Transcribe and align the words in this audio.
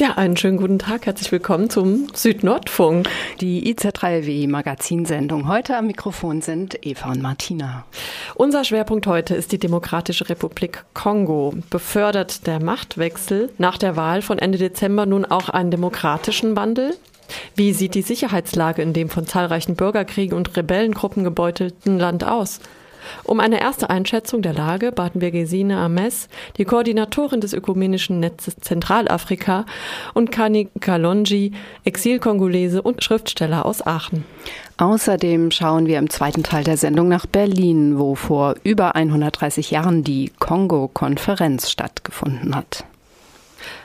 Ja, 0.00 0.12
einen 0.12 0.38
schönen 0.38 0.56
guten 0.56 0.78
Tag. 0.78 1.04
Herzlich 1.04 1.30
willkommen 1.30 1.68
zum 1.68 2.06
Südnordfunk. 2.14 3.06
Die 3.42 3.70
IZ3W 3.70 4.48
Magazinsendung. 4.48 5.46
Heute 5.46 5.76
am 5.76 5.88
Mikrofon 5.88 6.40
sind 6.40 6.86
Eva 6.86 7.10
und 7.10 7.20
Martina. 7.20 7.84
Unser 8.34 8.64
Schwerpunkt 8.64 9.06
heute 9.06 9.34
ist 9.34 9.52
die 9.52 9.58
Demokratische 9.58 10.30
Republik 10.30 10.86
Kongo. 10.94 11.52
Befördert 11.68 12.46
der 12.46 12.62
Machtwechsel 12.62 13.50
nach 13.58 13.76
der 13.76 13.94
Wahl 13.94 14.22
von 14.22 14.38
Ende 14.38 14.56
Dezember 14.56 15.04
nun 15.04 15.26
auch 15.26 15.50
einen 15.50 15.70
demokratischen 15.70 16.56
Wandel? 16.56 16.96
Wie 17.54 17.74
sieht 17.74 17.94
die 17.94 18.00
Sicherheitslage 18.00 18.80
in 18.80 18.94
dem 18.94 19.10
von 19.10 19.26
zahlreichen 19.26 19.76
Bürgerkriegen 19.76 20.34
und 20.34 20.56
Rebellengruppen 20.56 21.24
gebeutelten 21.24 21.98
Land 21.98 22.24
aus? 22.24 22.60
Um 23.24 23.40
eine 23.40 23.60
erste 23.60 23.90
Einschätzung 23.90 24.42
der 24.42 24.52
Lage 24.52 24.92
baten 24.92 25.20
wir 25.20 25.30
Gesine 25.30 25.78
Ames, 25.78 26.28
die 26.56 26.64
Koordinatorin 26.64 27.40
des 27.40 27.52
ökumenischen 27.52 28.20
Netzes 28.20 28.56
Zentralafrika, 28.60 29.66
und 30.14 30.32
Kani 30.32 30.68
Kalonji, 30.80 31.52
Exilkongolese 31.84 32.82
und 32.82 33.02
Schriftsteller 33.02 33.66
aus 33.66 33.86
Aachen. 33.86 34.24
Außerdem 34.78 35.50
schauen 35.50 35.86
wir 35.86 35.98
im 35.98 36.08
zweiten 36.10 36.42
Teil 36.42 36.64
der 36.64 36.76
Sendung 36.76 37.08
nach 37.08 37.26
Berlin, 37.26 37.98
wo 37.98 38.14
vor 38.14 38.54
über 38.64 38.94
130 38.94 39.70
Jahren 39.70 40.04
die 40.04 40.32
Kongo-Konferenz 40.38 41.70
stattgefunden 41.70 42.56
hat. 42.56 42.84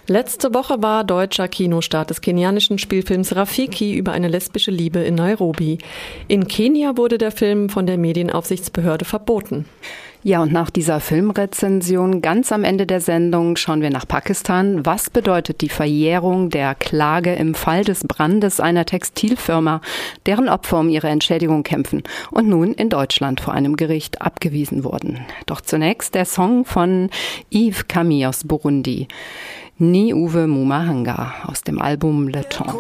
Letzte 0.08 0.54
Woche 0.54 0.84
war 0.84 1.04
deutscher 1.04 1.48
Kinostart 1.48 2.12
des 2.12 2.22
kenianischen 2.22 2.78
Spielfilms 2.78 3.36
Rafiki 3.36 3.96
über 3.96 4.12
eine 4.12 4.28
lesbische 4.28 4.70
Liebe 4.70 5.00
in 5.00 5.16
Nairobi. 5.16 5.80
In 6.28 6.48
Kenia 6.48 6.96
wurde 6.96 7.18
der 7.18 7.32
Film 7.32 7.70
von 7.70 7.88
der 7.88 7.98
Medienaufsichtsbehörde 7.98 9.04
verboten. 9.04 9.66
Ja, 10.22 10.42
und 10.42 10.52
nach 10.52 10.70
dieser 10.70 11.00
Filmrezension 11.00 12.22
ganz 12.22 12.52
am 12.52 12.64
Ende 12.64 12.86
der 12.86 13.00
Sendung 13.00 13.58
schauen 13.58 13.82
wir 13.82 13.92
nach 13.92 14.08
Pakistan. 14.08 14.86
Was 14.86 15.10
bedeutet 15.10 15.62
die 15.62 15.70
Verjährung 15.70 16.50
der 16.50 16.76
Klage 16.76 17.34
im 17.34 17.54
Fall 17.54 17.84
des 17.84 18.02
Brandes 18.02 18.60
einer 18.60 18.86
Textilfirma, 18.86 19.82
deren 20.26 20.50
Opfer 20.50 20.80
um 20.80 20.90
ihre 20.90 21.10
Entschädigung 21.10 21.62
kämpfen 21.62 22.02
und 22.32 22.48
nun 22.48 22.74
in 22.74 22.90
Deutschland 22.90 23.40
vor 23.40 23.54
einem 23.54 23.76
Gericht 23.76 24.22
abgewiesen 24.22 24.84
wurden? 24.84 25.20
Doch 25.46 25.62
zunächst 25.62 26.16
der 26.16 26.26
Song 26.26 26.66
von 26.66 27.10
Yves 27.52 27.88
Camille 27.88 28.30
aus 28.30 28.44
Burundi. 28.44 29.08
Ni 29.80 30.14
Uwe 30.14 30.48
Mumahanga 30.48 31.34
aus 31.48 31.62
dem 31.64 31.82
Album 31.82 32.28
Le 32.30 32.44
Temps. 32.44 32.74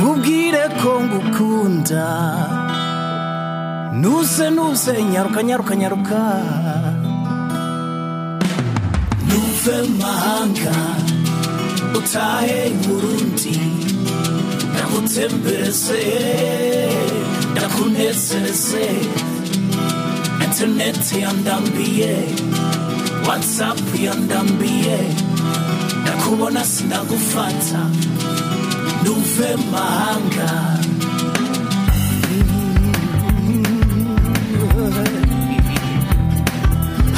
mubwire 0.00 0.64
ko 0.80 0.92
ngukunda 1.04 2.06
nuse 4.00 4.50
nuse 4.50 4.92
nyaruka 5.12 5.42
nyaruka 5.42 5.74
nyaruka. 5.76 6.20
Utahe 11.98 12.70
burundi. 12.86 13.56
Ndagutembereze 14.72 16.02
ndakunezeze 17.52 18.86
interineti 20.44 21.14
yandambiye 21.24 22.12
watsapu 23.28 23.96
yandambiye 24.06 24.98
ndakubona 26.02 26.64
sindagufata 26.64 27.80
nuve 29.04 29.50
mahanga 29.72 30.50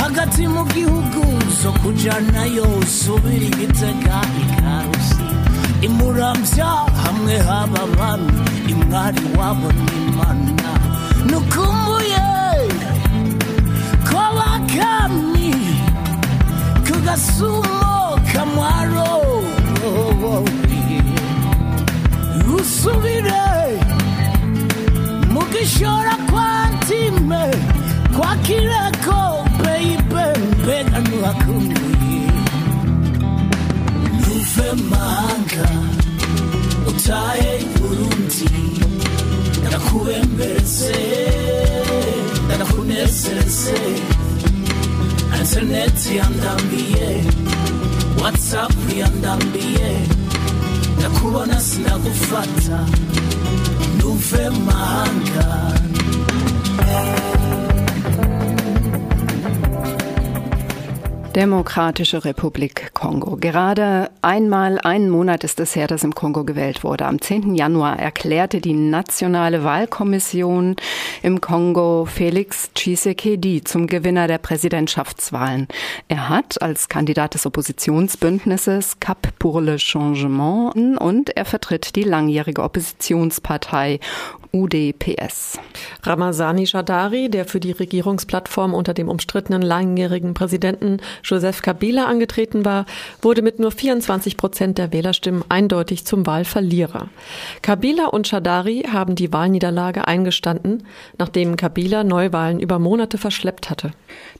hagati 0.02 0.42
mu 0.48 0.62
gihugu 0.74 1.22
zo 1.62 1.70
kujanayo 1.82 2.66
subira 2.98 3.46
igitega 3.50 4.18
ikarusi. 4.42 5.24
Imuramvya 5.86 6.70
hamwe 7.04 7.34
haba 7.48 7.82
bami 7.98 8.32
imwari 8.72 9.22
wabo 9.38 9.68
n'imana 9.84 10.70
nukumbuye 11.28 11.75
sumo 17.16 18.20
kamwaro 18.32 19.12
usubire. 22.56 23.42
Mukishora 25.32 26.16
kwa 26.30 26.68
ntime 26.70 27.44
kwa 28.16 28.36
kireko 28.36 29.44
beibe 29.64 30.24
mbega 30.62 30.98
nuhakumbuye 31.00 32.30
nuve 34.20 34.72
mahanga 34.90 35.68
utaye 36.88 37.64
burundi 37.80 38.48
ndakubembereze 39.66 40.96
ndakunezereze 42.56 43.74
ndakunezeze 45.36 45.60
interineti 45.60 46.16
yandambiye 46.16 47.24
watsapu 48.22 48.96
yandambiye 48.98 49.90
ndakubona 50.98 51.60
sinagufata 51.60 52.78
ntuve 53.96 54.50
mahanga 54.66 55.46
Demokratische 61.36 62.24
Republik 62.24 62.94
Kongo. 62.94 63.36
Gerade 63.36 64.10
einmal 64.22 64.78
einen 64.78 65.10
Monat 65.10 65.44
ist 65.44 65.60
es 65.60 65.76
her, 65.76 65.86
dass 65.86 66.02
im 66.02 66.14
Kongo 66.14 66.44
gewählt 66.44 66.82
wurde. 66.82 67.04
Am 67.04 67.20
10. 67.20 67.54
Januar 67.54 67.98
erklärte 67.98 68.62
die 68.62 68.72
Nationale 68.72 69.62
Wahlkommission 69.62 70.76
im 71.22 71.42
Kongo 71.42 72.06
Felix 72.06 72.70
Tshisekedi 72.72 73.62
zum 73.62 73.86
Gewinner 73.86 74.28
der 74.28 74.38
Präsidentschaftswahlen. 74.38 75.68
Er 76.08 76.30
hat 76.30 76.62
als 76.62 76.88
Kandidat 76.88 77.34
des 77.34 77.44
Oppositionsbündnisses 77.44 78.98
Cap 79.00 79.38
pour 79.38 79.60
le 79.60 79.76
Changement 79.76 80.74
und 80.74 81.36
er 81.36 81.44
vertritt 81.44 81.96
die 81.96 82.04
langjährige 82.04 82.62
Oppositionspartei 82.62 84.00
UDPS. 84.52 85.58
Ramazani 86.02 86.66
Shadari, 86.66 87.28
der 87.28 87.44
für 87.44 87.60
die 87.60 87.72
Regierungsplattform 87.72 88.74
unter 88.74 88.94
dem 88.94 89.08
umstrittenen 89.08 89.62
langjährigen 89.62 90.34
Präsidenten 90.34 90.98
Joseph 91.22 91.62
Kabila 91.62 92.06
angetreten 92.06 92.64
war, 92.64 92.86
wurde 93.22 93.42
mit 93.42 93.58
nur 93.58 93.70
24 93.70 94.36
Prozent 94.36 94.78
der 94.78 94.92
Wählerstimmen 94.92 95.44
eindeutig 95.48 96.04
zum 96.04 96.26
Wahlverlierer. 96.26 97.08
Kabila 97.62 98.06
und 98.06 98.28
Shadari 98.28 98.84
haben 98.92 99.14
die 99.14 99.32
Wahlniederlage 99.32 100.06
eingestanden, 100.06 100.84
nachdem 101.18 101.56
Kabila 101.56 102.04
Neuwahlen 102.04 102.60
über 102.60 102.78
Monate 102.78 103.18
verschleppt 103.18 103.70
hatte. 103.70 103.92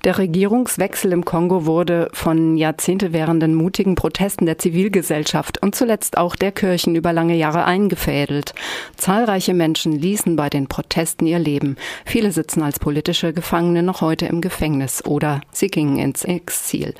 Der 0.04 0.18
Regierungswechsel 0.18 1.12
im 1.12 1.24
Kongo 1.24 1.66
wurde 1.66 2.08
von 2.12 2.56
Jahrzehnte 2.56 3.12
währenden 3.12 3.54
mutigen 3.54 3.94
Protesten 3.94 4.46
der 4.46 4.58
Zivilgesellschaft 4.58 5.62
und 5.62 5.74
zuletzt 5.74 6.16
auch 6.16 6.36
der 6.36 6.52
Kirchen 6.52 6.94
über 6.94 7.12
lange 7.12 7.34
Jahre 7.34 7.64
eingefädelt. 7.64 8.54
Zahlreiche 8.96 9.54
Menschen 9.54 9.92
ließen 9.96 10.36
bei 10.36 10.48
den 10.48 10.66
Protesten 10.66 11.26
ihr 11.26 11.38
Leben. 11.38 11.76
Viele 12.04 12.32
sitzen 12.32 12.62
als 12.62 12.78
politische 12.78 13.32
Gefangene 13.32 13.82
noch 13.82 14.00
heute 14.00 14.26
im 14.26 14.40
Gefängnis 14.40 15.04
oder 15.04 15.40
sie 15.50 15.68
gingen 15.68 15.98
ins 15.98 16.24
Exil. 16.24 16.94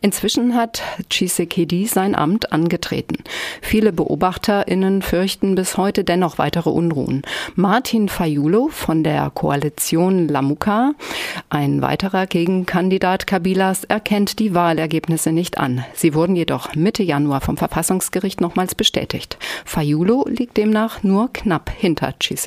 Inzwischen 0.00 0.54
hat 0.54 0.82
Tshisekedi 1.08 1.86
sein 1.86 2.14
Amt 2.14 2.52
angetreten. 2.52 3.16
Viele 3.60 3.92
BeobachterInnen 3.92 5.02
fürchten 5.02 5.54
bis 5.54 5.76
heute 5.76 6.04
dennoch 6.04 6.38
weitere 6.38 6.70
Unruhen. 6.70 7.22
Martin 7.54 8.08
Fayulo 8.08 8.68
von 8.68 9.02
der 9.02 9.30
Koalition 9.30 10.28
Lamuka, 10.28 10.92
ein 11.50 11.82
weiterer 11.82 12.26
Gegenkandidat 12.26 13.26
Kabilas, 13.26 13.84
erkennt 13.84 14.38
die 14.38 14.54
Wahlergebnisse 14.54 15.32
nicht 15.32 15.58
an. 15.58 15.84
Sie 15.94 16.14
wurden 16.14 16.36
jedoch 16.36 16.74
Mitte 16.74 17.02
Januar 17.02 17.40
vom 17.40 17.56
Verfassungsgericht 17.56 18.40
nochmals 18.40 18.74
bestätigt. 18.74 19.38
Fayulo 19.64 20.26
liegt 20.28 20.56
demnach 20.56 21.02
nur 21.02 21.32
knapp 21.32 21.70
hinter 21.70 22.18
Tshisekedi. 22.18 22.41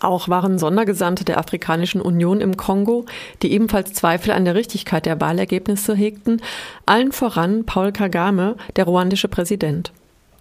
Auch 0.00 0.28
waren 0.28 0.58
Sondergesandte 0.58 1.24
der 1.24 1.38
Afrikanischen 1.38 2.00
Union 2.00 2.40
im 2.40 2.56
Kongo, 2.56 3.06
die 3.40 3.52
ebenfalls 3.52 3.92
Zweifel 3.92 4.32
an 4.32 4.44
der 4.44 4.56
Richtigkeit 4.56 5.06
der 5.06 5.20
Wahlergebnisse 5.20 5.94
hegten, 5.94 6.42
allen 6.86 7.12
voran 7.12 7.64
Paul 7.64 7.92
Kagame, 7.92 8.56
der 8.74 8.84
ruandische 8.84 9.28
Präsident. 9.28 9.92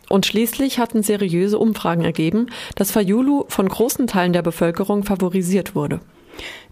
Und 0.09 0.25
schließlich 0.25 0.79
hatten 0.79 1.03
seriöse 1.03 1.59
Umfragen 1.59 2.03
ergeben, 2.03 2.47
dass 2.75 2.91
Fayulu 2.91 3.45
von 3.49 3.69
großen 3.69 4.07
Teilen 4.07 4.33
der 4.33 4.41
Bevölkerung 4.41 5.03
favorisiert 5.03 5.75
wurde. 5.75 6.01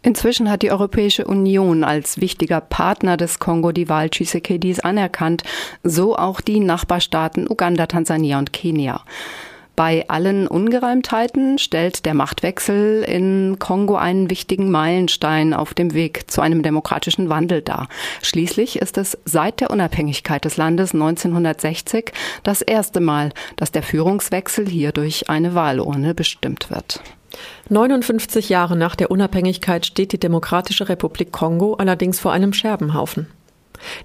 Inzwischen 0.02 0.50
hat 0.50 0.62
die 0.62 0.72
Europäische 0.72 1.26
Union 1.26 1.84
als 1.84 2.20
wichtiger 2.20 2.60
Partner 2.60 3.18
des 3.18 3.40
Kongo 3.40 3.72
die 3.72 3.88
Wahl 3.88 4.10
Tshisekedis 4.10 4.80
anerkannt, 4.80 5.44
so 5.84 6.18
auch 6.18 6.42
die 6.42 6.60
Nachbarstaaten 6.60 7.50
Uganda, 7.50 7.86
Tansania 7.86 8.40
und 8.40 8.52
Kenia. 8.52 9.04
Bei 9.80 10.04
allen 10.10 10.46
Ungereimtheiten 10.46 11.58
stellt 11.58 12.06
der 12.06 12.14
Machtwechsel 12.14 13.02
in 13.02 13.60
Kongo 13.60 13.96
einen 13.96 14.30
wichtigen 14.30 14.70
Meilenstein 14.72 15.54
auf 15.54 15.74
dem 15.74 15.94
Weg 15.94 16.30
zu 16.30 16.42
einem 16.42 16.64
demokratischen 16.64 17.30
Wandel 17.30 17.62
dar. 17.62 17.88
Schließlich 18.22 18.80
ist 18.80 18.98
es 18.98 19.18
seit 19.24 19.62
der 19.62 19.70
Unabhängigkeit 19.70 20.44
des 20.44 20.58
Landes 20.58 20.94
1960 20.94 22.12
das 22.44 22.62
erste 22.62 23.00
Mal, 23.00 23.32
dass 23.56 23.72
der 23.72 23.82
Führungswechsel 23.82 24.68
hier 24.68 24.92
durch 24.92 25.30
eine 25.30 25.56
Wahlurne 25.56 26.14
bestimmt 26.14 26.70
wird. 26.70 27.00
59 27.70 28.50
Jahre 28.50 28.76
nach 28.76 28.98
der 28.98 29.10
Unabhängigkeit 29.12 29.86
steht 29.86 30.12
die 30.12 30.20
Demokratische 30.20 30.90
Republik 30.90 31.32
Kongo 31.32 31.76
allerdings 31.76 32.20
vor 32.20 32.34
einem 32.34 32.52
Scherbenhaufen. 32.52 33.28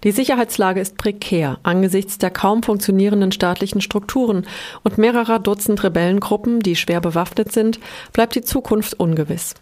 Die 0.05 0.13
Sicherheitslage 0.13 0.81
ist 0.81 0.99
prekär 0.99 1.59
angesichts 1.63 2.19
der 2.19 2.31
kaum 2.31 2.63
funktionierenden 2.63 3.33
staatlichen 3.33 3.81
Strukturen 3.81 4.47
und 4.83 4.99
mehrerer 4.99 5.39
Dutzend 5.39 5.83
Rebellengruppen, 5.83 6.61
die 6.61 6.77
schwer 6.77 7.01
bewaffnet 7.01 7.53
sind, 7.53 7.81
bleibt 8.13 8.35
die 8.35 8.43
Zukunft 8.43 8.95
ungewiss. 8.95 9.55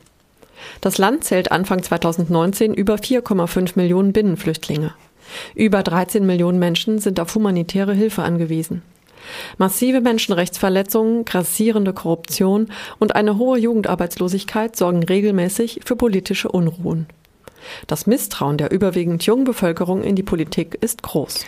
Das 0.81 0.99
Land 0.99 1.25
zählt 1.25 1.50
Anfang 1.50 1.82
2019 1.82 2.75
über 2.75 2.97
4,5 2.97 3.73
Millionen 3.76 4.12
Binnenflüchtlinge. 4.12 4.94
Über 5.55 5.82
13 5.82 6.26
Millionen 6.26 6.59
Menschen 6.59 6.99
sind 6.99 7.19
auf 7.20 7.35
humanitäre 7.35 7.94
Hilfe 7.94 8.23
angewiesen. 8.23 8.82
Massive 9.56 10.00
Menschenrechtsverletzungen, 10.00 11.25
grassierende 11.25 11.93
Korruption 11.93 12.69
und 12.99 13.14
eine 13.14 13.38
hohe 13.38 13.59
Jugendarbeitslosigkeit 13.59 14.76
sorgen 14.76 15.03
regelmäßig 15.03 15.81
für 15.85 15.97
politische 15.97 16.50
Unruhen. 16.50 17.06
Das 17.87 18.06
Misstrauen 18.06 18.59
der 18.59 18.70
überwiegend 18.70 19.25
jungen 19.25 19.44
Bevölkerung 19.44 20.03
in 20.03 20.17
die 20.17 20.23
Politik 20.23 20.79
ist 20.81 21.03
groß. 21.03 21.44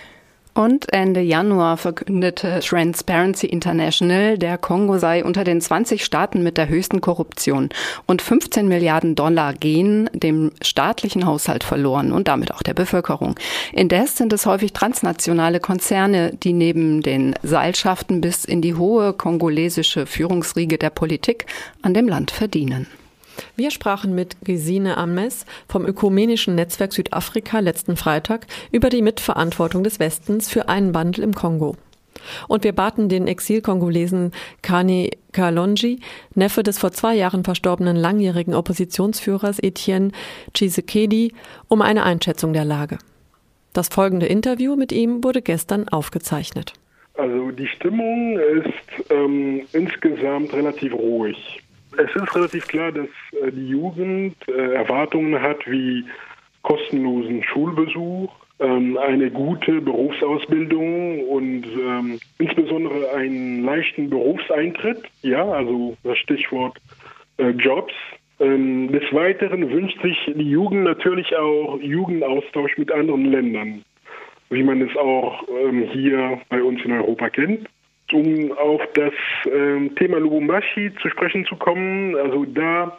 Und 0.54 0.92
Ende 0.92 1.20
Januar 1.20 1.76
verkündete 1.76 2.60
Transparency 2.60 3.48
International, 3.48 4.38
der 4.38 4.56
Kongo 4.56 4.98
sei 4.98 5.24
unter 5.24 5.42
den 5.42 5.60
20 5.60 6.04
Staaten 6.04 6.44
mit 6.44 6.56
der 6.56 6.68
höchsten 6.68 7.00
Korruption 7.00 7.70
und 8.06 8.22
15 8.22 8.68
Milliarden 8.68 9.16
Dollar 9.16 9.52
gehen 9.52 10.08
dem 10.12 10.52
staatlichen 10.62 11.26
Haushalt 11.26 11.64
verloren 11.64 12.12
und 12.12 12.28
damit 12.28 12.54
auch 12.54 12.62
der 12.62 12.74
Bevölkerung. 12.74 13.34
Indes 13.72 14.16
sind 14.16 14.32
es 14.32 14.46
häufig 14.46 14.72
transnationale 14.72 15.58
Konzerne, 15.58 16.32
die 16.40 16.52
neben 16.52 17.02
den 17.02 17.34
Seilschaften 17.42 18.20
bis 18.20 18.44
in 18.44 18.62
die 18.62 18.76
hohe 18.76 19.12
kongolesische 19.12 20.06
Führungsriege 20.06 20.78
der 20.78 20.90
Politik 20.90 21.46
an 21.82 21.94
dem 21.94 22.06
Land 22.06 22.30
verdienen. 22.30 22.86
Wir 23.56 23.70
sprachen 23.70 24.14
mit 24.14 24.36
Gesine 24.44 24.96
Ames 24.96 25.46
vom 25.68 25.86
Ökumenischen 25.86 26.54
Netzwerk 26.54 26.92
Südafrika 26.92 27.60
letzten 27.60 27.96
Freitag 27.96 28.46
über 28.72 28.90
die 28.90 29.02
Mitverantwortung 29.02 29.84
des 29.84 29.98
Westens 29.98 30.48
für 30.48 30.68
einen 30.68 30.94
Wandel 30.94 31.24
im 31.24 31.34
Kongo. 31.34 31.76
Und 32.48 32.64
wir 32.64 32.72
baten 32.72 33.08
den 33.08 33.26
Exil-Kongolesen 33.26 34.32
Kani 34.62 35.10
Kalonji, 35.32 36.00
Neffe 36.34 36.62
des 36.62 36.78
vor 36.78 36.92
zwei 36.92 37.14
Jahren 37.14 37.44
verstorbenen 37.44 37.96
langjährigen 37.96 38.54
Oppositionsführers 38.54 39.58
Etienne 39.58 40.12
Tshisekedi, 40.52 41.32
um 41.68 41.82
eine 41.82 42.04
Einschätzung 42.04 42.52
der 42.52 42.64
Lage. 42.64 42.98
Das 43.72 43.88
folgende 43.88 44.26
Interview 44.26 44.76
mit 44.76 44.92
ihm 44.92 45.24
wurde 45.24 45.42
gestern 45.42 45.88
aufgezeichnet. 45.88 46.74
Also 47.16 47.50
die 47.50 47.66
Stimmung 47.66 48.38
ist 48.38 49.10
ähm, 49.10 49.62
insgesamt 49.72 50.52
relativ 50.52 50.92
ruhig. 50.92 51.63
Es 51.98 52.14
ist 52.14 52.34
relativ 52.34 52.66
klar, 52.66 52.92
dass 52.92 53.08
äh, 53.42 53.50
die 53.52 53.68
Jugend 53.68 54.36
äh, 54.48 54.74
Erwartungen 54.74 55.40
hat 55.40 55.58
wie 55.66 56.04
kostenlosen 56.62 57.42
Schulbesuch, 57.44 58.32
ähm, 58.60 58.96
eine 58.96 59.30
gute 59.30 59.80
Berufsausbildung 59.80 61.28
und 61.28 61.66
ähm, 61.66 62.18
insbesondere 62.38 63.10
einen 63.14 63.64
leichten 63.64 64.10
Berufseintritt. 64.10 65.02
Ja, 65.22 65.44
also 65.44 65.96
das 66.04 66.18
Stichwort 66.18 66.78
äh, 67.38 67.50
Jobs. 67.50 67.92
Ähm, 68.40 68.90
des 68.90 69.04
Weiteren 69.12 69.70
wünscht 69.70 70.00
sich 70.02 70.16
die 70.26 70.50
Jugend 70.50 70.84
natürlich 70.84 71.36
auch 71.36 71.78
Jugendaustausch 71.80 72.76
mit 72.78 72.90
anderen 72.90 73.26
Ländern, 73.26 73.84
wie 74.50 74.62
man 74.62 74.82
es 74.82 74.96
auch 74.96 75.44
hier 75.92 76.40
bei 76.48 76.60
uns 76.60 76.84
in 76.84 76.92
Europa 76.92 77.30
kennt 77.30 77.68
um 78.12 78.52
auf 78.52 78.82
das 78.94 79.12
äh, 79.46 79.88
Thema 79.96 80.18
Lubumbashi 80.18 80.92
zu 81.00 81.08
sprechen 81.08 81.44
zu 81.46 81.56
kommen, 81.56 82.16
also 82.16 82.44
da 82.44 82.98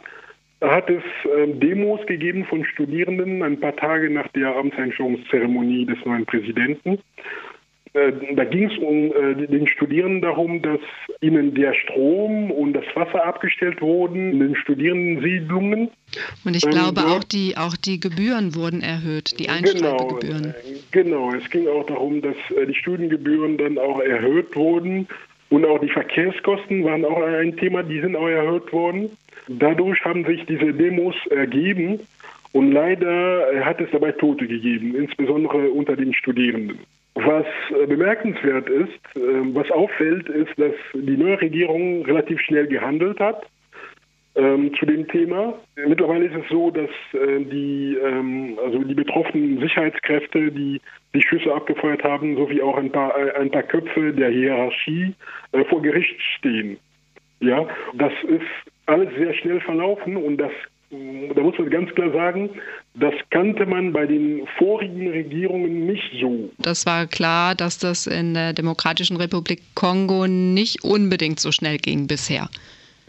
hat 0.60 0.88
es 0.90 1.02
äh, 1.24 1.48
Demos 1.48 2.04
gegeben 2.06 2.44
von 2.46 2.64
Studierenden 2.64 3.42
ein 3.42 3.60
paar 3.60 3.76
Tage 3.76 4.10
nach 4.10 4.28
der 4.28 4.56
Amtseinführungszeremonie 4.56 5.86
des 5.86 5.98
neuen 6.04 6.24
Präsidenten. 6.26 6.98
Äh, 7.92 8.12
da 8.34 8.44
ging 8.44 8.70
es 8.70 8.78
um 8.78 9.12
äh, 9.12 9.46
den 9.46 9.66
Studierenden 9.66 10.20
darum, 10.22 10.60
dass 10.60 10.80
ihnen 11.20 11.54
der 11.54 11.74
Strom 11.74 12.50
und 12.50 12.74
das 12.74 12.84
Wasser 12.94 13.24
abgestellt 13.24 13.80
wurden 13.80 14.32
in 14.32 14.40
den 14.40 14.56
Studierendensiedlungen. 14.56 15.90
Und 16.44 16.56
ich 16.56 16.68
glaube 16.68 17.00
ähm, 17.00 17.06
auch 17.06 17.24
die 17.24 17.56
auch 17.56 17.76
die 17.76 17.98
Gebühren 17.98 18.54
wurden 18.54 18.82
erhöht, 18.82 19.38
die 19.38 19.48
Einschreibegebühren. 19.48 20.54
Genau, 20.90 21.30
genau, 21.30 21.34
es 21.34 21.48
ging 21.50 21.68
auch 21.68 21.86
darum, 21.86 22.20
dass 22.20 22.36
die 22.68 22.74
Studiengebühren 22.74 23.56
dann 23.56 23.78
auch 23.78 24.00
erhöht 24.00 24.54
wurden 24.54 25.08
und 25.48 25.64
auch 25.64 25.80
die 25.80 25.88
Verkehrskosten 25.88 26.84
waren 26.84 27.04
auch 27.04 27.22
ein 27.22 27.56
Thema, 27.56 27.82
die 27.82 28.00
sind 28.00 28.16
auch 28.16 28.28
erhöht 28.28 28.72
worden. 28.72 29.10
Dadurch 29.48 30.04
haben 30.04 30.24
sich 30.24 30.44
diese 30.46 30.72
Demos 30.72 31.14
ergeben 31.30 32.00
und 32.52 32.72
leider 32.72 33.64
hat 33.64 33.80
es 33.80 33.88
dabei 33.92 34.12
Tote 34.12 34.46
gegeben, 34.46 34.94
insbesondere 34.96 35.70
unter 35.70 35.94
den 35.94 36.12
Studierenden. 36.14 36.80
Was 37.16 37.46
äh, 37.70 37.86
bemerkenswert 37.86 38.68
ist, 38.68 39.00
ähm, 39.16 39.54
was 39.54 39.70
auffällt, 39.70 40.28
ist, 40.28 40.52
dass 40.58 40.74
die 40.92 41.16
neue 41.16 41.40
Regierung 41.40 42.04
relativ 42.04 42.38
schnell 42.42 42.66
gehandelt 42.66 43.18
hat 43.20 43.46
ähm, 44.34 44.74
zu 44.78 44.84
dem 44.84 45.08
Thema. 45.08 45.54
Mittlerweile 45.76 46.26
ist 46.26 46.34
es 46.34 46.46
so, 46.50 46.70
dass 46.70 46.90
äh, 47.14 47.42
die, 47.42 47.96
ähm, 47.96 48.58
also 48.62 48.80
die 48.80 48.94
betroffenen 48.94 49.58
Sicherheitskräfte, 49.60 50.52
die 50.52 50.78
die 51.14 51.22
Schüsse 51.22 51.54
abgefeuert 51.54 52.04
haben, 52.04 52.36
sowie 52.36 52.60
auch 52.60 52.76
ein 52.76 52.92
paar, 52.92 53.18
äh, 53.18 53.32
ein 53.32 53.50
paar 53.50 53.62
Köpfe 53.62 54.12
der 54.12 54.28
Hierarchie 54.28 55.14
vor 55.70 55.80
Gericht 55.80 56.20
stehen. 56.36 56.76
Ja, 57.40 57.66
das 57.94 58.12
ist 58.24 58.72
alles 58.84 59.08
sehr 59.16 59.32
schnell 59.32 59.60
verlaufen 59.62 60.18
und 60.18 60.36
das 60.36 60.52
da 60.90 61.42
muss 61.42 61.58
man 61.58 61.70
ganz 61.70 61.92
klar 61.94 62.12
sagen, 62.12 62.50
das 62.98 63.14
kannte 63.30 63.66
man 63.66 63.92
bei 63.92 64.06
den 64.06 64.46
vorigen 64.58 65.08
Regierungen 65.08 65.86
nicht 65.86 66.10
so. 66.20 66.50
Das 66.58 66.86
war 66.86 67.06
klar, 67.06 67.54
dass 67.54 67.78
das 67.78 68.06
in 68.06 68.34
der 68.34 68.52
Demokratischen 68.54 69.16
Republik 69.16 69.60
Kongo 69.74 70.26
nicht 70.26 70.82
unbedingt 70.82 71.38
so 71.38 71.52
schnell 71.52 71.76
ging 71.76 72.06
bisher. 72.06 72.48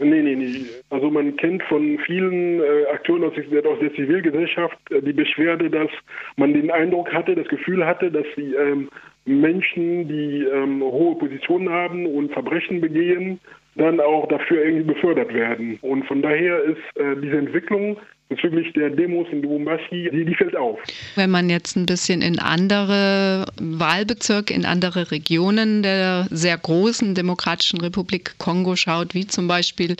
Nee, 0.00 0.22
nee, 0.22 0.36
nee. 0.36 0.64
Also 0.90 1.10
man 1.10 1.36
kennt 1.36 1.62
von 1.64 1.98
vielen 2.06 2.60
äh, 2.60 2.86
Akteuren 2.92 3.24
aus, 3.24 3.32
aus, 3.32 3.78
der 3.80 3.94
Zivilgesellschaft 3.94 4.78
äh, 4.90 5.02
die 5.02 5.12
Beschwerde, 5.12 5.70
dass 5.70 5.90
man 6.36 6.52
den 6.52 6.70
Eindruck 6.70 7.12
hatte, 7.12 7.34
das 7.34 7.48
Gefühl 7.48 7.84
hatte, 7.84 8.10
dass 8.12 8.26
die 8.36 8.54
ähm, 8.54 8.88
Menschen, 9.24 10.06
die 10.06 10.44
ähm, 10.44 10.82
hohe 10.82 11.16
Positionen 11.16 11.68
haben 11.70 12.06
und 12.06 12.32
Verbrechen 12.32 12.80
begehen, 12.80 13.40
dann 13.74 14.00
auch 14.00 14.28
dafür 14.28 14.64
irgendwie 14.64 14.92
befördert 14.92 15.34
werden. 15.34 15.78
Und 15.82 16.04
von 16.06 16.22
daher 16.22 16.62
ist 16.62 16.96
äh, 16.96 17.16
diese 17.20 17.38
Entwicklung 17.38 17.96
bezüglich 18.28 18.72
der 18.74 18.90
Demos 18.90 19.26
in 19.32 19.42
Lubumbashi, 19.42 20.10
die, 20.12 20.24
die 20.24 20.34
fällt 20.34 20.56
auf. 20.56 20.78
Wenn 21.14 21.30
man 21.30 21.48
jetzt 21.48 21.76
ein 21.76 21.86
bisschen 21.86 22.20
in 22.20 22.38
andere 22.38 23.46
Wahlbezirke, 23.60 24.52
in 24.52 24.66
andere 24.66 25.10
Regionen 25.10 25.82
der 25.82 26.26
sehr 26.30 26.58
großen 26.58 27.14
Demokratischen 27.14 27.80
Republik 27.80 28.34
Kongo 28.38 28.76
schaut, 28.76 29.14
wie 29.14 29.26
zum 29.26 29.48
Beispiel 29.48 29.96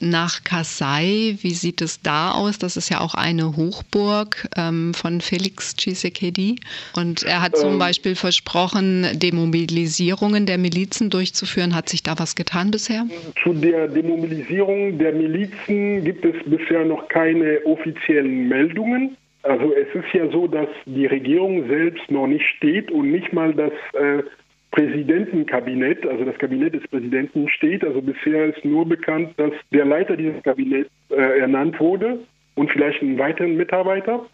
nach 0.00 0.44
Kasai, 0.44 1.36
wie 1.40 1.50
sieht 1.50 1.80
es 1.80 2.00
da 2.02 2.32
aus? 2.32 2.58
Das 2.58 2.76
ist 2.76 2.88
ja 2.88 3.00
auch 3.00 3.14
eine 3.14 3.56
Hochburg 3.56 4.48
ähm, 4.56 4.94
von 4.94 5.20
Felix 5.20 5.74
Tshisekedi. 5.74 6.56
Und 6.94 7.24
er 7.24 7.42
hat 7.42 7.56
zum 7.56 7.74
ähm, 7.74 7.78
Beispiel 7.78 8.14
versprochen, 8.14 9.06
Demobilisierungen 9.14 10.46
der 10.46 10.58
Milizen 10.58 11.10
durchzuführen. 11.10 11.74
Hat 11.74 11.88
sich 11.88 12.02
da 12.02 12.18
was 12.18 12.36
getan 12.36 12.70
bisher? 12.70 13.06
Zu 13.42 13.52
der 13.54 13.88
Demobilisierung 13.88 14.98
der 14.98 15.12
Milizen 15.12 16.04
gibt 16.04 16.24
es 16.24 16.34
bisher 16.46 16.84
noch 16.84 17.08
keine 17.08 17.58
offiziellen 17.72 18.48
Meldungen. 18.48 19.16
Also 19.42 19.72
es 19.74 19.88
ist 19.94 20.12
ja 20.12 20.28
so, 20.30 20.46
dass 20.46 20.68
die 20.86 21.06
Regierung 21.06 21.66
selbst 21.68 22.10
noch 22.10 22.26
nicht 22.26 22.46
steht 22.56 22.90
und 22.90 23.10
nicht 23.10 23.32
mal 23.32 23.52
das 23.52 23.72
äh, 23.94 24.22
Präsidentenkabinett, 24.70 26.06
also 26.06 26.24
das 26.24 26.38
Kabinett 26.38 26.74
des 26.74 26.86
Präsidenten 26.88 27.48
steht. 27.48 27.84
Also 27.84 28.00
bisher 28.00 28.46
ist 28.46 28.64
nur 28.64 28.86
bekannt, 28.86 29.34
dass 29.36 29.52
der 29.72 29.84
Leiter 29.84 30.16
dieses 30.16 30.42
Kabinetts 30.42 30.90
äh, 31.10 31.40
ernannt 31.40 31.78
wurde 31.80 32.20
und 32.54 32.70
vielleicht 32.70 33.02
einen 33.02 33.18
weiteren 33.18 33.56
Mitarbeiter. 33.56 34.24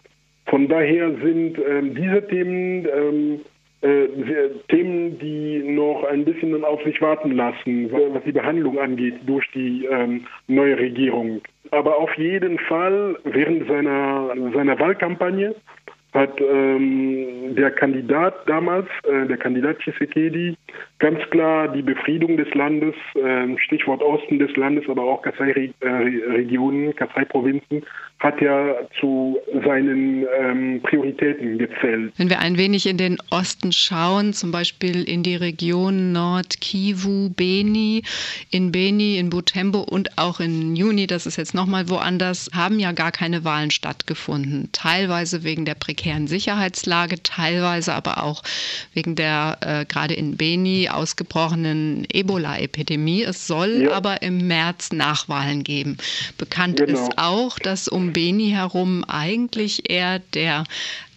Von 0.45 0.67
daher 0.67 1.11
sind 1.23 1.57
ähm, 1.59 1.95
diese 1.95 2.25
Themen 2.27 2.87
ähm, 2.87 3.33
äh, 3.35 3.39
Themen, 3.81 5.19
die 5.19 5.63
noch 5.63 6.03
ein 6.03 6.25
bisschen 6.25 6.63
auf 6.65 6.83
sich 6.83 7.01
warten 7.01 7.31
lassen, 7.31 7.91
was 7.91 8.23
die 8.25 8.33
Behandlung 8.33 8.77
angeht 8.77 9.15
durch 9.25 9.49
die 9.53 9.85
ähm, 9.85 10.25
neue 10.47 10.77
Regierung. 10.77 11.41
Aber 11.71 11.97
auf 11.97 12.13
jeden 12.15 12.59
Fall 12.59 13.17
während 13.23 13.67
seiner, 13.67 14.33
seiner 14.53 14.79
Wahlkampagne 14.79 15.55
hat 16.13 16.41
ähm, 16.41 17.55
der 17.55 17.69
Kandidat 17.71 18.33
damals, 18.47 18.87
äh, 19.03 19.27
der 19.27 19.37
Kandidat 19.37 19.77
Tshisekedi, 19.79 20.57
ganz 20.97 21.19
klar 21.29 21.67
die 21.67 21.83
Befriedung 21.83 22.35
des 22.35 22.51
Landes, 22.55 22.95
äh, 23.13 23.57
Stichwort 23.59 24.01
Osten 24.01 24.39
des 24.39 24.55
Landes, 24.55 24.89
aber 24.89 25.03
auch 25.03 25.21
Kassai-Regionen, 25.21 26.95
Kassai-Provinzen, 26.95 27.85
hat 28.19 28.41
ja 28.41 28.75
zu 28.99 29.39
seinen 29.65 30.25
ähm, 30.37 30.81
Prioritäten 30.83 31.57
gezählt. 31.57 32.11
Wenn 32.17 32.29
wir 32.29 32.39
ein 32.39 32.57
wenig 32.57 32.85
in 32.85 32.97
den 32.97 33.17
Osten 33.29 33.71
schauen, 33.71 34.33
zum 34.33 34.51
Beispiel 34.51 35.03
in 35.03 35.23
die 35.23 35.37
Region 35.37 36.11
Nord-Kivu, 36.11 37.29
Beni, 37.29 38.03
in 38.51 38.73
Beni, 38.73 39.17
in 39.17 39.29
Butembo 39.29 39.79
und 39.79 40.17
auch 40.17 40.41
in 40.41 40.75
Juni, 40.75 41.07
das 41.07 41.25
ist 41.25 41.37
jetzt 41.37 41.53
nochmal 41.53 41.87
woanders, 41.87 42.49
haben 42.53 42.77
ja 42.77 42.91
gar 42.91 43.13
keine 43.13 43.45
Wahlen 43.45 43.71
stattgefunden. 43.71 44.67
Teilweise 44.73 45.45
wegen 45.45 45.63
der 45.63 45.75
prekären 45.75 46.27
Sicherheitslage, 46.27 47.23
teilweise 47.23 47.93
aber 47.93 48.21
auch 48.21 48.43
wegen 48.93 49.15
der 49.15 49.57
äh, 49.61 49.85
gerade 49.85 50.13
in 50.13 50.35
Beni 50.35 50.89
ausgebrochenen 50.89 52.05
Ebola-Epidemie. 52.11 53.23
Es 53.23 53.47
soll 53.47 53.83
ja. 53.83 53.91
aber 53.91 54.21
im 54.21 54.45
März 54.47 54.91
Nachwahlen 54.91 55.63
geben. 55.63 55.95
Bekannt 56.37 56.77
genau. 56.77 56.99
ist 56.99 57.17
auch, 57.17 57.57
dass 57.59 57.87
um 57.87 58.08
Beni 58.13 58.49
herum 58.51 59.03
eigentlich 59.07 59.89
eher 59.89 60.19
der 60.19 60.63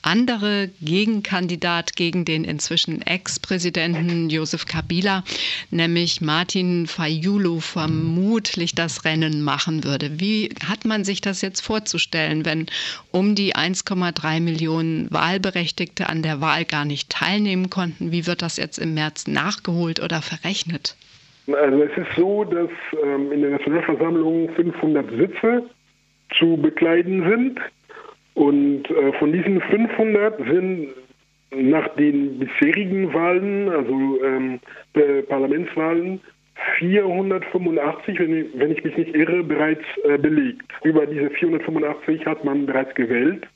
andere 0.02 0.70
Gegenkandidat 0.80 1.94
gegen 1.96 2.25
den 2.25 2.44
inzwischen 2.44 3.02
Ex-Präsidenten 3.02 4.28
Josef 4.30 4.66
Kabila, 4.66 5.22
nämlich 5.70 6.20
Martin 6.20 6.87
Fayulu, 6.87 7.61
vermutlich 7.61 8.75
das 8.75 9.04
Rennen 9.04 9.42
machen 9.42 9.84
würde. 9.84 10.20
Wie 10.20 10.50
hat 10.68 10.84
man 10.84 11.04
sich 11.04 11.20
das 11.20 11.40
jetzt 11.40 11.61
vorzustellen, 11.61 12.44
wenn 12.44 12.66
um 13.12 13.34
die 13.34 13.54
1,3 13.54 14.40
Millionen 14.40 15.11
Wahlberechtigte 15.11 16.08
an 16.08 16.22
der 16.22 16.40
Wahl 16.40 16.64
gar 16.64 16.84
nicht 16.84 17.11
teilnehmen 17.11 17.70
konnten? 17.70 18.11
Wie 18.11 18.26
wird 18.26 18.42
das 18.42 18.56
jetzt 18.56 18.78
im 18.78 18.94
März 18.94 19.28
nachgeholt 19.28 20.02
oder 20.02 20.20
verrechnet? 20.20 20.96
Also 21.46 21.82
es 21.82 21.96
ist 21.96 22.16
so, 22.16 22.44
dass 22.44 22.70
ähm, 23.04 23.32
in 23.32 23.42
der 23.42 23.50
Nationalversammlung 23.50 24.49
500 24.54 25.11
Sitze 25.11 25.64
zu 26.38 26.56
bekleiden 26.56 27.28
sind. 27.28 27.60
Und 28.34 28.90
äh, 28.90 29.12
von 29.18 29.32
diesen 29.32 29.60
500 29.60 30.38
sind 30.46 30.88
nach 31.54 31.88
den 31.96 32.38
bisherigen 32.38 33.12
Wahlen, 33.12 33.68
also 33.68 34.22
ähm, 34.24 34.60
Parlamentswahlen, 35.28 36.20
485, 36.78 38.18
wenn 38.18 38.36
ich, 38.36 38.46
wenn 38.54 38.70
ich, 38.72 38.84
mich 38.84 38.96
nicht 38.96 39.14
irre, 39.14 39.42
bereits 39.42 39.84
äh, 40.04 40.18
belegt. 40.18 40.70
Über 40.84 41.06
diese 41.06 41.30
485 41.30 42.24
hat 42.26 42.44
man 42.44 42.66
bereits 42.66 42.94
gewählt. 42.94 43.46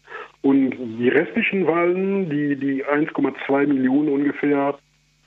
Und 0.42 0.75
die 0.99 1.09
restlichen 1.09 1.66
Wahlen, 1.66 2.30
die 2.30 2.56
die 2.56 2.85
1,2 2.85 3.66
Millionen 3.66 4.09
ungefähr 4.09 4.78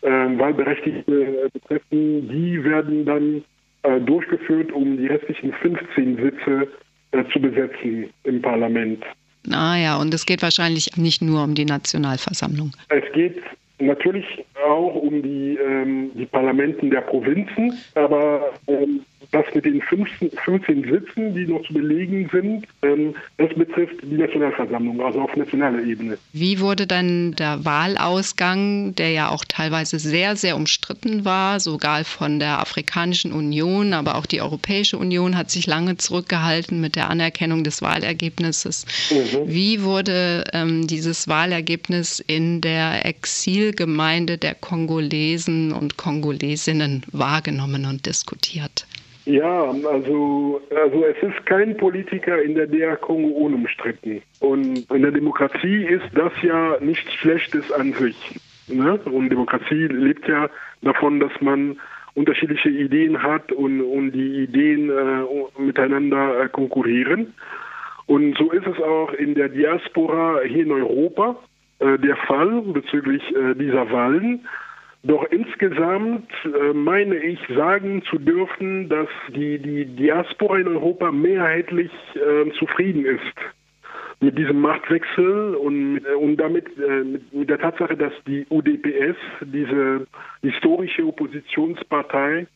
äh, 0.01 0.09
Wahlberechtigte 0.09 1.49
betreffen, 1.53 2.29
die 2.29 2.63
werden 2.63 3.05
dann 3.05 3.43
äh, 3.83 3.99
durchgeführt, 3.99 4.71
um 4.71 4.97
die 4.97 5.07
restlichen 5.07 5.53
15 5.53 6.17
Sitze 6.17 6.67
zu 7.31 7.39
besetzen 7.39 8.09
im 8.23 8.41
Parlament. 8.41 9.03
Ah 9.51 9.77
ja, 9.77 9.97
und 9.97 10.13
es 10.13 10.25
geht 10.25 10.41
wahrscheinlich 10.41 10.95
nicht 10.97 11.21
nur 11.21 11.43
um 11.43 11.55
die 11.55 11.65
Nationalversammlung. 11.65 12.71
Es 12.89 13.11
geht 13.13 13.41
natürlich 13.79 14.25
auch 14.67 14.95
um 14.95 15.21
die, 15.21 15.57
ähm, 15.57 16.11
die 16.13 16.25
Parlamenten 16.25 16.89
der 16.89 17.01
Provinzen, 17.01 17.77
aber 17.95 18.51
ähm, 18.67 19.01
das 19.31 19.45
mit 19.53 19.65
den 19.65 19.81
15, 19.81 20.31
15, 20.31 20.83
Sitzen, 20.89 21.35
die 21.35 21.45
noch 21.45 21.63
zu 21.63 21.73
belegen 21.73 22.29
sind, 22.31 22.65
ähm, 22.81 23.13
das 23.37 23.53
betrifft 23.53 23.95
die 24.01 24.17
Nationalversammlung, 24.17 25.01
also 25.01 25.21
auf 25.21 25.35
nationaler 25.35 25.83
Ebene. 25.83 26.17
Wie 26.33 26.59
wurde 26.59 26.87
dann 26.87 27.35
der 27.35 27.63
Wahlausgang, 27.63 28.95
der 28.95 29.11
ja 29.11 29.29
auch 29.29 29.45
teilweise 29.45 29.99
sehr, 29.99 30.35
sehr 30.35 30.55
umstritten 30.55 31.25
war, 31.25 31.59
sogar 31.59 32.03
von 32.05 32.39
der 32.39 32.59
Afrikanischen 32.59 33.31
Union, 33.31 33.93
aber 33.93 34.15
auch 34.15 34.25
die 34.25 34.41
Europäische 34.41 34.97
Union 34.97 35.37
hat 35.37 35.51
sich 35.51 35.67
lange 35.67 35.97
zurückgehalten 35.97 36.81
mit 36.81 36.95
der 36.95 37.09
Anerkennung 37.09 37.63
des 37.63 37.81
Wahlergebnisses. 37.81 38.85
Mhm. 39.11 39.47
Wie 39.47 39.83
wurde 39.83 40.45
ähm, 40.53 40.87
dieses 40.87 41.27
Wahlergebnis 41.27 42.19
in 42.19 42.61
der 42.61 43.05
Exilgemeinde 43.05 44.37
der 44.37 44.55
Kongolesen 44.55 45.71
und 45.71 45.97
Kongolesinnen 45.97 47.03
wahrgenommen 47.11 47.85
und 47.85 48.05
diskutiert? 48.05 48.87
Ja, 49.29 49.65
also, 49.69 50.59
also 50.75 51.05
es 51.05 51.21
ist 51.21 51.45
kein 51.45 51.77
Politiker 51.77 52.41
in 52.41 52.55
der 52.55 52.65
DR 52.65 52.95
Kongo 52.95 53.27
unumstritten. 53.27 54.23
Und 54.39 54.89
in 54.89 55.01
der 55.03 55.11
Demokratie 55.11 55.85
ist 55.85 56.09
das 56.15 56.31
ja 56.41 56.77
nichts 56.79 57.13
Schlechtes 57.13 57.71
an 57.71 57.93
sich. 57.93 58.39
Ne? 58.67 58.99
Und 59.05 59.29
Demokratie 59.29 59.85
lebt 59.85 60.27
ja 60.27 60.49
davon, 60.81 61.19
dass 61.19 61.31
man 61.41 61.79
unterschiedliche 62.15 62.69
Ideen 62.69 63.21
hat 63.21 63.51
und, 63.51 63.81
und 63.81 64.13
die 64.13 64.45
Ideen 64.45 64.89
äh, 64.89 65.61
miteinander 65.61 66.45
äh, 66.45 66.49
konkurrieren. 66.49 67.35
Und 68.07 68.35
so 68.35 68.51
ist 68.51 68.65
es 68.65 68.81
auch 68.81 69.13
in 69.13 69.35
der 69.35 69.49
Diaspora 69.49 70.39
hier 70.43 70.63
in 70.63 70.71
Europa 70.71 71.35
äh, 71.77 71.99
der 71.99 72.15
Fall 72.15 72.61
bezüglich 72.61 73.21
äh, 73.35 73.53
dieser 73.53 73.91
Wahlen. 73.91 74.47
Doch 75.03 75.23
insgesamt 75.31 76.29
äh, 76.43 76.73
meine 76.73 77.15
ich 77.15 77.39
sagen 77.55 78.03
zu 78.09 78.17
dürfen, 78.17 78.89
dass 78.89 79.07
die, 79.29 79.57
die 79.57 79.85
Diaspora 79.85 80.59
in 80.59 80.67
Europa 80.67 81.11
mehrheitlich 81.11 81.91
äh, 82.15 82.51
zufrieden 82.59 83.05
ist 83.05 83.35
mit 84.21 84.37
diesem 84.37 84.59
Machtwechsel 84.59 85.55
und, 85.55 85.99
und 85.99 86.37
damit 86.37 86.65
äh, 86.77 87.03
mit, 87.31 87.49
der 87.49 87.59
Tatsache, 87.59 87.95
dass 87.95 88.11
die 88.27 88.45
UDPS, 88.49 89.15
diese 89.41 90.05
historische 90.41 91.05
Oppositionspartei, 91.05 92.47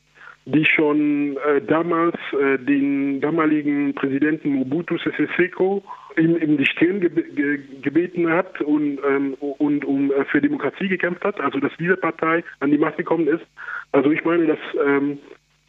die 0.45 0.65
schon 0.65 1.37
äh, 1.37 1.61
damals 1.61 2.17
äh, 2.33 2.57
den 2.59 3.21
damaligen 3.21 3.93
Präsidenten 3.93 4.49
Mobutu 4.49 4.97
Sese 4.97 5.29
Seko 5.37 5.81
ihm, 6.17 6.37
ihm 6.37 6.57
die 6.57 6.65
Stirn 6.65 6.99
ge 6.99 7.09
ge 7.09 7.59
gebeten 7.81 8.29
hat 8.29 8.61
und, 8.61 8.99
ähm, 9.07 9.33
und 9.35 9.85
um 9.85 10.11
äh, 10.11 10.25
für 10.25 10.41
Demokratie 10.41 10.87
gekämpft 10.87 11.23
hat, 11.23 11.39
also 11.39 11.59
dass 11.59 11.71
diese 11.79 11.97
Partei 11.97 12.43
an 12.59 12.71
die 12.71 12.77
Macht 12.77 12.97
gekommen 12.97 13.27
ist. 13.27 13.45
Also 13.91 14.11
ich 14.11 14.23
meine, 14.23 14.47
dass 14.47 14.59
ähm, 14.85 15.19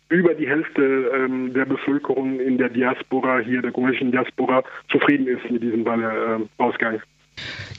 über 0.09 0.35
die 0.35 0.49
Hälfte 0.49 1.11
ähm, 1.15 1.53
der 1.55 1.65
Bevölkerung 1.65 2.39
in 2.41 2.59
der 2.59 2.69
Diaspora, 2.69 3.39
hier 3.39 3.63
der 3.63 3.73
kongolesischen 3.73 4.13
Diaspora, 4.13 4.63
zufrieden 4.91 5.27
ist 5.27 5.51
mit 5.51 5.63
diesem 5.63 5.85
Wahlausgang. 5.85 7.01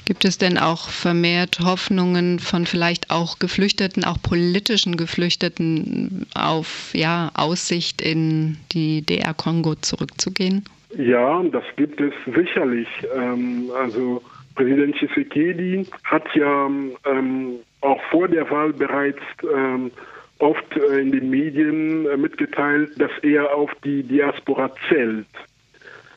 Gibt 0.05 0.25
es 0.25 0.37
denn 0.37 0.57
auch 0.57 0.89
vermehrt 0.89 1.59
Hoffnungen 1.61 2.39
von 2.39 2.65
vielleicht 2.65 3.09
auch 3.09 3.39
Geflüchteten, 3.39 4.03
auch 4.03 4.21
politischen 4.21 4.97
Geflüchteten 4.97 6.27
auf 6.35 6.91
ja, 6.93 7.31
Aussicht 7.33 8.01
in 8.01 8.57
die 8.71 9.01
DR 9.01 9.33
Kongo 9.33 9.75
zurückzugehen? 9.75 10.65
Ja, 10.97 11.43
das 11.43 11.63
gibt 11.75 11.99
es 11.99 12.13
sicherlich. 12.33 12.87
Ähm, 13.15 13.69
also 13.75 14.21
Präsident 14.55 14.95
Tshisekedi 14.95 15.85
hat 16.03 16.23
ja 16.35 16.69
ähm, 17.05 17.59
auch 17.81 18.01
vor 18.09 18.27
der 18.29 18.49
Wahl 18.49 18.71
bereits 18.71 19.19
ähm, 19.43 19.91
oft 20.39 20.77
äh, 20.77 21.01
in 21.01 21.11
den 21.11 21.29
Medien 21.29 22.05
äh, 22.07 22.15
mitgeteilt, 22.15 22.91
dass 22.99 23.11
er 23.21 23.53
auf 23.53 23.71
die 23.83 24.03
Diaspora 24.03 24.71
zählt. 24.87 25.27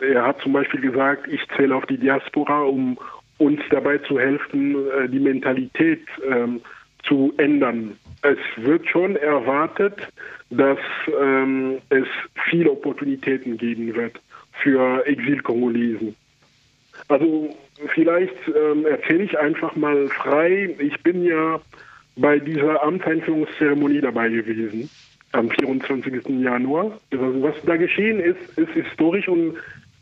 Er 0.00 0.24
hat 0.24 0.40
zum 0.42 0.52
Beispiel 0.52 0.80
gesagt, 0.80 1.26
ich 1.26 1.40
zähle 1.56 1.74
auf 1.74 1.86
die 1.86 1.98
Diaspora, 1.98 2.62
um 2.62 2.98
uns 3.38 3.60
dabei 3.70 3.98
zu 3.98 4.18
helfen, 4.20 4.76
äh, 4.90 5.08
die 5.08 5.18
Mentalität 5.18 6.04
ähm, 6.30 6.60
zu 7.02 7.34
ändern. 7.36 7.96
Es 8.22 8.38
wird 8.56 8.88
schon 8.88 9.16
erwartet, 9.16 9.94
dass 10.50 10.78
ähm, 11.20 11.78
es 11.88 12.06
viele 12.48 12.70
Opportunitäten 12.70 13.56
geben 13.56 13.94
wird 13.94 14.20
für 14.62 15.06
Exil-Kongolesen. 15.06 16.16
Also 17.08 17.54
vielleicht 17.94 18.36
ähm, 18.48 18.86
erzähle 18.86 19.24
ich 19.24 19.38
einfach 19.38 19.74
mal 19.76 20.08
frei. 20.08 20.74
Ich 20.78 21.02
bin 21.02 21.24
ja 21.24 21.60
bei 22.16 22.38
dieser 22.38 22.82
Amtseinführungszeremonie 22.82 24.00
dabei 24.00 24.28
gewesen 24.28 24.90
am 25.32 25.50
24. 25.50 26.28
Januar. 26.42 26.98
Also 27.12 27.42
was 27.42 27.54
da 27.64 27.76
geschehen 27.76 28.20
ist, 28.20 28.58
ist 28.58 28.70
historisch 28.72 29.28
und 29.28 29.56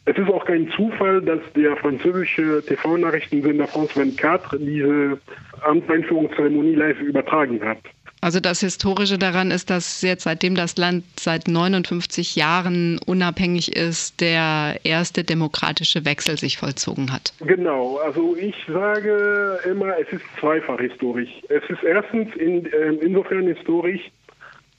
es 0.07 0.17
ist 0.17 0.29
auch 0.29 0.45
kein 0.45 0.71
Zufall, 0.71 1.21
dass 1.21 1.41
der 1.55 1.77
französische 1.77 2.63
TV-Nachrichtensender 2.65 3.67
France 3.67 3.93
24 3.95 4.61
diese 4.61 5.19
Amtseinführungszeremonie 5.63 6.77
live 6.77 7.01
übertragen 7.01 7.61
hat. 7.63 7.79
Also 8.26 8.40
das 8.40 8.59
Historische 8.59 9.18
daran 9.18 9.52
ist, 9.52 9.71
dass 9.71 10.02
jetzt 10.02 10.25
seitdem 10.25 10.56
das 10.56 10.76
Land 10.76 11.04
seit 11.16 11.47
59 11.47 12.35
Jahren 12.35 12.99
unabhängig 13.06 13.76
ist, 13.76 14.21
der 14.21 14.80
erste 14.83 15.23
demokratische 15.23 16.04
Wechsel 16.04 16.37
sich 16.37 16.56
vollzogen 16.59 17.12
hat. 17.12 17.33
Genau, 17.38 17.99
also 17.99 18.35
ich 18.37 18.56
sage 18.66 19.61
immer, 19.71 19.97
es 20.00 20.09
ist 20.12 20.25
zweifach 20.40 20.80
historisch. 20.80 21.30
Es 21.49 21.62
ist 21.71 21.85
erstens 21.85 22.35
in, 22.35 22.66
äh, 22.66 22.95
insofern 23.00 23.47
historisch, 23.47 24.11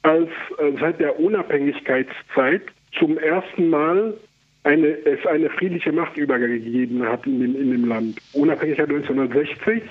als 0.01 0.27
äh, 0.59 0.77
seit 0.81 0.99
der 0.99 1.17
Unabhängigkeitszeit 1.17 2.63
zum 2.99 3.17
ersten 3.17 3.69
Mal 3.69 4.13
eine, 4.67 4.88
es 5.05 5.25
eine 5.25 5.50
friedliche 5.50 5.91
Machtübergabe 5.91 6.59
gegeben 6.59 7.03
hat 7.03 7.25
in 7.25 7.39
dem, 7.39 7.55
in 7.55 7.71
dem 7.71 7.86
Land. 7.88 8.19
Unabhängigkeit 8.33 8.89
1960 8.89 9.83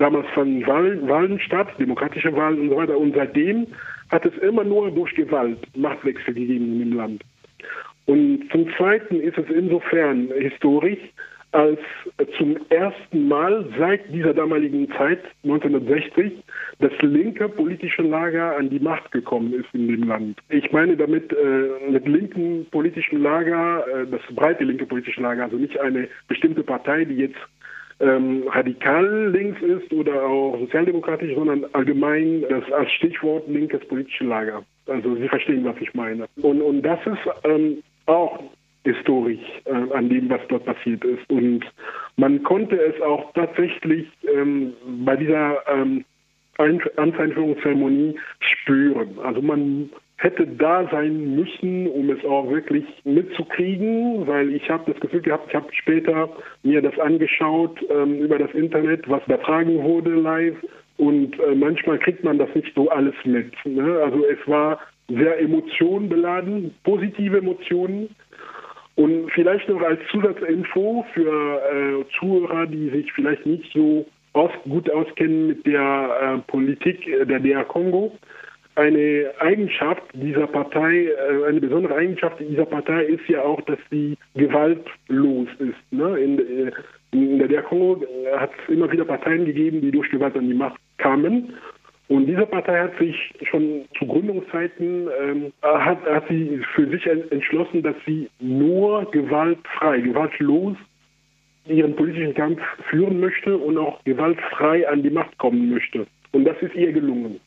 Damals 0.00 0.26
fanden 0.34 0.66
Wahlen, 0.66 1.06
Wahlen 1.06 1.38
statt, 1.40 1.68
demokratische 1.78 2.34
Wahlen 2.34 2.58
und 2.58 2.70
so 2.70 2.76
weiter. 2.76 2.96
Und 2.96 3.14
seitdem 3.14 3.66
hat 4.10 4.24
es 4.24 4.34
immer 4.38 4.64
nur 4.64 4.90
durch 4.90 5.14
Gewalt 5.14 5.58
Machtwechsel 5.76 6.32
gegeben 6.32 6.80
im 6.80 6.94
Land. 6.94 7.22
Und 8.06 8.48
zum 8.50 8.66
Zweiten 8.78 9.20
ist 9.20 9.36
es 9.36 9.44
insofern 9.50 10.30
historisch, 10.38 10.98
als 11.52 11.80
zum 12.38 12.56
ersten 12.68 13.28
Mal 13.28 13.66
seit 13.78 14.12
dieser 14.12 14.34
damaligen 14.34 14.88
Zeit, 14.92 15.20
1960, 15.42 16.32
das 16.78 16.92
linke 17.00 17.48
politische 17.48 18.02
Lager 18.02 18.56
an 18.56 18.70
die 18.70 18.78
Macht 18.78 19.10
gekommen 19.10 19.52
ist 19.52 19.66
in 19.72 19.88
dem 19.88 20.04
Land. 20.04 20.38
Ich 20.48 20.70
meine 20.72 20.96
damit 20.96 21.32
äh, 21.32 21.90
mit 21.90 22.06
linken 22.06 22.66
politischen 22.70 23.22
Lager, 23.22 23.84
äh, 23.88 24.06
das 24.06 24.20
breite 24.34 24.64
linke 24.64 24.86
politische 24.86 25.20
Lager, 25.20 25.44
also 25.44 25.56
nicht 25.56 25.78
eine 25.80 26.08
bestimmte 26.28 26.62
Partei, 26.62 27.04
die 27.04 27.16
jetzt 27.16 27.38
ähm, 28.00 28.44
radikal 28.48 29.30
links 29.30 29.60
ist 29.60 29.92
oder 29.92 30.22
auch 30.22 30.58
sozialdemokratisch, 30.58 31.34
sondern 31.34 31.66
allgemein 31.72 32.44
das 32.48 32.70
als 32.72 32.90
Stichwort 32.92 33.46
linkes 33.48 33.86
politische 33.88 34.24
Lager. 34.24 34.64
Also 34.86 35.14
Sie 35.16 35.28
verstehen, 35.28 35.64
was 35.64 35.76
ich 35.80 35.92
meine. 35.94 36.26
Und, 36.42 36.62
und 36.62 36.82
das 36.82 36.98
ist 37.06 37.18
ähm, 37.44 37.82
auch 38.06 38.40
historisch 38.84 39.40
äh, 39.64 39.94
an 39.94 40.08
dem, 40.08 40.30
was 40.30 40.40
dort 40.48 40.64
passiert 40.64 41.04
ist. 41.04 41.28
Und 41.30 41.64
man 42.16 42.42
konnte 42.42 42.76
es 42.76 43.00
auch 43.02 43.32
tatsächlich 43.34 44.06
ähm, 44.34 44.72
bei 45.04 45.16
dieser 45.16 45.58
ähm, 45.68 46.04
Amtseinführungszeremonie 46.58 48.18
spüren. 48.40 49.18
Also 49.22 49.40
man 49.40 49.90
hätte 50.16 50.46
da 50.46 50.86
sein 50.90 51.34
müssen, 51.34 51.86
um 51.86 52.10
es 52.10 52.22
auch 52.24 52.50
wirklich 52.50 52.84
mitzukriegen, 53.04 54.26
weil 54.26 54.54
ich 54.54 54.68
habe 54.68 54.90
das 54.92 55.00
Gefühl 55.00 55.22
gehabt, 55.22 55.46
ich 55.48 55.54
habe 55.54 55.68
später 55.72 56.28
mir 56.62 56.82
das 56.82 56.98
angeschaut 56.98 57.80
ähm, 57.90 58.18
über 58.18 58.38
das 58.38 58.52
Internet, 58.52 59.08
was 59.08 59.24
übertragen 59.24 59.82
wurde 59.82 60.10
live 60.10 60.56
und 60.98 61.40
äh, 61.40 61.54
manchmal 61.54 61.98
kriegt 61.98 62.22
man 62.22 62.36
das 62.36 62.54
nicht 62.54 62.74
so 62.74 62.90
alles 62.90 63.14
mit. 63.24 63.52
Ne? 63.64 64.00
Also 64.04 64.26
es 64.26 64.38
war 64.46 64.78
sehr 65.08 65.40
emotionenbeladen, 65.40 66.74
positive 66.84 67.38
Emotionen. 67.38 68.14
Und 69.00 69.30
vielleicht 69.32 69.66
noch 69.68 69.80
als 69.80 69.98
Zusatzinfo 70.10 71.06
für 71.14 71.62
äh, 71.72 72.18
Zuhörer, 72.18 72.66
die 72.66 72.90
sich 72.90 73.10
vielleicht 73.14 73.46
nicht 73.46 73.72
so 73.72 74.04
aus, 74.34 74.50
gut 74.64 74.90
auskennen 74.90 75.46
mit 75.46 75.66
der 75.66 76.42
äh, 76.44 76.50
Politik 76.50 77.06
der 77.26 77.40
DR 77.40 77.64
Kongo 77.64 78.12
eine 78.76 79.30
Eigenschaft 79.38 80.02
dieser 80.12 80.46
Partei, 80.46 81.06
äh, 81.06 81.48
eine 81.48 81.60
besondere 81.60 81.96
Eigenschaft 81.96 82.40
dieser 82.40 82.66
Partei 82.66 83.04
ist 83.04 83.26
ja 83.28 83.42
auch, 83.42 83.60
dass 83.62 83.78
sie 83.90 84.16
gewaltlos 84.34 85.48
ist. 85.58 85.92
Ne? 85.92 86.18
In, 86.18 86.38
äh, 86.38 86.72
in 87.12 87.38
der 87.38 87.48
DR 87.48 87.62
Kongo 87.62 88.04
hat 88.36 88.50
es 88.62 88.74
immer 88.74 88.90
wieder 88.92 89.04
Parteien 89.04 89.44
gegeben, 89.44 89.80
die 89.80 89.90
durch 89.90 90.10
Gewalt 90.10 90.36
an 90.36 90.48
die 90.48 90.54
Macht 90.54 90.78
kamen. 90.98 91.54
Und 92.10 92.26
diese 92.26 92.44
Partei 92.44 92.76
hat 92.80 92.98
sich 92.98 93.14
schon 93.48 93.84
zu 93.96 94.04
Gründungszeiten 94.04 95.08
ähm, 95.22 95.52
hat, 95.62 96.04
hat 96.04 96.24
sie 96.28 96.60
für 96.74 96.90
sich 96.90 97.06
entschlossen, 97.06 97.84
dass 97.84 97.94
sie 98.04 98.28
nur 98.40 99.08
gewaltfrei, 99.12 100.00
gewaltlos 100.00 100.76
ihren 101.68 101.94
politischen 101.94 102.34
Kampf 102.34 102.60
führen 102.88 103.20
möchte 103.20 103.56
und 103.56 103.78
auch 103.78 104.02
gewaltfrei 104.02 104.88
an 104.88 105.04
die 105.04 105.10
Macht 105.10 105.38
kommen 105.38 105.70
möchte. 105.70 106.04
Und 106.32 106.46
das 106.46 106.56
ist 106.62 106.74
ihr 106.74 106.90
gelungen. 106.92 107.38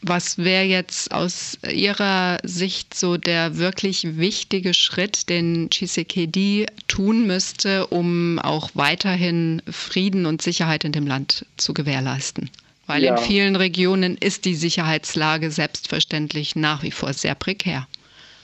Was 0.00 0.38
wäre 0.42 0.64
jetzt 0.64 1.12
aus 1.12 1.58
Ihrer 1.70 2.38
Sicht 2.44 2.94
so 2.94 3.18
der 3.18 3.58
wirklich 3.58 4.16
wichtige 4.16 4.72
Schritt, 4.72 5.28
den 5.28 5.68
Tshisekedi 5.68 6.64
tun 6.88 7.26
müsste, 7.26 7.86
um 7.88 8.38
auch 8.38 8.70
weiterhin 8.72 9.60
Frieden 9.70 10.24
und 10.24 10.40
Sicherheit 10.40 10.84
in 10.84 10.92
dem 10.92 11.06
Land 11.06 11.44
zu 11.58 11.74
gewährleisten? 11.74 12.48
Weil 12.92 13.04
ja. 13.04 13.12
in 13.12 13.18
vielen 13.18 13.56
Regionen 13.56 14.18
ist 14.20 14.44
die 14.44 14.54
Sicherheitslage 14.54 15.50
selbstverständlich 15.50 16.56
nach 16.56 16.82
wie 16.82 16.90
vor 16.90 17.14
sehr 17.14 17.34
prekär. 17.34 17.86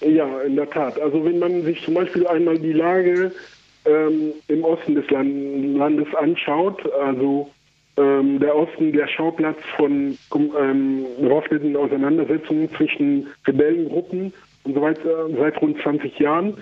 Ja, 0.01 0.41
in 0.41 0.57
der 0.57 0.71
Tat. 0.71 0.99
Also 0.99 1.23
wenn 1.23 1.39
man 1.39 1.65
sich 1.65 1.83
zum 1.85 1.95
Beispiel 1.95 2.27
einmal 2.27 2.59
die 2.59 2.73
Lage 2.73 3.31
ähm, 3.85 4.33
im 4.47 4.65
Osten 4.65 4.95
des 4.95 5.05
Landes 5.11 6.07
anschaut, 6.15 6.81
also 6.93 7.51
ähm, 7.99 8.41
der 8.41 8.57
Osten 8.57 8.93
der 8.93 9.07
Schauplatz 9.09 9.59
von 9.77 10.17
ähm, 10.35 11.05
bewaffneten 11.21 11.77
Auseinandersetzungen 11.77 12.71
zwischen 12.75 13.27
Rebellengruppen 13.47 14.33
und 14.65 14.75
so 14.75 14.81
weiter 14.81 15.29
seit 15.37 15.61
rund 15.61 15.79
20 15.83 16.19
Jahren. 16.19 16.55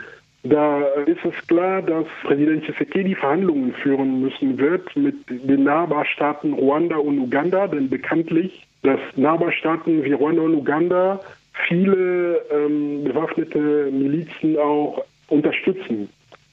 Da 0.48 0.82
ist 1.06 1.24
es 1.24 1.46
klar, 1.46 1.82
dass 1.82 2.06
Präsident 2.22 2.64
Tshisekedi 2.64 3.14
Verhandlungen 3.14 3.72
führen 3.72 4.20
müssen 4.20 4.58
wird 4.58 4.94
mit 4.94 5.16
den 5.28 5.64
Nachbarstaaten 5.64 6.52
Ruanda 6.52 6.96
und 6.96 7.18
Uganda, 7.18 7.66
denn 7.66 7.88
bekanntlich, 7.88 8.66
dass 8.82 9.00
Nachbarstaaten 9.16 10.04
wie 10.04 10.12
Ruanda 10.12 10.42
und 10.42 10.54
Uganda 10.54 11.20
viele 11.66 12.42
ähm, 12.52 13.04
bewaffnete 13.04 13.90
Milizen 13.90 14.58
auch 14.58 15.02
unterstützen 15.28 16.08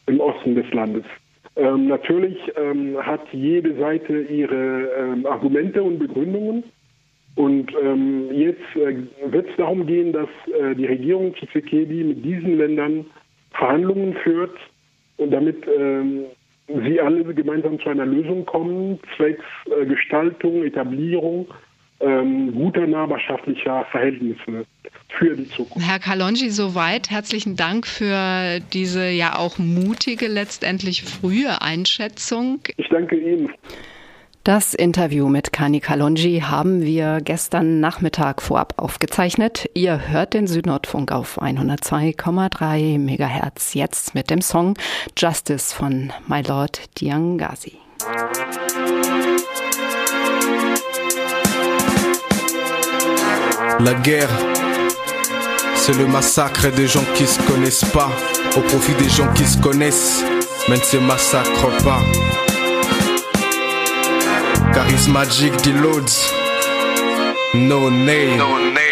im 0.07 0.19
Osten 0.19 0.55
des 0.55 0.71
Landes. 0.73 1.03
Ähm, 1.55 1.87
natürlich 1.87 2.37
ähm, 2.55 2.97
hat 2.99 3.21
jede 3.31 3.75
Seite 3.75 4.21
ihre 4.21 4.89
ähm, 4.97 5.25
Argumente 5.25 5.83
und 5.83 5.99
Begründungen. 5.99 6.63
Und 7.35 7.71
ähm, 7.83 8.29
jetzt 8.31 8.75
äh, 8.75 8.95
wird 9.31 9.49
es 9.49 9.55
darum 9.57 9.85
gehen, 9.85 10.13
dass 10.13 10.29
äh, 10.59 10.75
die 10.75 10.85
Regierung 10.85 11.33
Tshisekedi 11.35 12.03
mit 12.03 12.23
diesen 12.23 12.57
Ländern 12.57 13.05
Verhandlungen 13.53 14.15
führt 14.23 14.57
und 15.17 15.31
damit 15.31 15.65
ähm, 15.67 16.25
sie 16.67 16.99
alle 16.99 17.33
gemeinsam 17.33 17.79
zu 17.79 17.89
einer 17.89 18.05
Lösung 18.05 18.45
kommen, 18.45 18.99
zwecks 19.15 19.43
äh, 19.65 19.85
Gestaltung, 19.85 20.63
Etablierung 20.63 21.47
ähm, 22.03 22.53
guter 22.53 22.85
nachbarschaftlicher 22.85 23.85
Verhältnisse 23.91 24.65
für 25.09 25.35
die 25.35 25.47
Zukunft. 25.47 25.87
Herr 25.87 25.99
Kalonji, 25.99 26.49
soweit 26.49 27.09
herzlichen 27.09 27.55
Dank 27.55 27.87
für 27.87 28.59
diese 28.73 29.09
ja 29.09 29.37
auch 29.37 29.57
mutige, 29.57 30.27
letztendlich 30.27 31.03
frühe 31.03 31.61
Einschätzung. 31.61 32.59
Ich 32.77 32.89
danke 32.89 33.15
Ihnen. 33.15 33.49
Das 34.43 34.73
Interview 34.73 35.29
mit 35.29 35.53
Kani 35.53 35.79
Kalonji 35.79 36.41
haben 36.41 36.81
wir 36.81 37.21
gestern 37.21 37.79
Nachmittag 37.79 38.41
vorab 38.41 38.73
aufgezeichnet. 38.75 39.69
Ihr 39.73 40.09
hört 40.09 40.33
den 40.33 40.47
Südnordfunk 40.47 41.13
auf 41.13 41.41
102,3 41.41 42.99
Megahertz 42.99 43.73
jetzt 43.73 44.15
mit 44.15 44.29
dem 44.29 44.41
Song 44.41 44.73
Justice 45.17 45.73
von 45.73 46.11
My 46.27 46.41
Lord 46.41 46.81
Diangazi. 46.99 47.77
La 53.79 53.93
guerre, 54.03 54.27
c'est 55.75 55.97
le 55.97 56.05
massacre 56.05 56.69
des 56.75 56.87
gens 56.87 57.05
qui 57.15 57.25
se 57.25 57.41
connaissent 57.43 57.85
pas, 57.93 58.11
au 58.57 58.59
profit 58.59 58.95
des 58.95 59.07
gens 59.09 59.31
qui 59.35 59.45
se 59.45 59.57
connaissent, 59.61 60.21
mais 60.67 60.75
ne 60.75 60.81
se 60.81 60.97
massacrent 60.97 61.81
pas. 61.85 62.01
Charismatique 64.73 65.55
dit 65.57 65.73
Loads, 65.73 66.31
no 67.53 67.91
name. 67.91 68.37
No 68.37 68.57
name. 68.57 68.83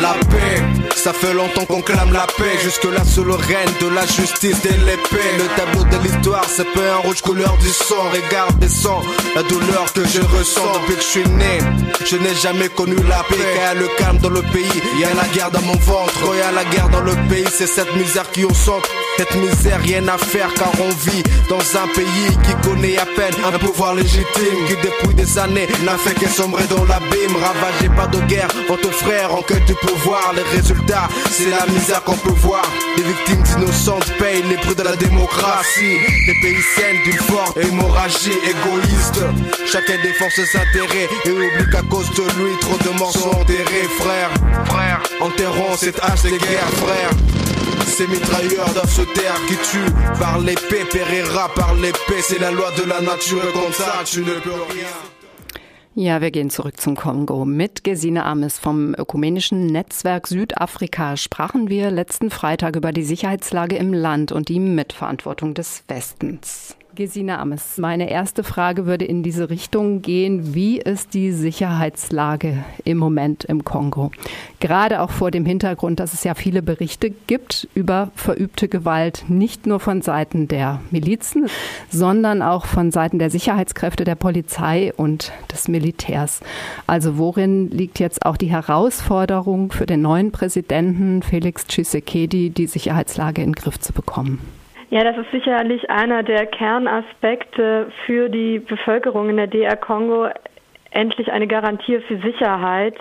La 0.00 0.14
paix, 0.14 0.62
ça 0.94 1.12
fait 1.12 1.34
longtemps 1.34 1.64
qu'on 1.66 1.82
clame 1.82 2.12
la 2.12 2.26
paix. 2.26 2.58
Jusque-là, 2.62 3.04
sous 3.04 3.24
le 3.24 3.34
règne 3.34 3.72
de 3.80 3.88
la 3.94 4.06
justice 4.06 4.64
et 4.64 4.76
l'épée. 4.86 5.28
Le 5.38 5.46
tableau 5.56 5.84
de 5.84 6.02
l'histoire, 6.02 6.44
c'est 6.48 6.66
peu 6.72 6.88
un 6.88 6.96
rouge 6.98 7.20
couleur 7.20 7.56
du 7.58 7.68
sang. 7.68 8.02
Regarde 8.12 8.58
des 8.58 8.68
sangs, 8.68 9.02
la 9.34 9.42
douleur 9.42 9.92
que 9.92 10.06
je 10.06 10.20
ressens 10.20 10.72
depuis 10.80 10.94
que 10.94 11.02
je 11.02 11.06
suis 11.06 11.28
né. 11.28 11.58
Je 12.06 12.16
n'ai 12.16 12.34
jamais 12.34 12.68
connu 12.68 12.96
la 13.08 13.22
paix. 13.28 13.36
Quand 13.36 13.60
y 13.60 13.64
a 13.64 13.74
le 13.74 13.88
calme 13.98 14.18
dans 14.18 14.30
le 14.30 14.42
pays, 14.42 14.82
y 14.98 15.04
a 15.04 15.14
la 15.14 15.28
guerre 15.34 15.50
dans 15.50 15.62
mon 15.62 15.76
ventre. 15.76 16.14
Quand 16.24 16.34
y 16.34 16.40
a 16.40 16.52
la 16.52 16.64
guerre 16.64 16.88
dans 16.88 17.02
le 17.02 17.14
pays, 17.28 17.46
c'est 17.50 17.66
cette 17.66 17.94
misère 17.96 18.30
qui 18.30 18.44
au 18.44 18.54
centre. 18.54 18.88
Cette 19.18 19.34
misère, 19.34 19.80
rien 19.82 20.06
à 20.06 20.16
faire 20.16 20.54
car 20.54 20.70
on 20.80 20.90
vit 21.10 21.24
dans 21.48 21.58
un 21.58 21.88
pays 21.88 22.30
qui 22.44 22.68
connaît 22.68 22.98
à 22.98 23.04
peine 23.04 23.34
un 23.44 23.58
pouvoir 23.58 23.96
légitime 23.96 24.58
qui 24.68 24.76
depuis 24.76 25.12
des 25.12 25.38
années 25.38 25.66
n'a 25.84 25.98
fait 25.98 26.14
que 26.14 26.28
sombrer 26.28 26.62
dans 26.70 26.84
l'abîme. 26.84 27.34
Ravagé 27.34 27.88
par 27.96 28.08
de 28.10 28.20
guerre 28.28 28.46
entre 28.70 28.92
frères 28.92 29.34
en 29.34 29.42
quête 29.42 29.64
du 29.64 29.74
pouvoir. 29.74 30.34
Les 30.36 30.44
résultats, 30.56 31.08
c'est 31.32 31.50
la 31.50 31.66
misère 31.66 32.04
qu'on 32.04 32.16
peut 32.16 32.30
voir. 32.36 32.62
Les 32.96 33.02
victimes 33.02 33.42
innocentes 33.56 34.08
payent 34.20 34.44
les 34.48 34.56
prix 34.56 34.76
de 34.76 34.82
la 34.84 34.94
démocratie. 34.94 35.98
Les 36.28 36.40
pays 36.40 36.62
saines 36.76 37.02
d'une 37.02 37.18
forte 37.18 37.56
hémorragie 37.56 38.38
égoïste. 38.44 39.20
Chacun 39.66 40.00
défend 40.00 40.30
ses 40.30 40.56
intérêts 40.56 41.08
et 41.24 41.30
oublie 41.32 41.70
qu'à 41.72 41.82
cause 41.82 42.08
de 42.10 42.22
lui, 42.22 42.56
trop 42.60 42.78
de 42.78 42.96
morts 42.96 43.12
sont 43.12 43.30
enterrés, 43.30 43.88
frère. 43.98 44.30
Frère, 44.66 45.00
enterrons 45.20 45.76
cette 45.76 45.98
hache 46.04 46.22
de 46.22 46.30
guerre, 46.30 46.70
frère. 46.76 47.10
Ces 47.86 48.06
mitrailleurs 48.06 48.72
doivent 48.74 48.90
se 48.90 49.02
taire 49.02 49.40
qui 49.46 49.56
tuent 49.56 49.92
par 50.18 50.38
l'épée, 50.38 50.84
périra 50.90 51.48
par 51.54 51.74
l'épée. 51.74 52.20
C'est 52.22 52.38
la 52.40 52.50
loi 52.50 52.70
de 52.72 52.88
la 52.88 53.00
nature 53.00 53.52
comme 53.52 53.72
ça, 53.72 54.02
tu 54.04 54.20
ne 54.20 54.34
peux 54.40 54.50
rien. 54.70 54.88
Ja, 56.00 56.20
wir 56.20 56.30
gehen 56.30 56.48
zurück 56.48 56.80
zum 56.80 56.94
Kongo. 56.94 57.44
Mit 57.44 57.82
Gesine 57.82 58.24
Ames 58.24 58.56
vom 58.56 58.94
Ökumenischen 58.94 59.66
Netzwerk 59.66 60.28
Südafrika 60.28 61.16
sprachen 61.16 61.68
wir 61.68 61.90
letzten 61.90 62.30
Freitag 62.30 62.76
über 62.76 62.92
die 62.92 63.02
Sicherheitslage 63.02 63.74
im 63.74 63.92
Land 63.92 64.30
und 64.30 64.48
die 64.48 64.60
Mitverantwortung 64.60 65.54
des 65.54 65.82
Westens. 65.88 66.77
Gesine 66.98 67.38
Ames, 67.38 67.78
meine 67.78 68.10
erste 68.10 68.42
Frage 68.42 68.84
würde 68.84 69.04
in 69.04 69.22
diese 69.22 69.50
Richtung 69.50 70.02
gehen. 70.02 70.52
Wie 70.56 70.80
ist 70.80 71.14
die 71.14 71.30
Sicherheitslage 71.30 72.64
im 72.82 72.98
Moment 72.98 73.44
im 73.44 73.62
Kongo? 73.62 74.10
Gerade 74.58 75.00
auch 75.00 75.12
vor 75.12 75.30
dem 75.30 75.46
Hintergrund, 75.46 76.00
dass 76.00 76.12
es 76.12 76.24
ja 76.24 76.34
viele 76.34 76.60
Berichte 76.60 77.10
gibt 77.10 77.68
über 77.72 78.10
verübte 78.16 78.66
Gewalt, 78.66 79.26
nicht 79.28 79.64
nur 79.64 79.78
von 79.78 80.02
Seiten 80.02 80.48
der 80.48 80.80
Milizen, 80.90 81.46
sondern 81.88 82.42
auch 82.42 82.66
von 82.66 82.90
Seiten 82.90 83.20
der 83.20 83.30
Sicherheitskräfte, 83.30 84.02
der 84.02 84.16
Polizei 84.16 84.92
und 84.92 85.30
des 85.52 85.68
Militärs. 85.68 86.40
Also 86.88 87.16
worin 87.16 87.70
liegt 87.70 88.00
jetzt 88.00 88.26
auch 88.26 88.36
die 88.36 88.50
Herausforderung 88.50 89.70
für 89.70 89.86
den 89.86 90.02
neuen 90.02 90.32
Präsidenten 90.32 91.22
Felix 91.22 91.64
Tshisekedi, 91.64 92.50
die 92.50 92.66
Sicherheitslage 92.66 93.40
in 93.40 93.50
den 93.50 93.54
Griff 93.54 93.78
zu 93.78 93.92
bekommen? 93.92 94.57
Ja, 94.90 95.04
das 95.04 95.18
ist 95.18 95.30
sicherlich 95.32 95.90
einer 95.90 96.22
der 96.22 96.46
Kernaspekte 96.46 97.92
für 98.06 98.30
die 98.30 98.58
Bevölkerung 98.58 99.28
in 99.28 99.36
der 99.36 99.46
DR 99.46 99.76
Kongo, 99.76 100.28
endlich 100.90 101.30
eine 101.30 101.46
Garantie 101.46 102.00
für 102.00 102.16
Sicherheit 102.18 102.96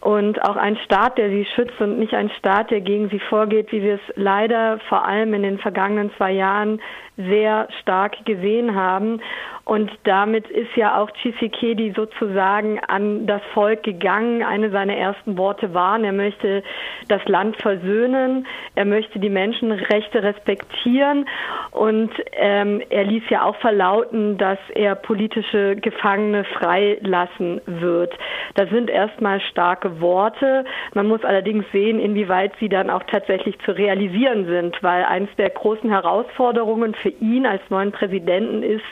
und 0.00 0.42
auch 0.42 0.56
ein 0.56 0.76
Staat, 0.84 1.16
der 1.16 1.30
sie 1.30 1.46
schützt 1.54 1.80
und 1.80 2.00
nicht 2.00 2.12
ein 2.14 2.30
Staat, 2.38 2.72
der 2.72 2.80
gegen 2.80 3.08
sie 3.08 3.20
vorgeht, 3.20 3.70
wie 3.70 3.82
wir 3.82 3.94
es 3.94 4.16
leider 4.16 4.80
vor 4.88 5.04
allem 5.04 5.32
in 5.34 5.42
den 5.42 5.58
vergangenen 5.58 6.10
zwei 6.16 6.32
Jahren 6.32 6.80
sehr 7.16 7.68
stark 7.80 8.24
gesehen 8.24 8.74
haben. 8.74 9.20
Und 9.66 9.90
damit 10.04 10.48
ist 10.48 10.76
ja 10.76 10.96
auch 10.96 11.10
Tshisekedi 11.10 11.92
sozusagen 11.96 12.78
an 12.86 13.26
das 13.26 13.42
Volk 13.52 13.82
gegangen. 13.82 14.44
Eine 14.44 14.70
seiner 14.70 14.94
ersten 14.96 15.36
Worte 15.36 15.74
waren, 15.74 16.04
er 16.04 16.12
möchte 16.12 16.62
das 17.08 17.24
Land 17.24 17.56
versöhnen, 17.56 18.46
er 18.76 18.84
möchte 18.84 19.18
die 19.18 19.28
Menschenrechte 19.28 20.22
respektieren 20.22 21.26
und 21.72 22.12
ähm, 22.34 22.80
er 22.90 23.04
ließ 23.04 23.24
ja 23.28 23.42
auch 23.42 23.56
verlauten, 23.56 24.38
dass 24.38 24.58
er 24.72 24.94
politische 24.94 25.74
Gefangene 25.74 26.44
freilassen 26.44 27.60
wird. 27.66 28.14
Das 28.54 28.70
sind 28.70 28.88
erstmal 28.88 29.40
starke 29.40 30.00
Worte. 30.00 30.64
Man 30.94 31.08
muss 31.08 31.24
allerdings 31.24 31.64
sehen, 31.72 31.98
inwieweit 31.98 32.52
sie 32.60 32.68
dann 32.68 32.88
auch 32.88 33.02
tatsächlich 33.10 33.58
zu 33.64 33.72
realisieren 33.72 34.46
sind, 34.46 34.80
weil 34.84 35.02
eines 35.04 35.34
der 35.36 35.50
großen 35.50 35.90
Herausforderungen 35.90 36.94
für 36.94 37.05
ihn 37.08 37.46
als 37.46 37.62
neuen 37.70 37.92
Präsidenten 37.92 38.62
ist 38.62 38.82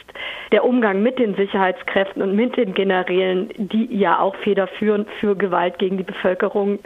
der 0.53 0.65
Umgang 0.65 1.03
mit 1.03 1.19
den 1.19 1.35
Sicherheitskräften 1.35 2.23
und 2.23 2.35
mit 2.37 2.57
den 2.57 2.75
Generälen, 2.75 3.51
die 3.57 3.89
ja 3.95 4.19
auch 4.19 4.37
federführend 4.37 5.09
für 5.21 5.37
Gewalt 5.37 5.79
gegen 5.79 5.97
die 5.97 6.05
Bevölkerung 6.05 6.79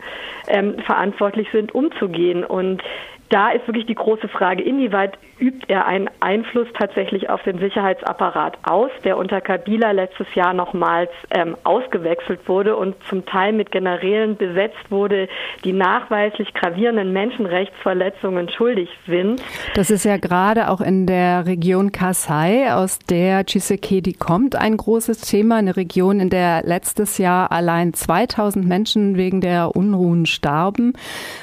ähm, 0.48 0.78
verantwortlich 0.80 1.48
sind, 1.52 1.74
umzugehen. 1.74 2.44
Und 2.44 2.82
da 3.28 3.50
ist 3.50 3.66
wirklich 3.66 3.86
die 3.86 3.94
große 3.94 4.28
Frage, 4.28 4.62
inwieweit 4.62 5.18
übt 5.40 5.66
er 5.68 5.86
einen 5.86 6.08
Einfluss 6.20 6.68
tatsächlich 6.76 7.30
auf 7.30 7.42
den 7.42 7.58
Sicherheitsapparat 7.58 8.58
aus, 8.62 8.90
der 9.04 9.16
unter 9.16 9.40
Kabila 9.40 9.92
letztes 9.92 10.26
Jahr 10.34 10.52
nochmals 10.52 11.10
ähm, 11.30 11.56
ausgewechselt 11.64 12.40
wurde 12.48 12.76
und 12.76 12.96
zum 13.08 13.24
Teil 13.26 13.52
mit 13.52 13.70
Generälen 13.70 14.36
besetzt 14.36 14.90
wurde, 14.90 15.28
die 15.64 15.72
nachweislich 15.72 16.52
gravierenden 16.54 17.12
Menschenrechtsverletzungen 17.12 18.48
schuldig 18.50 18.88
sind. 19.06 19.42
Das 19.74 19.90
ist 19.90 20.04
ja 20.04 20.16
gerade 20.16 20.70
auch 20.70 20.80
in 20.80 21.06
der 21.06 21.46
Region 21.46 21.92
Kasai, 21.92 22.72
aus 22.72 22.98
der 22.98 23.44
Chisekedi 23.44 24.14
kommt, 24.14 24.56
ein 24.56 24.76
großes 24.76 25.20
Thema. 25.20 25.56
Eine 25.56 25.76
Region, 25.76 26.20
in 26.20 26.30
der 26.30 26.62
letztes 26.64 27.18
Jahr 27.18 27.52
allein 27.52 27.94
2000 27.94 28.66
Menschen 28.66 29.16
wegen 29.16 29.40
der 29.40 29.76
Unruhen 29.76 30.26
starben. 30.26 30.94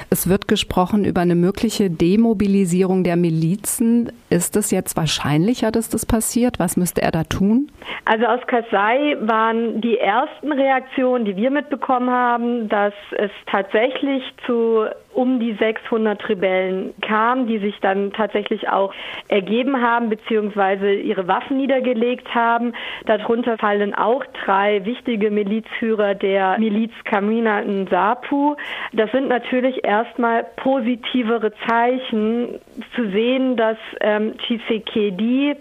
Es 0.10 0.28
wird 0.28 0.48
gesprochen 0.48 1.06
über 1.06 1.22
eine 1.22 1.36
mögliche 1.36 1.90
Demobilisierung 1.90 3.04
der 3.04 3.16
Milizen 3.16 3.85
Grenzen. 3.86 4.12
Ist 4.30 4.56
es 4.58 4.72
jetzt 4.72 4.98
wahrscheinlicher, 4.98 5.72
dass 5.72 5.90
das 5.90 6.06
passiert? 6.06 6.60
Was 6.60 6.78
müsste 6.78 7.02
er 7.02 7.12
da 7.12 7.24
tun? 7.24 7.72
Also 8.06 8.26
aus 8.26 8.42
Kasai 8.48 9.18
waren 9.22 9.82
die 9.82 9.98
ersten 9.98 10.52
Reaktionen, 10.52 11.26
die 11.26 11.36
wir 11.36 11.52
mitbekommen 11.52 12.10
haben, 12.10 12.68
dass 12.70 12.94
es 13.18 13.32
tatsächlich 13.46 14.24
zu 14.46 14.86
um 15.16 15.40
die 15.40 15.54
600 15.54 16.28
Rebellen 16.30 16.94
kam, 17.02 17.48
die 17.48 17.60
sich 17.60 17.80
dann 17.80 18.12
tatsächlich 18.12 18.70
auch 18.70 18.94
ergeben 19.28 19.82
haben 19.82 20.10
beziehungsweise 20.10 20.94
ihre 20.94 21.28
Waffen 21.28 21.58
niedergelegt 21.58 22.34
haben. 22.36 22.74
Darunter 23.06 23.58
fallen 23.58 23.96
auch 23.96 24.24
drei 24.46 24.84
wichtige 24.86 25.32
Milizführer 25.32 26.16
der 26.16 26.60
Miliz 26.60 26.92
Kamina 27.06 27.62
Nsapu. 27.62 28.56
Das 28.94 29.12
sind 29.12 29.30
natürlich 29.30 29.84
erstmal 29.86 30.46
positivere 30.58 31.54
Zeichen 31.68 32.60
zu 32.96 33.10
sehen, 33.10 33.56
dass 33.56 33.78
ähm, 34.02 34.38
Tshisekedi 34.40 35.56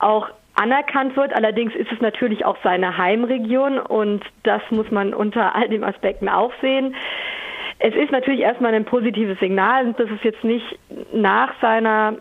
auch 0.00 0.28
anerkannt 0.60 1.16
wird. 1.16 1.32
Allerdings 1.34 1.74
ist 1.74 1.90
es 1.90 2.00
natürlich 2.00 2.44
auch 2.44 2.56
seine 2.62 2.98
Heimregion 2.98 3.78
und 3.78 4.24
das 4.42 4.62
muss 4.70 4.90
man 4.90 5.14
unter 5.14 5.54
all 5.54 5.68
den 5.68 5.84
Aspekten 5.84 6.28
auch 6.28 6.52
sehen. 6.60 6.94
Es 7.82 7.94
ist 7.94 8.12
natürlich 8.12 8.40
erstmal 8.40 8.74
ein 8.74 8.84
positives 8.84 9.38
Signal, 9.40 9.94
dass 9.94 10.10
es 10.10 10.22
jetzt 10.22 10.44
nicht 10.44 10.78
nach 11.14 11.54
seiner 11.62 12.16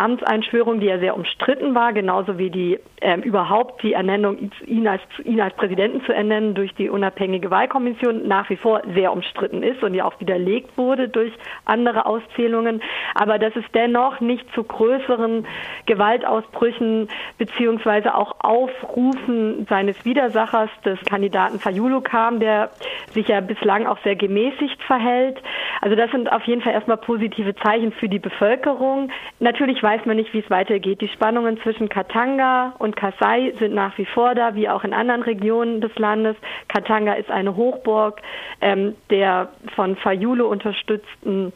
Amtseinschwörung, 0.00 0.80
die 0.80 0.86
ja 0.86 0.98
sehr 0.98 1.14
umstritten 1.14 1.74
war, 1.74 1.92
genauso 1.92 2.38
wie 2.38 2.50
die 2.50 2.78
ähm, 3.02 3.22
überhaupt 3.22 3.82
die 3.82 3.92
Ernennung, 3.92 4.50
ihn 4.66 4.86
als, 4.88 5.02
ihn 5.24 5.40
als 5.40 5.54
Präsidenten 5.56 6.04
zu 6.04 6.12
ernennen 6.12 6.54
durch 6.54 6.74
die 6.74 6.88
unabhängige 6.88 7.50
Wahlkommission 7.50 8.26
nach 8.26 8.50
wie 8.50 8.56
vor 8.56 8.82
sehr 8.94 9.12
umstritten 9.12 9.62
ist 9.62 9.82
und 9.82 9.94
ja 9.94 10.04
auch 10.04 10.18
widerlegt 10.20 10.76
wurde 10.76 11.08
durch 11.08 11.32
andere 11.64 12.06
Auszählungen. 12.06 12.82
Aber 13.14 13.38
dass 13.38 13.54
es 13.56 13.64
dennoch 13.74 14.20
nicht 14.20 14.44
zu 14.54 14.64
größeren 14.64 15.46
Gewaltausbrüchen 15.86 17.08
beziehungsweise 17.38 18.14
auch 18.14 18.36
Aufrufen 18.40 19.66
seines 19.68 20.04
Widersachers, 20.04 20.70
des 20.84 20.98
Kandidaten 21.04 21.58
Fayulu 21.58 22.00
kam, 22.00 22.40
der 22.40 22.70
sich 23.12 23.28
ja 23.28 23.40
bislang 23.40 23.86
auch 23.86 23.98
sehr 24.02 24.16
gemäßigt 24.16 24.82
verhält. 24.82 25.40
Also 25.80 25.96
das 25.96 26.10
sind 26.10 26.30
auf 26.32 26.44
jeden 26.44 26.62
Fall 26.62 26.72
erstmal 26.72 26.96
positive 26.96 27.54
Zeichen 27.56 27.92
für 27.92 28.08
die 28.08 28.18
Bevölkerung. 28.18 29.10
Natürlich 29.38 29.82
weiß 29.90 30.06
man 30.06 30.16
nicht, 30.16 30.32
wie 30.32 30.38
es 30.38 30.50
weitergeht. 30.50 31.00
Die 31.00 31.08
Spannungen 31.08 31.60
zwischen 31.62 31.88
Katanga 31.88 32.74
und 32.78 32.94
Kasai 32.94 33.52
sind 33.58 33.74
nach 33.74 33.98
wie 33.98 34.04
vor 34.04 34.36
da, 34.36 34.54
wie 34.54 34.68
auch 34.68 34.84
in 34.84 34.94
anderen 34.94 35.22
Regionen 35.22 35.80
des 35.80 35.92
Landes. 35.98 36.36
Katanga 36.68 37.14
ist 37.14 37.30
eine 37.30 37.56
Hochburg 37.56 38.20
ähm, 38.60 38.94
der 39.10 39.48
von 39.74 39.96
Fayulu 39.96 40.46
unterstützten 40.46 41.52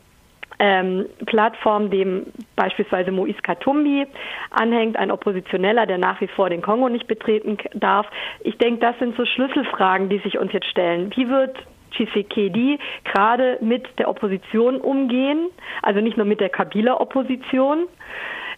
ähm, 0.58 1.06
Plattform, 1.26 1.90
dem 1.90 2.26
beispielsweise 2.56 3.12
Moise 3.12 3.40
Katumbi 3.42 4.06
anhängt, 4.50 4.96
ein 4.96 5.12
Oppositioneller, 5.12 5.86
der 5.86 5.98
nach 5.98 6.20
wie 6.20 6.28
vor 6.28 6.50
den 6.50 6.62
Kongo 6.62 6.88
nicht 6.88 7.06
betreten 7.06 7.58
darf. 7.74 8.06
Ich 8.40 8.58
denke, 8.58 8.80
das 8.80 8.98
sind 8.98 9.16
so 9.16 9.24
Schlüsselfragen, 9.24 10.08
die 10.08 10.18
sich 10.18 10.38
uns 10.38 10.52
jetzt 10.52 10.66
stellen. 10.66 11.12
Wie 11.14 11.28
wird 11.28 11.56
Tshisekedi 11.94 12.78
gerade 13.04 13.58
mit 13.60 13.86
der 13.98 14.08
Opposition 14.08 14.80
umgehen, 14.80 15.48
also 15.82 16.00
nicht 16.00 16.16
nur 16.16 16.26
mit 16.26 16.40
der 16.40 16.50
Kabila-Opposition, 16.50 17.86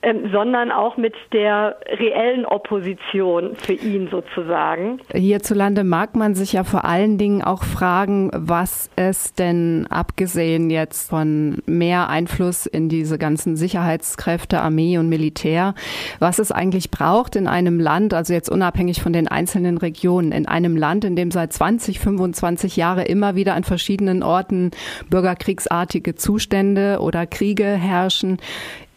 ähm, 0.03 0.31
sondern 0.33 0.71
auch 0.71 0.97
mit 0.97 1.15
der 1.33 1.77
reellen 1.87 2.47
Opposition 2.47 3.57
für 3.57 3.73
ihn 3.73 4.09
sozusagen. 4.11 5.01
Hierzulande 5.13 5.85
mag 5.85 6.17
man 6.17 6.35
sich 6.35 6.53
ja 6.53 6.65
vor 6.65 6.85
allen 6.85 7.19
Dingen 7.19 7.43
auch 7.43 7.65
fragen, 7.65 8.31
was 8.33 8.91
es 8.97 9.35
denn 9.35 9.87
abgesehen 9.91 10.71
jetzt 10.71 11.11
von 11.11 11.59
mehr 11.67 12.09
Einfluss 12.09 12.67
in 12.67 12.89
diese 12.89 13.19
ganzen 13.19 13.57
Sicherheitskräfte, 13.57 14.61
Armee 14.61 14.99
und 14.99 15.09
Militär, 15.09 15.75
was 16.19 16.39
es 16.39 16.53
eigentlich 16.53 16.91
braucht 16.91 17.37
in 17.37 17.47
einem 17.47 17.81
Land, 17.81 18.15
also 18.15 18.33
jetzt 18.33 18.49
unabhängig 18.49 19.03
von 19.03 19.13
den 19.13 19.29
einzelnen 19.29 19.79
Regionen, 19.79 20.33
in 20.33 20.47
einem 20.47 20.77
Land, 20.77 21.05
in 21.05 21.17
dem 21.17 21.31
seit 21.31 21.53
20, 21.53 22.01
25 22.01 22.77
Jahren 22.77 23.07
immer 23.07 23.35
wieder 23.35 23.55
an 23.55 23.65
verschiedenen 23.65 24.23
Orten 24.23 24.71
bürgerkriegsartige 25.11 26.15
Zustände 26.15 26.99
oder 27.01 27.27
Kriege 27.27 27.65
herrschen, 27.65 28.39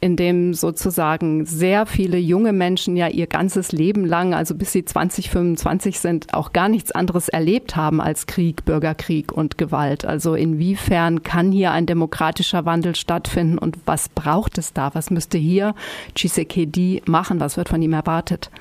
in 0.01 0.15
dem 0.15 0.53
sozusagen 0.53 1.45
sehr 1.45 1.85
viele 1.85 2.17
junge 2.17 2.53
Menschen 2.53 2.95
ja 2.95 3.07
ihr 3.07 3.27
ganzes 3.27 3.71
Leben 3.71 4.05
lang, 4.05 4.33
also 4.33 4.55
bis 4.55 4.71
sie 4.71 4.85
20, 4.85 5.29
25 5.29 5.99
sind, 5.99 6.33
auch 6.33 6.53
gar 6.53 6.69
nichts 6.69 6.91
anderes 6.91 7.27
erlebt 7.27 7.75
haben 7.75 7.99
als 7.99 8.25
Krieg, 8.25 8.63
Bürgerkrieg 8.65 9.31
und 9.31 9.57
Gewalt. 9.57 10.05
Also 10.05 10.35
inwiefern 10.35 11.23
kann 11.23 11.51
hier 11.51 11.71
ein 11.71 11.85
demokratischer 11.85 12.65
Wandel 12.65 12.95
stattfinden 12.95 13.57
und 13.57 13.77
was 13.85 14.09
braucht 14.09 14.57
es 14.57 14.73
da? 14.73 14.93
Was 14.93 15.12
müsste 15.12 15.38
hier 15.38 15.75
Tshisekedi 16.15 17.01
machen? 17.05 17.39
Was 17.39 17.57
wird 17.57 17.69
von 17.69 17.81
ihm 17.81 17.93
erwartet? 17.93 18.51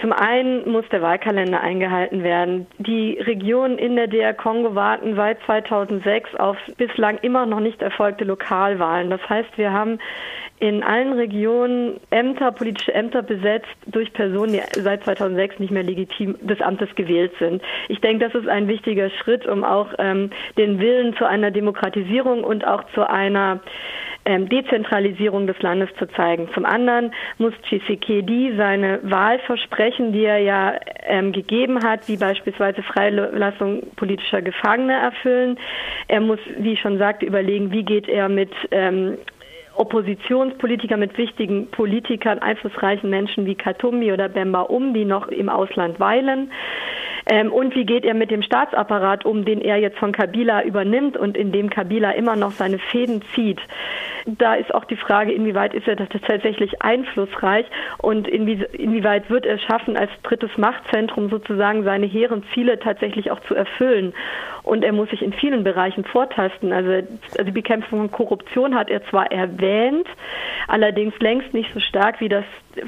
Zum 0.00 0.12
einen 0.12 0.70
muss 0.70 0.88
der 0.90 1.02
Wahlkalender 1.02 1.60
eingehalten 1.60 2.22
werden. 2.22 2.66
Die 2.78 3.18
Regionen 3.20 3.78
in 3.78 3.96
der 3.96 4.06
DR 4.06 4.32
Kongo 4.32 4.74
warten 4.74 5.16
seit 5.16 5.42
2006 5.42 6.36
auf 6.36 6.56
bislang 6.76 7.18
immer 7.18 7.46
noch 7.46 7.60
nicht 7.60 7.82
erfolgte 7.82 8.24
Lokalwahlen. 8.24 9.10
Das 9.10 9.20
heißt, 9.28 9.56
wir 9.56 9.72
haben 9.72 9.98
in 10.60 10.82
allen 10.82 11.12
Regionen 11.12 12.00
Ämter, 12.10 12.50
politische 12.52 12.92
Ämter 12.92 13.22
besetzt 13.22 13.68
durch 13.86 14.12
Personen, 14.12 14.54
die 14.54 14.80
seit 14.80 15.04
2006 15.04 15.60
nicht 15.60 15.70
mehr 15.70 15.84
legitim 15.84 16.36
des 16.40 16.60
Amtes 16.60 16.94
gewählt 16.96 17.32
sind. 17.38 17.62
Ich 17.88 18.00
denke, 18.00 18.24
das 18.24 18.34
ist 18.34 18.48
ein 18.48 18.66
wichtiger 18.66 19.10
Schritt, 19.10 19.46
um 19.46 19.62
auch 19.62 19.88
ähm, 19.98 20.30
den 20.56 20.80
Willen 20.80 21.16
zu 21.16 21.26
einer 21.26 21.50
Demokratisierung 21.50 22.42
und 22.42 22.66
auch 22.66 22.84
zu 22.94 23.08
einer 23.08 23.60
ähm, 24.28 24.46
Dezentralisierung 24.50 25.46
des 25.46 25.60
Landes 25.62 25.88
zu 25.98 26.06
zeigen. 26.08 26.50
Zum 26.52 26.66
anderen 26.66 27.12
muss 27.38 27.54
Tshisekedi 27.62 28.52
seine 28.58 29.00
Wahlversprechen, 29.02 30.12
die 30.12 30.24
er 30.24 30.38
ja 30.38 30.74
ähm, 31.06 31.32
gegeben 31.32 31.82
hat, 31.82 32.06
wie 32.08 32.18
beispielsweise 32.18 32.82
Freilassung 32.82 33.84
politischer 33.96 34.42
Gefangener 34.42 34.98
erfüllen. 34.98 35.58
Er 36.08 36.20
muss, 36.20 36.40
wie 36.58 36.74
ich 36.74 36.80
schon 36.80 36.98
sagte, 36.98 37.24
überlegen, 37.24 37.72
wie 37.72 37.84
geht 37.84 38.06
er 38.06 38.28
mit 38.28 38.52
ähm, 38.70 39.16
Oppositionspolitiker, 39.76 40.98
mit 40.98 41.16
wichtigen 41.16 41.70
Politikern, 41.70 42.40
einflussreichen 42.40 43.08
Menschen 43.08 43.46
wie 43.46 43.54
Katumbi 43.54 44.12
oder 44.12 44.28
Bemba 44.28 44.62
um, 44.62 44.92
die 44.92 45.06
noch 45.06 45.28
im 45.28 45.48
Ausland 45.48 45.98
weilen. 46.00 46.52
Ähm, 47.28 47.52
und 47.52 47.74
wie 47.74 47.84
geht 47.84 48.06
er 48.06 48.14
mit 48.14 48.30
dem 48.30 48.42
Staatsapparat 48.42 49.26
um, 49.26 49.44
den 49.44 49.60
er 49.60 49.76
jetzt 49.76 49.98
von 49.98 50.12
Kabila 50.12 50.62
übernimmt 50.62 51.16
und 51.16 51.36
in 51.36 51.52
dem 51.52 51.68
Kabila 51.68 52.12
immer 52.12 52.36
noch 52.36 52.52
seine 52.52 52.78
Fäden 52.78 53.22
zieht? 53.34 53.60
Da 54.24 54.54
ist 54.54 54.74
auch 54.74 54.86
die 54.86 54.96
Frage, 54.96 55.32
inwieweit 55.32 55.74
ist 55.74 55.86
er 55.86 55.96
tatsächlich 55.96 56.80
einflussreich 56.80 57.66
und 57.98 58.26
inwie, 58.26 58.64
inwieweit 58.72 59.28
wird 59.28 59.44
er 59.44 59.58
schaffen, 59.58 59.96
als 59.96 60.10
drittes 60.22 60.56
Machtzentrum 60.56 61.28
sozusagen 61.28 61.84
seine 61.84 62.06
hehren 62.06 62.44
Ziele 62.54 62.78
tatsächlich 62.78 63.30
auch 63.30 63.40
zu 63.40 63.54
erfüllen. 63.54 64.14
Und 64.62 64.82
er 64.82 64.92
muss 64.92 65.10
sich 65.10 65.22
in 65.22 65.32
vielen 65.32 65.64
Bereichen 65.64 66.04
vortasten. 66.04 66.72
Also, 66.72 66.92
also 66.92 67.44
die 67.44 67.50
Bekämpfung 67.50 67.98
von 67.98 68.10
Korruption 68.10 68.74
hat 68.74 68.90
er 68.90 69.04
zwar 69.04 69.30
erwähnt, 69.30 70.06
allerdings 70.66 71.18
längst 71.20 71.52
nicht 71.52 71.72
so 71.74 71.80
stark, 71.80 72.20
wie 72.20 72.28
das 72.28 72.44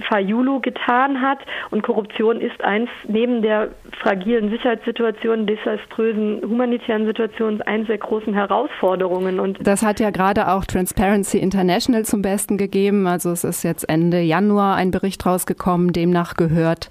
Fayulu 0.08 0.60
getan 0.60 1.20
hat. 1.20 1.38
Und 1.70 1.82
Korruption 1.82 2.40
ist 2.40 2.62
eins 2.62 2.88
neben 3.06 3.42
der 3.42 3.70
fragilen 4.02 4.50
Sicherheitssituation, 4.50 5.46
desaströsen 5.46 6.40
humanitären 6.42 7.06
Situationen, 7.06 7.62
eines 7.62 7.86
der 7.88 7.98
großen 7.98 8.34
Herausforderungen. 8.34 9.40
Und 9.40 9.58
das 9.66 9.82
hat 9.82 10.00
ja 10.00 10.10
gerade 10.10 10.48
auch 10.48 10.64
Transparency 10.64 11.38
International 11.38 12.04
zum 12.04 12.22
Besten 12.22 12.56
gegeben. 12.56 13.06
Also 13.06 13.30
es 13.30 13.44
ist 13.44 13.62
jetzt 13.62 13.88
Ende 13.88 14.20
Januar 14.20 14.76
ein 14.76 14.90
Bericht 14.90 15.24
rausgekommen, 15.26 15.92
demnach 15.92 16.34
gehört 16.34 16.88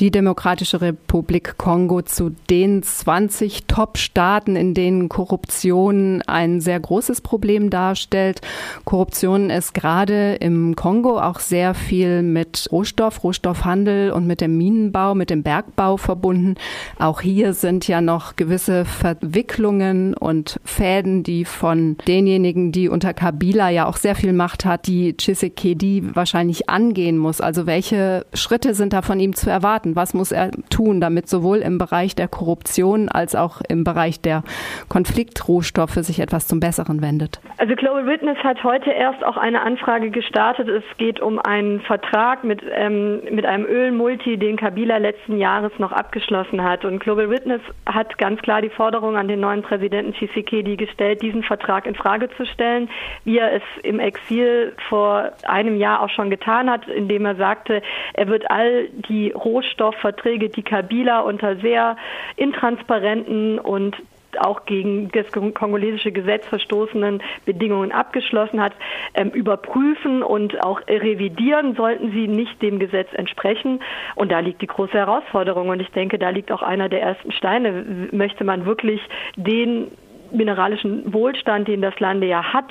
die 0.00 0.10
Demokratische 0.10 0.80
Republik 0.80 1.58
Kongo 1.58 2.02
zu 2.02 2.30
den 2.48 2.82
20 2.82 3.66
Top-Staaten, 3.66 4.56
in 4.56 4.74
denen 4.74 5.08
Korruption 5.08 6.22
ein 6.26 6.60
sehr 6.60 6.80
großes 6.80 7.20
Problem 7.20 7.70
darstellt. 7.70 8.40
Korruption 8.84 9.50
ist 9.50 9.74
gerade 9.74 10.34
im 10.36 10.74
Kongo 10.76 11.20
auch 11.20 11.38
sehr 11.38 11.74
viel 11.74 12.22
mit 12.32 12.68
Rohstoff, 12.70 13.22
Rohstoffhandel 13.24 14.12
und 14.12 14.26
mit 14.26 14.40
dem 14.40 14.56
Minenbau, 14.56 15.14
mit 15.14 15.30
dem 15.30 15.42
Bergbau 15.42 15.96
verbunden. 15.96 16.54
Auch 16.98 17.20
hier 17.20 17.52
sind 17.52 17.88
ja 17.88 18.00
noch 18.00 18.36
gewisse 18.36 18.84
Verwicklungen 18.84 20.14
und 20.14 20.60
Fäden, 20.64 21.22
die 21.22 21.44
von 21.44 21.96
denjenigen, 22.06 22.72
die 22.72 22.88
unter 22.88 23.14
Kabila 23.14 23.70
ja 23.70 23.86
auch 23.86 23.96
sehr 23.96 24.14
viel 24.14 24.32
Macht 24.32 24.64
hat, 24.64 24.86
die 24.86 25.14
Chisekedi 25.18 26.14
wahrscheinlich 26.14 26.68
angehen 26.68 27.18
muss. 27.18 27.40
Also 27.40 27.66
welche 27.66 28.26
Schritte 28.34 28.74
sind 28.74 28.92
da 28.92 29.02
von 29.02 29.20
ihm 29.20 29.34
zu 29.34 29.50
erwarten? 29.50 29.96
Was 29.96 30.14
muss 30.14 30.32
er 30.32 30.50
tun, 30.70 31.00
damit 31.00 31.28
sowohl 31.28 31.58
im 31.58 31.78
Bereich 31.78 32.14
der 32.14 32.28
Korruption 32.28 33.08
als 33.08 33.34
auch 33.34 33.60
im 33.68 33.84
Bereich 33.84 34.20
der 34.20 34.42
Konfliktrohstoffe 34.88 35.94
sich 35.94 36.20
etwas 36.20 36.46
zum 36.46 36.60
Besseren 36.60 37.02
wendet? 37.02 37.40
Also 37.58 37.74
Global 37.74 38.06
Witness 38.06 38.38
hat 38.44 38.62
heute 38.64 38.90
erst 38.90 39.24
auch 39.24 39.36
eine 39.36 39.62
Anfrage 39.62 40.10
gestartet. 40.10 40.68
Es 40.68 40.84
geht 40.98 41.20
um 41.20 41.38
einen 41.38 41.80
Vertrag 41.80 42.19
Vertrag 42.20 42.44
mit, 42.44 42.60
ähm, 42.70 43.22
mit 43.30 43.46
einem 43.46 43.64
Ölmulti, 43.64 44.36
den 44.36 44.58
Kabila 44.58 44.98
letzten 44.98 45.38
Jahres 45.38 45.72
noch 45.78 45.90
abgeschlossen 45.90 46.62
hat. 46.62 46.84
Und 46.84 46.98
Global 46.98 47.30
Witness 47.30 47.62
hat 47.86 48.18
ganz 48.18 48.42
klar 48.42 48.60
die 48.60 48.68
Forderung 48.68 49.16
an 49.16 49.26
den 49.26 49.40
neuen 49.40 49.62
Präsidenten 49.62 50.12
Tshisekedi 50.12 50.76
gestellt, 50.76 51.22
diesen 51.22 51.42
Vertrag 51.42 51.86
in 51.86 51.94
Frage 51.94 52.28
zu 52.36 52.44
stellen, 52.44 52.90
wie 53.24 53.38
er 53.38 53.54
es 53.54 53.62
im 53.84 54.00
Exil 54.00 54.74
vor 54.90 55.30
einem 55.46 55.78
Jahr 55.78 56.02
auch 56.02 56.10
schon 56.10 56.28
getan 56.28 56.68
hat, 56.68 56.86
indem 56.88 57.24
er 57.24 57.36
sagte, 57.36 57.80
er 58.12 58.28
wird 58.28 58.50
all 58.50 58.88
die 58.90 59.30
Rohstoffverträge, 59.30 60.50
die 60.50 60.62
Kabila 60.62 61.20
unter 61.20 61.56
sehr 61.56 61.96
intransparenten 62.36 63.58
und 63.58 63.96
auch 64.38 64.64
gegen 64.64 65.10
das 65.10 65.30
kongolesische 65.32 66.12
Gesetz 66.12 66.46
verstoßenen 66.46 67.22
Bedingungen 67.44 67.92
abgeschlossen 67.92 68.60
hat, 68.60 68.72
ähm, 69.14 69.30
überprüfen 69.30 70.22
und 70.22 70.62
auch 70.62 70.80
revidieren, 70.88 71.74
sollten 71.74 72.12
sie 72.12 72.28
nicht 72.28 72.60
dem 72.62 72.78
Gesetz 72.78 73.08
entsprechen. 73.12 73.80
Und 74.14 74.30
da 74.32 74.40
liegt 74.40 74.62
die 74.62 74.66
große 74.66 74.94
Herausforderung. 74.94 75.68
Und 75.68 75.80
ich 75.80 75.90
denke, 75.90 76.18
da 76.18 76.30
liegt 76.30 76.52
auch 76.52 76.62
einer 76.62 76.88
der 76.88 77.02
ersten 77.02 77.32
Steine. 77.32 78.08
Möchte 78.12 78.44
man 78.44 78.66
wirklich 78.66 79.00
den 79.36 79.90
mineralischen 80.32 81.12
Wohlstand, 81.12 81.68
den 81.68 81.82
das 81.82 81.98
Land 82.00 82.24
ja 82.24 82.52
hat, 82.52 82.70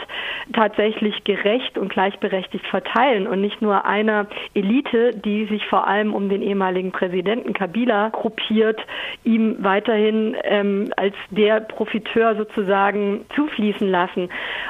tatsächlich 0.54 1.24
gerecht 1.24 1.78
und 1.78 1.90
gleichberechtigt 1.90 2.66
verteilen 2.68 3.28
und 3.28 3.42
nicht 3.42 3.62
nur 3.62 3.86
einer 3.86 4.28
Elite, 4.54 5.12
die 5.14 5.46
sich 5.46 5.66
vor 5.68 5.88
allem 5.88 6.14
um 6.14 6.30
den 6.30 6.42
ehemaligen 6.42 6.92
Präsidenten 6.92 7.54
Kabila 7.54 8.10
gruppiert, 8.10 8.80
ihm 9.24 9.58
weiterhin 9.60 10.36
ähm, 10.44 10.92
als 10.98 11.16
der 11.30 11.62
Profiteur 11.62 12.36
sozusagen 12.36 13.26
zufließen 13.36 13.90
lassen. 13.90 14.30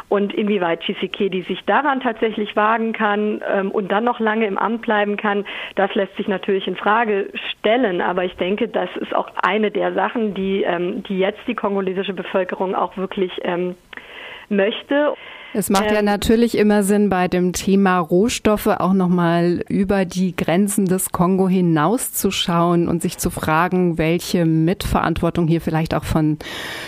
Und 0.09 0.33
inwieweit 0.33 0.81
Tshisekedi 0.81 1.43
sich 1.43 1.63
daran 1.65 2.01
tatsächlich 2.01 2.55
wagen 2.55 2.93
kann 2.93 3.41
ähm, 3.51 3.71
und 3.71 3.91
dann 3.91 4.03
noch 4.03 4.19
lange 4.19 4.45
im 4.45 4.57
Amt 4.57 4.81
bleiben 4.81 5.17
kann, 5.17 5.45
das 5.75 5.93
lässt 5.95 6.15
sich 6.17 6.27
natürlich 6.27 6.67
in 6.67 6.75
Frage 6.75 7.29
stellen. 7.51 8.01
Aber 8.01 8.23
ich 8.23 8.35
denke, 8.35 8.67
das 8.67 8.89
ist 8.97 9.15
auch 9.15 9.29
eine 9.41 9.71
der 9.71 9.93
Sachen, 9.93 10.33
die, 10.33 10.63
ähm, 10.63 11.03
die 11.03 11.19
jetzt 11.19 11.41
die 11.47 11.55
kongolesische 11.55 12.13
Bevölkerung 12.13 12.75
auch 12.81 12.97
wirklich 12.97 13.31
ähm, 13.43 13.75
möchte. 14.49 15.13
Es 15.51 15.71
macht 15.71 15.87
ähm, 15.87 15.95
ja 15.95 16.01
natürlich 16.03 16.55
immer 16.55 16.83
Sinn, 16.83 17.09
bei 17.09 17.27
dem 17.27 17.53
Thema 17.53 17.97
Rohstoffe 17.97 18.67
auch 18.67 18.93
nochmal 18.93 19.63
über 19.67 20.05
die 20.05 20.35
Grenzen 20.35 20.85
des 20.85 21.11
Kongo 21.11 21.49
hinauszuschauen 21.49 22.87
und 22.87 23.01
sich 23.01 23.17
zu 23.17 23.31
fragen, 23.31 23.97
welche 23.97 24.45
Mitverantwortung 24.45 25.47
hier 25.47 25.59
vielleicht 25.59 25.95
auch 25.95 26.03
von 26.03 26.37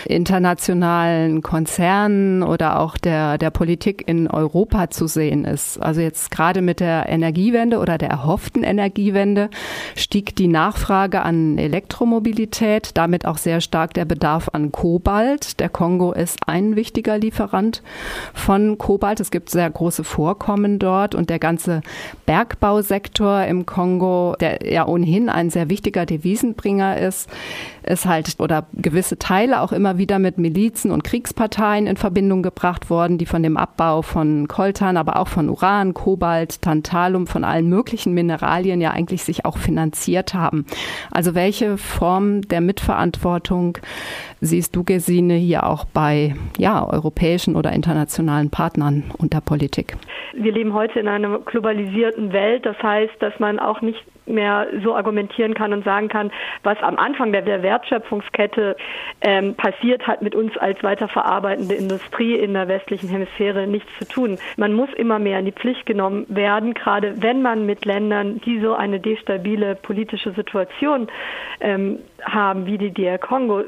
internationalen 0.04 1.42
Konzernen 1.42 2.44
oder 2.44 2.78
auch 2.78 2.98
der, 2.98 3.36
der 3.36 3.50
Politik 3.50 4.04
in 4.06 4.28
Europa 4.28 4.90
zu 4.90 5.08
sehen 5.08 5.44
ist. 5.44 5.82
Also 5.82 6.00
jetzt 6.00 6.30
gerade 6.30 6.62
mit 6.62 6.78
der 6.78 7.08
Energiewende 7.08 7.80
oder 7.80 7.98
der 7.98 8.10
erhofften 8.10 8.62
Energiewende 8.62 9.50
stieg 9.96 10.36
die 10.36 10.48
Nachfrage 10.48 11.22
an 11.22 11.58
Elektromobilität, 11.58 12.90
damit 12.94 13.26
auch 13.26 13.38
sehr 13.38 13.60
stark 13.60 13.92
der 13.94 14.04
Bedarf 14.04 14.50
an 14.52 14.70
Kobalt. 14.70 15.58
Der 15.58 15.68
Kongo 15.68 16.12
ist 16.12 16.38
ein 16.46 16.76
wichtiger 16.76 17.18
Lieferant 17.18 17.82
von 18.32 18.51
von 18.52 18.76
Kobalt. 18.76 19.18
Es 19.18 19.30
gibt 19.30 19.48
sehr 19.48 19.70
große 19.70 20.04
Vorkommen 20.04 20.78
dort 20.78 21.14
und 21.14 21.30
der 21.30 21.38
ganze 21.38 21.80
Bergbausektor 22.26 23.44
im 23.44 23.64
Kongo, 23.64 24.36
der 24.40 24.70
ja 24.70 24.86
ohnehin 24.86 25.30
ein 25.30 25.48
sehr 25.48 25.70
wichtiger 25.70 26.04
Devisenbringer 26.04 26.98
ist, 26.98 27.30
ist 27.84 28.06
halt 28.06 28.36
oder 28.38 28.66
gewisse 28.72 29.18
Teile 29.18 29.60
auch 29.60 29.72
immer 29.72 29.98
wieder 29.98 30.18
mit 30.18 30.38
Milizen 30.38 30.90
und 30.90 31.04
Kriegsparteien 31.04 31.86
in 31.86 31.96
Verbindung 31.96 32.42
gebracht 32.42 32.90
worden, 32.90 33.18
die 33.18 33.26
von 33.26 33.42
dem 33.42 33.56
Abbau 33.56 34.02
von 34.02 34.48
Koltan, 34.48 34.96
aber 34.96 35.16
auch 35.16 35.28
von 35.28 35.48
Uran, 35.48 35.94
Kobalt, 35.94 36.62
Tantalum, 36.62 37.26
von 37.26 37.44
allen 37.44 37.68
möglichen 37.68 38.14
Mineralien 38.14 38.80
ja 38.80 38.90
eigentlich 38.90 39.22
sich 39.22 39.44
auch 39.44 39.58
finanziert 39.58 40.34
haben. 40.34 40.66
Also 41.10 41.34
welche 41.34 41.78
Form 41.78 42.42
der 42.42 42.60
Mitverantwortung 42.60 43.78
siehst 44.40 44.74
du, 44.76 44.84
Gesine, 44.84 45.34
hier 45.34 45.66
auch 45.66 45.84
bei 45.84 46.34
ja, 46.58 46.86
europäischen 46.86 47.56
oder 47.56 47.72
internationalen 47.72 48.50
Partnern 48.50 49.04
und 49.18 49.32
der 49.32 49.40
Politik? 49.40 49.96
Wir 50.34 50.52
leben 50.52 50.72
heute 50.72 50.98
in 50.98 51.08
einer 51.08 51.38
globalisierten 51.40 52.32
Welt. 52.32 52.64
Das 52.64 52.76
heißt, 52.82 53.14
dass 53.20 53.38
man 53.38 53.58
auch 53.58 53.80
nicht 53.80 54.02
mehr 54.26 54.68
so 54.82 54.94
argumentieren 54.94 55.54
kann 55.54 55.72
und 55.72 55.84
sagen 55.84 56.08
kann, 56.08 56.30
was 56.62 56.80
am 56.82 56.96
Anfang 56.96 57.32
der, 57.32 57.42
der 57.42 57.62
Wertschöpfungskette 57.62 58.76
ähm, 59.20 59.54
passiert, 59.54 60.06
hat 60.06 60.22
mit 60.22 60.34
uns 60.34 60.56
als 60.56 60.82
weiterverarbeitende 60.82 61.74
Industrie 61.74 62.36
in 62.36 62.54
der 62.54 62.68
westlichen 62.68 63.08
Hemisphäre 63.08 63.66
nichts 63.66 63.90
zu 63.98 64.06
tun. 64.06 64.38
Man 64.56 64.72
muss 64.74 64.92
immer 64.94 65.18
mehr 65.18 65.38
in 65.38 65.46
die 65.46 65.52
Pflicht 65.52 65.86
genommen 65.86 66.26
werden, 66.28 66.74
gerade 66.74 67.22
wenn 67.22 67.42
man 67.42 67.66
mit 67.66 67.84
Ländern, 67.84 68.40
die 68.40 68.60
so 68.60 68.74
eine 68.74 69.00
destabile 69.00 69.74
politische 69.74 70.32
Situation 70.32 71.08
ähm, 71.60 71.98
haben, 72.22 72.66
wie 72.66 72.78
die 72.78 72.90
DR 72.90 73.18
Kongo, 73.18 73.62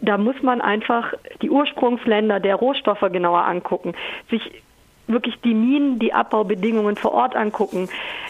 da 0.00 0.18
muss 0.18 0.42
man 0.42 0.60
einfach 0.60 1.12
die 1.42 1.50
Ursprungsländer 1.50 2.40
der 2.40 2.56
Rohstoffe 2.56 3.04
genauer 3.12 3.44
angucken, 3.44 3.94
sich 4.30 4.50
wirklich 5.12 5.40
die 5.42 5.54
Minen, 5.54 5.98
die 5.98 6.12
Abbaubedingungen 6.12 6.96
vor 6.96 7.12
Ort 7.12 7.36
angucken. 7.36 7.88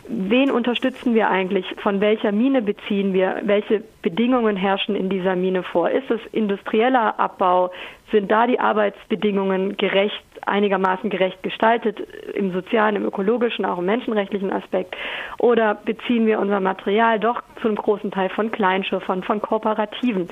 Wen 0.08 0.50
unterstützen 0.50 1.14
wir 1.14 1.30
eigentlich? 1.30 1.66
Von 1.82 2.00
welcher 2.00 2.32
Mine 2.32 2.62
beziehen 2.62 3.12
wir? 3.12 3.40
Welche 3.44 3.82
Bedingungen 4.02 4.56
herrschen 4.56 4.96
in 4.96 5.08
dieser 5.08 5.36
Mine 5.36 5.62
vor? 5.62 5.90
Ist 5.90 6.10
es 6.10 6.20
industrieller 6.32 7.18
Abbau? 7.18 7.70
Sind 8.10 8.30
da 8.30 8.46
die 8.46 8.58
Arbeitsbedingungen 8.58 9.76
gerecht, 9.76 10.24
einigermaßen 10.44 11.10
gerecht 11.10 11.42
gestaltet 11.42 12.00
im 12.34 12.52
sozialen, 12.52 12.96
im 12.96 13.04
ökologischen, 13.04 13.64
auch 13.64 13.78
im 13.78 13.86
menschenrechtlichen 13.86 14.52
Aspekt? 14.52 14.96
Oder 15.38 15.74
beziehen 15.74 16.26
wir 16.26 16.40
unser 16.40 16.60
Material 16.60 17.20
doch 17.20 17.42
zu 17.60 17.68
einem 17.68 17.76
großen 17.76 18.10
Teil 18.10 18.30
von 18.30 18.50
Kleinschiffern, 18.50 19.22
von 19.22 19.40
Kooperativen? 19.40 20.28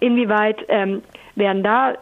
Inwieweit 0.00 0.62
ähm, 0.68 1.02
werden 1.36 1.62
da 1.62 1.94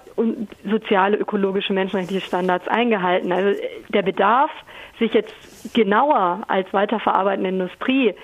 soziale, 0.64 1.16
ökologische, 1.16 1.72
menschenrechtliche 1.72 2.24
Standards 2.24 2.66
eingehalten. 2.68 3.32
Also 3.32 3.60
der 3.88 4.02
Bedarf, 4.02 4.50
sich 4.98 5.12
jetzt 5.12 5.74
genauer 5.74 6.42
als 6.46 6.72
weiterverarbeitende 6.72 7.50
Industrie 7.50 8.14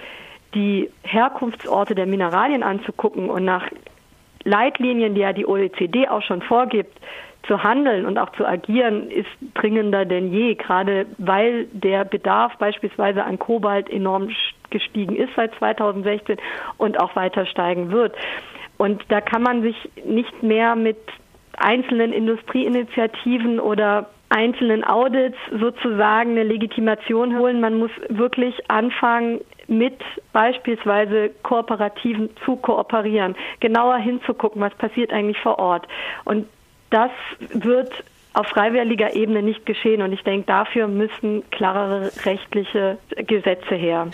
die 0.54 0.90
Herkunftsorte 1.02 1.94
der 1.94 2.06
Mineralien 2.06 2.62
anzugucken 2.62 3.28
und 3.28 3.44
nach 3.44 3.68
Leitlinien, 4.44 5.14
die 5.14 5.20
ja 5.20 5.32
die 5.32 5.46
OECD 5.46 6.08
auch 6.08 6.22
schon 6.22 6.42
vorgibt, 6.42 6.98
zu 7.46 7.62
handeln 7.62 8.06
und 8.06 8.18
auch 8.18 8.30
zu 8.32 8.46
agieren, 8.46 9.10
ist 9.10 9.28
dringender 9.54 10.04
denn 10.04 10.32
je, 10.32 10.54
gerade 10.54 11.06
weil 11.18 11.66
der 11.72 12.04
Bedarf 12.04 12.56
beispielsweise 12.58 13.24
an 13.24 13.38
Kobalt 13.38 13.88
enorm 13.88 14.28
gestiegen 14.68 15.16
ist 15.16 15.30
seit 15.36 15.54
2016 15.56 16.36
und 16.76 17.00
auch 17.00 17.16
weiter 17.16 17.46
steigen 17.46 17.90
wird. 17.90 18.14
Und 18.80 19.04
da 19.10 19.20
kann 19.20 19.42
man 19.42 19.60
sich 19.60 19.76
nicht 20.06 20.42
mehr 20.42 20.74
mit 20.74 20.96
einzelnen 21.58 22.14
Industrieinitiativen 22.14 23.60
oder 23.60 24.08
einzelnen 24.30 24.84
Audits 24.84 25.36
sozusagen 25.50 26.30
eine 26.30 26.44
Legitimation 26.44 27.38
holen. 27.38 27.60
Man 27.60 27.78
muss 27.78 27.90
wirklich 28.08 28.54
anfangen, 28.70 29.42
mit 29.66 30.00
beispielsweise 30.32 31.28
Kooperativen 31.42 32.30
zu 32.46 32.56
kooperieren, 32.56 33.36
genauer 33.60 33.98
hinzugucken, 33.98 34.62
was 34.62 34.74
passiert 34.76 35.12
eigentlich 35.12 35.40
vor 35.40 35.58
Ort. 35.58 35.86
Und 36.24 36.46
das 36.88 37.10
wird 37.52 37.92
auf 38.32 38.46
freiwilliger 38.46 39.14
Ebene 39.14 39.42
nicht 39.42 39.66
geschehen. 39.66 40.00
Und 40.00 40.14
ich 40.14 40.22
denke, 40.22 40.46
dafür 40.46 40.88
müssen 40.88 41.42
klarere 41.50 42.10
rechtliche 42.24 42.96
Gesetze 43.26 43.74
her. 43.74 44.08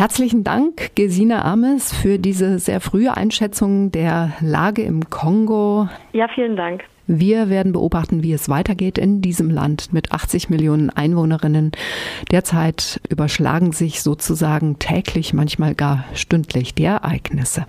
Herzlichen 0.00 0.44
Dank, 0.44 0.92
Gesine 0.94 1.44
Ames, 1.44 1.92
für 1.92 2.18
diese 2.18 2.58
sehr 2.58 2.80
frühe 2.80 3.14
Einschätzung 3.14 3.92
der 3.92 4.32
Lage 4.40 4.80
im 4.80 5.10
Kongo. 5.10 5.90
Ja, 6.14 6.26
vielen 6.34 6.56
Dank. 6.56 6.84
Wir 7.06 7.50
werden 7.50 7.72
beobachten, 7.72 8.22
wie 8.22 8.32
es 8.32 8.48
weitergeht 8.48 8.96
in 8.96 9.20
diesem 9.20 9.50
Land 9.50 9.92
mit 9.92 10.10
80 10.10 10.48
Millionen 10.48 10.88
Einwohnerinnen. 10.88 11.72
Derzeit 12.30 12.98
überschlagen 13.10 13.72
sich 13.72 14.00
sozusagen 14.00 14.78
täglich, 14.78 15.34
manchmal 15.34 15.74
gar 15.74 16.06
stündlich 16.14 16.74
die 16.74 16.84
Ereignisse. 16.84 17.66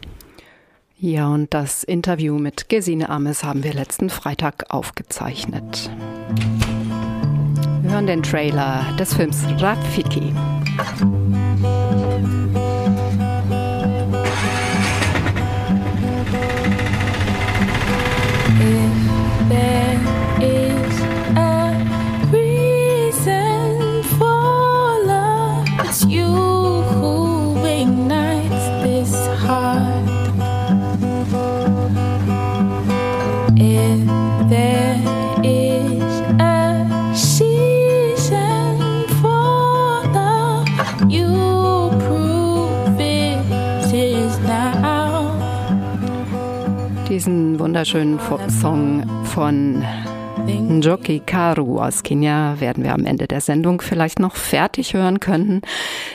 Ja, 0.97 1.27
und 1.27 1.53
das 1.53 1.83
Interview 1.83 2.39
mit 2.39 2.69
Gesine 2.69 3.09
Ames 3.09 3.43
haben 3.43 3.65
wir 3.65 3.73
letzten 3.73 4.09
Freitag 4.09 4.67
aufgezeichnet. 4.69 5.91
Wir 6.29 6.80
hören 7.91 8.07
den 8.07 8.23
Trailer 8.23 8.85
des 8.97 9.13
Films 9.13 9.43
Rafiki. 9.59 10.33
Diesen 47.21 47.59
wunderschönen 47.59 48.19
Song 48.49 49.05
von 49.25 49.83
Njoki 50.47 51.21
Karu 51.23 51.79
aus 51.79 52.01
Kenia 52.01 52.59
werden 52.59 52.83
wir 52.83 52.93
am 52.93 53.05
Ende 53.05 53.27
der 53.27 53.41
Sendung 53.41 53.79
vielleicht 53.81 54.19
noch 54.19 54.35
fertig 54.35 54.95
hören 54.95 55.19
können. 55.19 55.61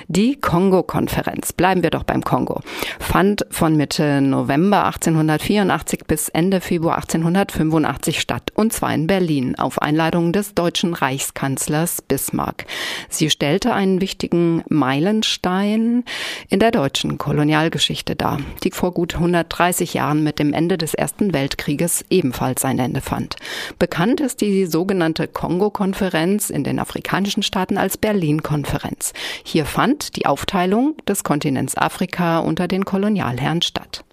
Die 0.08 0.36
Kongo-Konferenz, 0.36 1.52
bleiben 1.52 1.82
wir 1.82 1.90
doch 1.90 2.04
beim 2.04 2.22
Kongo, 2.22 2.60
fand 3.00 3.44
von 3.50 3.76
Mitte 3.76 4.20
November 4.20 4.84
1884 4.84 6.04
bis 6.06 6.28
Ende 6.28 6.60
Februar 6.60 6.98
1885 6.98 8.20
statt, 8.20 8.52
und 8.54 8.72
zwar 8.72 8.94
in 8.94 9.08
Berlin 9.08 9.56
auf 9.58 9.82
Einladung 9.82 10.32
des 10.32 10.54
deutschen 10.54 10.94
Reichskanzlers 10.94 12.02
Bismarck. 12.02 12.66
Sie 13.08 13.30
stellte 13.30 13.72
einen 13.72 14.00
wichtigen 14.00 14.62
Meilenstein 14.68 16.04
in 16.50 16.60
der 16.60 16.70
deutschen 16.70 17.18
Kolonialgeschichte 17.18 18.14
dar, 18.14 18.38
die 18.62 18.70
vor 18.70 18.94
gut 18.94 19.16
130 19.16 19.94
Jahren 19.94 20.22
mit 20.22 20.38
dem 20.38 20.52
Ende 20.52 20.78
des 20.78 20.94
Ersten 20.94 21.34
Weltkrieges 21.34 22.04
ebenfalls 22.10 22.64
ein 22.64 22.78
Ende 22.78 23.00
fand. 23.00 23.34
Bekannt 23.80 24.20
ist 24.20 24.40
die 24.40 24.66
sogenannte 24.66 25.26
Kongo-Konferenz 25.26 26.48
in 26.48 26.62
den 26.62 26.78
afrikanischen 26.78 27.42
Staaten 27.42 27.76
als 27.76 27.96
Berlin-Konferenz. 27.98 29.12
Hier 29.42 29.64
fand 29.64 29.95
die 30.16 30.26
Aufteilung 30.26 30.96
des 31.06 31.24
Kontinents 31.24 31.76
Afrika 31.76 32.38
unter 32.38 32.68
den 32.68 32.84
Kolonialherren 32.84 33.62
statt. 33.62 34.04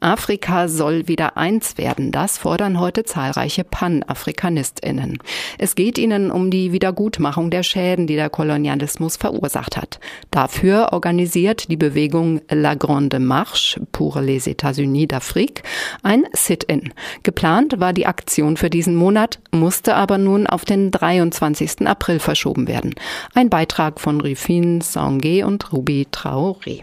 Afrika 0.00 0.66
soll 0.68 1.08
wieder 1.08 1.36
eins 1.36 1.76
werden. 1.76 2.10
Das 2.10 2.38
fordern 2.38 2.80
heute 2.80 3.04
zahlreiche 3.04 3.64
Pan-AfrikanistInnen. 3.64 5.18
Es 5.58 5.74
geht 5.74 5.98
ihnen 5.98 6.30
um 6.30 6.50
die 6.50 6.72
Wiedergutmachung 6.72 7.50
der 7.50 7.62
Schäden, 7.62 8.06
die 8.06 8.16
der 8.16 8.30
Kolonialismus 8.30 9.16
verursacht 9.16 9.76
hat. 9.76 10.00
Dafür 10.30 10.88
organisiert 10.92 11.70
die 11.70 11.76
Bewegung 11.76 12.40
La 12.50 12.74
Grande 12.74 13.20
Marche 13.20 13.80
pour 13.92 14.20
les 14.20 14.46
États-Unis 14.46 15.08
d'Afrique 15.08 15.62
ein 16.02 16.24
Sit-in. 16.32 16.92
Geplant 17.22 17.78
war 17.78 17.92
die 17.92 18.06
Aktion 18.06 18.56
für 18.56 18.70
diesen 18.70 18.94
Monat, 18.94 19.38
musste 19.52 19.96
aber 19.96 20.18
nun 20.18 20.46
auf 20.46 20.64
den 20.64 20.90
23. 20.90 21.86
April 21.86 22.18
verschoben 22.20 22.68
werden. 22.68 22.94
Ein 23.34 23.50
Beitrag 23.50 24.00
von 24.00 24.20
Rifin 24.20 24.80
Sangue 24.80 25.44
und 25.44 25.72
Ruby 25.72 26.06
Traoré. 26.10 26.82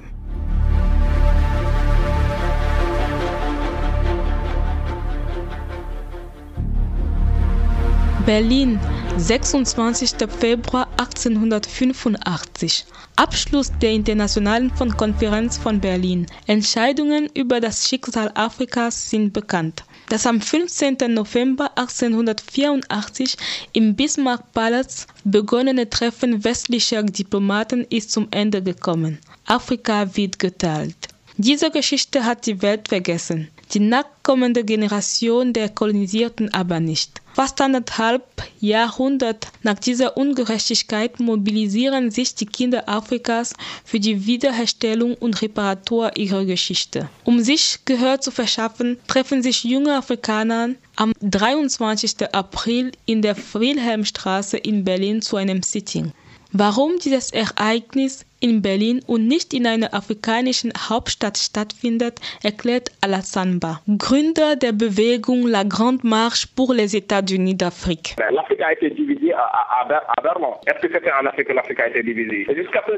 Berlin, 8.28 8.78
26. 9.18 10.16
Februar 10.38 10.90
1885. 10.98 12.86
Abschluss 13.16 13.72
der 13.82 13.92
Internationalen 13.94 14.70
Konferenz 14.98 15.58
von 15.58 15.80
Berlin. 15.80 16.26
Entscheidungen 16.46 17.30
über 17.34 17.62
das 17.62 17.88
Schicksal 17.88 18.30
Afrikas 18.36 19.10
sind 19.10 19.32
bekannt. 19.32 19.86
Das 20.10 20.28
am 20.28 20.42
15. 20.42 20.98
November 21.08 21.72
1884 21.78 23.38
im 23.72 23.96
Bismarck-Palast 23.96 25.08
begonnene 25.24 25.90
Treffen 25.90 26.44
westlicher 26.44 27.04
Diplomaten 27.04 27.86
ist 27.90 28.12
zum 28.12 28.28
Ende 28.32 28.62
gekommen. 28.62 29.20
Afrika 29.46 30.18
wird 30.18 30.38
geteilt. 30.38 30.98
Diese 31.38 31.72
Geschichte 31.72 32.26
hat 32.26 32.46
die 32.46 32.62
Welt 32.62 32.90
vergessen, 32.90 33.48
die 33.74 33.80
nachkommende 33.80 34.64
Generation 34.64 35.54
der 35.54 35.70
Kolonisierten 35.70 36.54
aber 36.54 36.80
nicht. 36.80 37.22
Fast 37.34 37.62
anderthalb 37.62 38.24
Jahrhundert 38.60 39.48
nach 39.62 39.78
dieser 39.78 40.18
Ungerechtigkeit 40.18 41.20
mobilisieren 41.20 42.10
sich 42.10 42.34
die 42.34 42.48
Kinder 42.48 42.90
Afrikas 42.90 43.54
für 43.86 44.00
die 44.00 44.26
Wiederherstellung 44.26 45.14
und 45.14 45.42
Reparatur 45.42 46.18
ihrer 46.18 46.46
Geschichte. 46.46 47.10
Um 47.26 47.40
sich 47.40 47.80
Gehör 47.86 48.20
zu 48.22 48.32
verschaffen, 48.32 48.98
treffen 49.08 49.44
sich 49.44 49.64
junge 49.64 49.96
Afrikaner 49.96 50.70
am 50.96 51.14
23. 51.22 52.34
April 52.34 52.92
in 53.06 53.22
der 53.22 53.36
Wilhelmstraße 53.54 54.58
in 54.58 54.84
Berlin 54.84 55.22
zu 55.22 55.36
einem 55.36 55.62
Sitting. 55.62 56.14
Warum 56.54 56.98
dieses 56.98 57.32
Ereignis 57.32 58.26
in 58.40 58.62
Berlin 58.62 59.02
und 59.08 59.28
nicht 59.28 59.54
in 59.54 59.66
einer 59.66 59.94
afrikanischen 59.94 60.72
Hauptstadt 60.90 61.38
stattfindet, 61.38 62.20
erklärt 62.44 62.92
Alassane 63.02 63.58
Ba, 63.60 63.82
Gründer 63.98 64.56
der 64.56 64.72
Bewegung 64.72 65.48
La 65.48 65.64
Grande 65.64 66.06
Marche 66.08 66.48
pour 66.56 66.74
les 66.74 66.94
États-Unis 66.94 67.56
d'Afrique. 67.56 68.16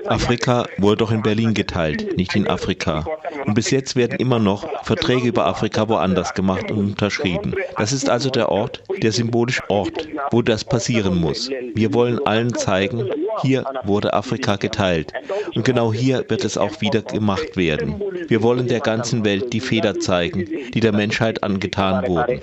Afrika 0.07 0.65
wurde 0.77 0.97
doch 0.97 1.11
in 1.11 1.21
Berlin 1.21 1.53
geteilt, 1.53 2.17
nicht 2.17 2.35
in 2.35 2.47
Afrika. 2.47 3.05
Und 3.45 3.53
bis 3.53 3.71
jetzt 3.71 3.95
werden 3.95 4.17
immer 4.19 4.39
noch 4.39 4.67
Verträge 4.83 5.27
über 5.27 5.45
Afrika 5.45 5.87
woanders 5.87 6.33
gemacht 6.33 6.71
und 6.71 6.77
unterschrieben. 6.77 7.53
Das 7.77 7.91
ist 7.91 8.09
also 8.09 8.29
der 8.29 8.49
Ort, 8.49 8.83
der 9.01 9.11
symbolische 9.11 9.63
Ort, 9.69 10.07
wo 10.31 10.41
das 10.41 10.63
passieren 10.63 11.19
muss. 11.19 11.49
Wir 11.73 11.93
wollen 11.93 12.25
allen 12.25 12.53
zeigen, 12.53 13.09
hier 13.41 13.63
wurde 13.83 14.13
Afrika 14.13 14.55
geteilt. 14.55 15.11
Und 15.55 15.65
genau 15.65 15.93
hier 15.93 16.25
wird 16.27 16.43
es 16.43 16.57
auch 16.57 16.81
wieder 16.81 17.01
gemacht 17.01 17.57
werden. 17.57 18.01
Wir 18.27 18.43
wollen 18.43 18.67
der 18.67 18.79
ganzen 18.79 19.25
Welt 19.25 19.53
die 19.53 19.59
Fehler 19.59 19.99
zeigen, 19.99 20.47
die 20.73 20.79
der 20.79 20.93
Menschheit 20.93 21.43
angetan 21.43 22.07
wurden. 22.07 22.41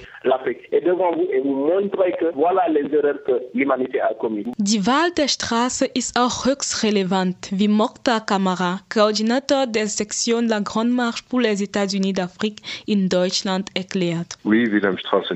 Die 4.59 4.87
Wahl 4.87 5.11
der 5.17 5.29
Straße 5.29 5.87
ist 5.95 6.19
auch 6.19 6.47
höchst 6.47 6.83
relevant, 6.83 7.37
wie 7.53 7.69
Mokhtar 7.69 8.27
Kamara, 8.27 8.81
Koordinator 8.93 9.67
der 9.67 9.87
Sektion 9.87 10.49
La 10.49 10.59
Grande 10.61 10.95
Marche 10.95 11.23
pour 11.29 11.41
les 11.41 11.63
États-Unis 11.63 12.15
d'Afrique 12.15 12.61
in 12.87 13.09
Deutschland, 13.09 13.71
erklärt. 13.75 14.39
Wilhelmstraße 14.45 15.35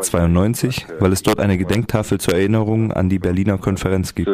92, 0.00 0.86
weil 0.98 1.12
es 1.12 1.22
dort 1.22 1.40
eine 1.40 1.58
Gedenktafel 1.58 2.20
zur 2.20 2.34
Erinnerung 2.34 2.92
an 2.92 3.08
die 3.08 3.18
Berliner 3.18 3.56
Konferenz 3.58 4.14
gibt. 4.14 4.28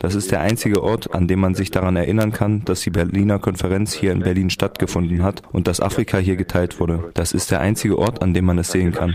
Das 0.00 0.14
ist 0.14 0.30
der 0.30 0.40
einzige 0.40 0.82
Ort, 0.82 1.12
an 1.12 1.26
dem 1.26 1.40
man 1.40 1.54
sich 1.54 1.70
daran 1.70 1.96
erinnern 1.96 2.32
kann, 2.32 2.64
dass 2.64 2.82
die 2.82 2.90
Berliner 2.90 3.38
Konferenz 3.38 3.92
hier 3.92 4.12
in 4.12 4.20
Berlin 4.20 4.50
stattgefunden 4.50 5.22
hat 5.22 5.42
und 5.52 5.66
dass 5.66 5.80
Afrika 5.80 6.18
hier 6.18 6.36
geteilt 6.36 6.78
wurde. 6.78 7.10
Das 7.14 7.32
ist 7.32 7.50
der 7.50 7.60
einzige 7.60 7.98
Ort, 7.98 8.22
an 8.22 8.32
dem 8.32 8.44
man 8.44 8.58
es 8.58 8.70
sehen 8.70 8.92
kann. 8.92 9.14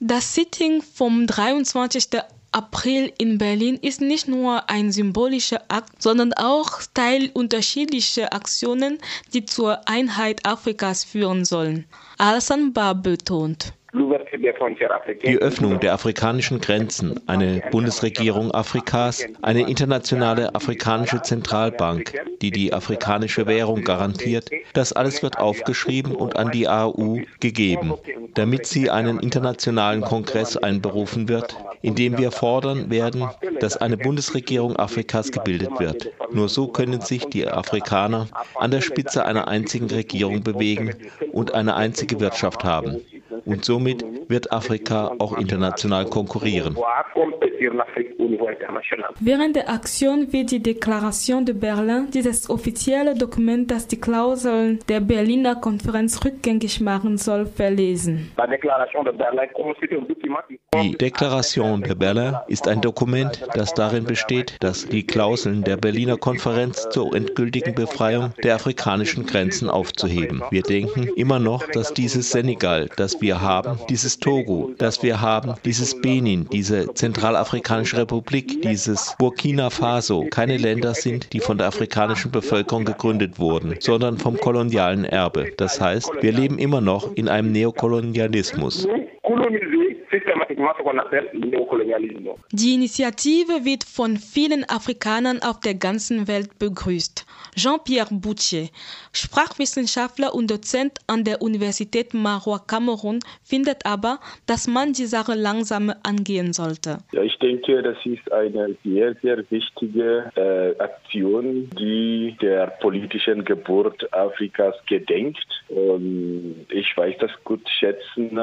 Das 0.00 0.34
Sitting 0.34 0.82
vom 0.82 1.26
23. 1.26 2.08
April 2.52 3.12
in 3.18 3.36
Berlin 3.36 3.78
ist 3.82 4.00
nicht 4.00 4.28
nur 4.28 4.70
ein 4.70 4.90
symbolischer 4.90 5.60
Akt, 5.68 6.00
sondern 6.00 6.32
auch 6.32 6.80
Teil 6.94 7.30
unterschiedlicher 7.34 8.32
Aktionen, 8.32 8.98
die 9.34 9.44
zur 9.44 9.86
Einheit 9.86 10.46
Afrikas 10.46 11.04
führen 11.04 11.44
sollen. 11.44 11.84
Alassane 12.16 12.70
Ba 12.70 12.94
betont. 12.94 13.74
Die 15.24 15.38
Öffnung 15.38 15.80
der 15.80 15.94
afrikanischen 15.94 16.60
Grenzen, 16.60 17.18
eine 17.26 17.62
Bundesregierung 17.70 18.50
Afrikas, 18.50 19.24
eine 19.40 19.66
internationale 19.66 20.54
afrikanische 20.54 21.22
Zentralbank, 21.22 22.12
die 22.42 22.50
die 22.50 22.74
afrikanische 22.74 23.46
Währung 23.46 23.84
garantiert, 23.84 24.50
das 24.74 24.92
alles 24.92 25.22
wird 25.22 25.38
aufgeschrieben 25.38 26.14
und 26.14 26.36
an 26.36 26.50
die 26.50 26.68
AU 26.68 27.20
gegeben, 27.40 27.94
damit 28.34 28.66
sie 28.66 28.90
einen 28.90 29.18
internationalen 29.18 30.02
Kongress 30.02 30.58
einberufen 30.58 31.28
wird, 31.28 31.56
in 31.80 31.94
dem 31.94 32.18
wir 32.18 32.32
fordern 32.32 32.90
werden, 32.90 33.30
dass 33.60 33.78
eine 33.78 33.96
Bundesregierung 33.96 34.76
Afrikas 34.76 35.32
gebildet 35.32 35.70
wird. 35.78 36.10
Nur 36.32 36.50
so 36.50 36.68
können 36.68 37.00
sich 37.00 37.24
die 37.26 37.48
Afrikaner 37.48 38.28
an 38.56 38.70
der 38.70 38.82
Spitze 38.82 39.24
einer 39.24 39.48
einzigen 39.48 39.88
Regierung 39.88 40.42
bewegen 40.42 40.94
und 41.32 41.54
eine 41.54 41.76
einzige 41.76 42.20
Wirtschaft 42.20 42.62
haben. 42.62 43.00
Und 43.46 43.64
somit 43.64 44.04
wird 44.28 44.52
Afrika 44.52 45.12
auch 45.20 45.38
international 45.38 46.06
konkurrieren. 46.06 46.76
Während 49.20 49.56
der 49.56 49.70
Aktion 49.70 50.32
wird 50.32 50.50
die 50.50 50.62
Deklaration 50.62 51.44
de 51.44 51.54
Berlin, 51.54 52.08
dieses 52.12 52.50
offizielle 52.50 53.14
Dokument, 53.14 53.70
das 53.70 53.86
die 53.86 54.00
Klauseln 54.00 54.80
der 54.88 55.00
Berliner 55.00 55.54
Konferenz 55.54 56.24
rückgängig 56.24 56.80
machen 56.80 57.16
soll, 57.18 57.46
verlesen. 57.46 58.32
Die 60.82 60.96
Deklaration 60.98 61.82
de 61.82 61.94
Berlin 61.94 62.34
ist 62.48 62.68
ein 62.68 62.80
Dokument, 62.80 63.46
das 63.54 63.72
darin 63.74 64.04
besteht, 64.04 64.56
dass 64.60 64.86
die 64.86 65.06
Klauseln 65.06 65.62
der 65.62 65.76
Berliner 65.76 66.16
Konferenz 66.16 66.88
zur 66.90 67.14
endgültigen 67.14 67.74
Befreiung 67.74 68.32
der 68.42 68.56
afrikanischen 68.56 69.24
Grenzen 69.24 69.70
aufzuheben. 69.70 70.42
Wir 70.50 70.62
denken 70.62 71.08
immer 71.16 71.38
noch, 71.38 71.66
dass 71.68 71.94
dieses 71.94 72.30
Senegal, 72.30 72.88
das 72.96 73.20
wir 73.20 73.35
haben, 73.40 73.78
dieses 73.88 74.18
Togo, 74.18 74.72
das 74.78 75.02
wir 75.02 75.20
haben, 75.20 75.54
dieses 75.64 76.00
Benin, 76.00 76.48
diese 76.50 76.92
Zentralafrikanische 76.94 77.98
Republik, 77.98 78.62
dieses 78.62 79.14
Burkina 79.18 79.70
Faso 79.70 80.26
keine 80.30 80.56
Länder 80.56 80.94
sind, 80.94 81.32
die 81.32 81.40
von 81.40 81.58
der 81.58 81.68
afrikanischen 81.68 82.30
Bevölkerung 82.30 82.84
gegründet 82.84 83.38
wurden, 83.38 83.76
sondern 83.80 84.18
vom 84.18 84.36
kolonialen 84.36 85.04
Erbe. 85.04 85.52
Das 85.56 85.80
heißt, 85.80 86.10
wir 86.20 86.32
leben 86.32 86.58
immer 86.58 86.80
noch 86.80 87.14
in 87.16 87.28
einem 87.28 87.52
Neokolonialismus. 87.52 88.88
Die 92.52 92.74
Initiative 92.74 93.64
wird 93.64 93.84
von 93.84 94.16
vielen 94.16 94.64
Afrikanern 94.68 95.40
auf 95.42 95.60
der 95.60 95.74
ganzen 95.74 96.28
Welt 96.28 96.58
begrüßt. 96.58 97.25
Jean-Pierre 97.56 98.08
Boutier, 98.10 98.68
Sprachwissenschaftler 99.12 100.34
und 100.34 100.50
Dozent 100.50 100.98
an 101.06 101.24
der 101.24 101.40
Universität 101.40 102.12
Marois 102.12 102.60
Kamerun, 102.66 103.20
findet 103.42 103.86
aber, 103.86 104.20
dass 104.46 104.68
man 104.68 104.92
die 104.92 105.06
Sache 105.06 105.34
langsam 105.34 105.92
angehen 106.02 106.52
sollte. 106.52 106.98
Ja, 107.12 107.22
ich 107.22 107.38
denke, 107.38 107.82
das 107.82 107.96
ist 108.04 108.30
eine 108.30 108.76
sehr, 108.84 109.14
sehr 109.22 109.38
wichtige 109.50 110.30
äh, 110.36 110.78
Aktion, 110.82 111.70
die 111.78 112.36
der 112.42 112.66
politischen 112.66 113.44
Geburt 113.44 114.12
Afrikas 114.12 114.74
gedenkt. 114.86 115.46
Und 115.68 116.66
ich 116.68 116.96
weiß 116.96 117.16
das 117.20 117.30
gut 117.44 117.66
schätzen 117.68 118.38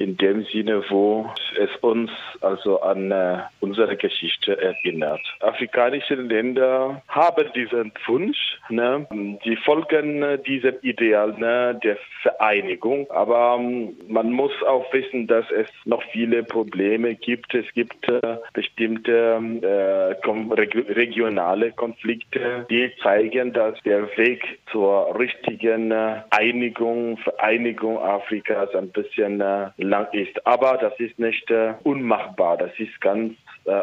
in 0.00 0.16
dem 0.16 0.44
Sinne, 0.46 0.82
wo 0.88 1.30
es 1.58 1.68
uns 1.82 2.10
also 2.40 2.80
an 2.80 3.10
äh, 3.10 3.40
unsere 3.60 3.96
Geschichte 3.96 4.58
erinnert. 4.58 5.20
Afrikanische 5.40 6.14
Länder 6.14 7.02
haben 7.08 7.52
diesen 7.54 7.92
Wunsch, 8.06 8.58
ne? 8.70 9.06
die 9.44 9.56
folgen 9.56 10.22
äh, 10.22 10.38
diesem 10.38 10.76
Ideal 10.80 11.34
ne? 11.38 11.78
der 11.84 11.98
Vereinigung, 12.22 13.10
aber 13.10 13.58
ähm, 13.60 13.94
man 14.08 14.32
muss 14.32 14.52
auch 14.66 14.90
wissen, 14.94 15.26
dass 15.26 15.44
es 15.50 15.68
noch 15.84 16.02
viele 16.12 16.44
Probleme 16.44 17.14
gibt. 17.14 17.54
Es 17.54 17.70
gibt 17.74 18.08
äh, 18.08 18.38
bestimmte 18.54 19.38
äh, 19.62 20.92
regionale 20.92 21.72
Konflikte, 21.72 22.66
die 22.70 22.90
zeigen, 23.02 23.52
dass 23.52 23.78
der 23.82 24.08
Weg 24.16 24.59
zur 24.70 25.18
richtigen 25.18 25.90
äh, 25.90 26.22
Einigung, 26.30 27.18
Vereinigung 27.18 27.98
Afrikas 27.98 28.74
ein 28.74 28.90
bisschen 28.90 29.40
äh, 29.40 29.70
lang 29.76 30.06
ist. 30.12 30.46
Aber 30.46 30.78
das 30.78 30.92
ist 30.98 31.18
nicht 31.18 31.50
äh, 31.50 31.74
unmachbar. 31.82 32.56
Das 32.56 32.70
ist 32.78 33.00
ganz 33.00 33.34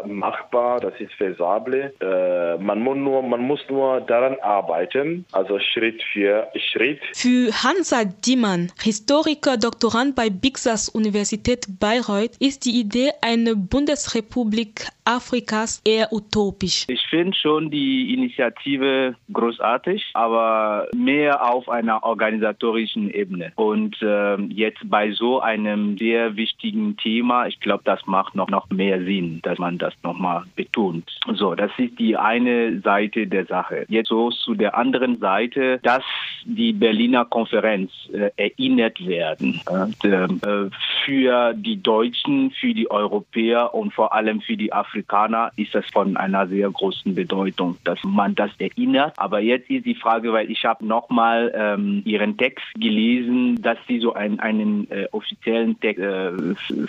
machbar, 0.06 0.80
das 0.80 0.94
ist 1.00 1.14
feasible. 1.14 1.94
Äh, 2.00 2.58
man, 2.62 2.80
muss 2.80 2.98
nur, 2.98 3.22
man 3.22 3.42
muss 3.42 3.60
nur 3.70 4.02
daran 4.02 4.38
arbeiten, 4.42 5.26
also 5.32 5.60
Schritt 5.60 6.02
für 6.12 6.48
Schritt. 6.56 7.00
Für 7.14 7.52
Hansa 7.64 8.04
Diemann, 8.06 8.72
Historiker, 8.82 9.58
Doktorand 9.58 10.16
bei 10.16 10.30
Bixas 10.30 10.90
Universität 10.90 11.66
Bayreuth, 11.80 12.36
ist 12.40 12.66
die 12.66 12.80
Idee 12.80 13.12
einer 13.22 13.56
Bundesrepublik 13.56 14.88
Afrikas 15.06 15.82
eher 15.86 16.12
utopisch. 16.12 16.86
Ich 16.90 17.02
finde 17.10 17.36
schon 17.36 17.72
die 17.72 18.14
Initiative 18.14 19.16
großartig, 19.32 20.04
aber 20.14 20.88
mehr 20.94 21.50
auf 21.50 21.70
einer 21.70 22.04
organisatorischen 22.04 23.10
Ebene. 23.10 23.54
Und 23.56 23.96
äh, 24.02 24.36
jetzt 24.50 24.82
bei 24.90 25.12
so 25.12 25.40
einem 25.40 25.98
sehr 25.98 26.36
wichtigen 26.36 26.98
Thema, 26.98 27.48
ich 27.48 27.60
glaube, 27.62 27.84
das 27.86 28.06
macht 28.06 28.36
noch, 28.36 28.50
noch 28.50 28.70
mehr 28.70 29.02
Sinn, 29.04 29.40
dass 29.44 29.58
man 29.58 29.67
das 29.76 29.94
nochmal 30.04 30.44
betont. 30.56 31.04
So, 31.34 31.56
das 31.56 31.72
ist 31.78 32.00
die 32.00 32.16
eine 32.16 32.80
Seite 32.82 33.28
der 33.28 33.46
Sache. 33.46 33.86
Jetzt 33.90 34.10
so 34.10 34.30
zu 34.30 34.56
der 34.56 34.78
anderen 34.78 35.20
Seite, 35.20 35.80
dass 35.84 36.04
die 36.46 36.74
Berliner 36.74 37.26
Konferenz 37.26 37.92
äh, 38.14 38.30
erinnert 38.38 39.06
werden. 39.06 39.60
Äh, 40.04 40.70
für 41.06 41.54
die 41.54 41.82
Deutschen, 41.82 42.52
für 42.52 42.74
die 42.74 42.90
Europäer 42.90 43.74
und 43.74 43.94
vor 43.94 44.14
allem 44.14 44.42
für 44.42 44.56
die 44.56 44.72
Afrikaner 44.72 45.52
ist 45.56 45.76
das 45.76 45.86
von 45.92 46.16
einer 46.18 46.48
sehr 46.48 46.70
großen 46.70 47.16
Bedeutung, 47.16 47.78
dass 47.84 48.00
man 48.04 48.36
das 48.36 48.52
erinnert. 48.60 49.14
Aber 49.18 49.40
jetzt 49.40 49.70
ist 49.70 49.86
die 49.86 49.96
Frage, 49.96 50.32
weil 50.34 50.50
ich 50.50 50.64
habe 50.66 50.86
nochmal 50.86 51.52
ähm, 51.56 52.02
Ihren 52.06 52.38
Text 52.38 52.66
gelesen, 52.76 53.62
dass 53.62 53.78
Sie 53.88 54.00
so 54.00 54.14
ein, 54.14 54.40
einen 54.40 54.90
äh, 54.92 55.08
offiziellen 55.12 55.80
Text 55.80 56.02
äh, 56.02 56.32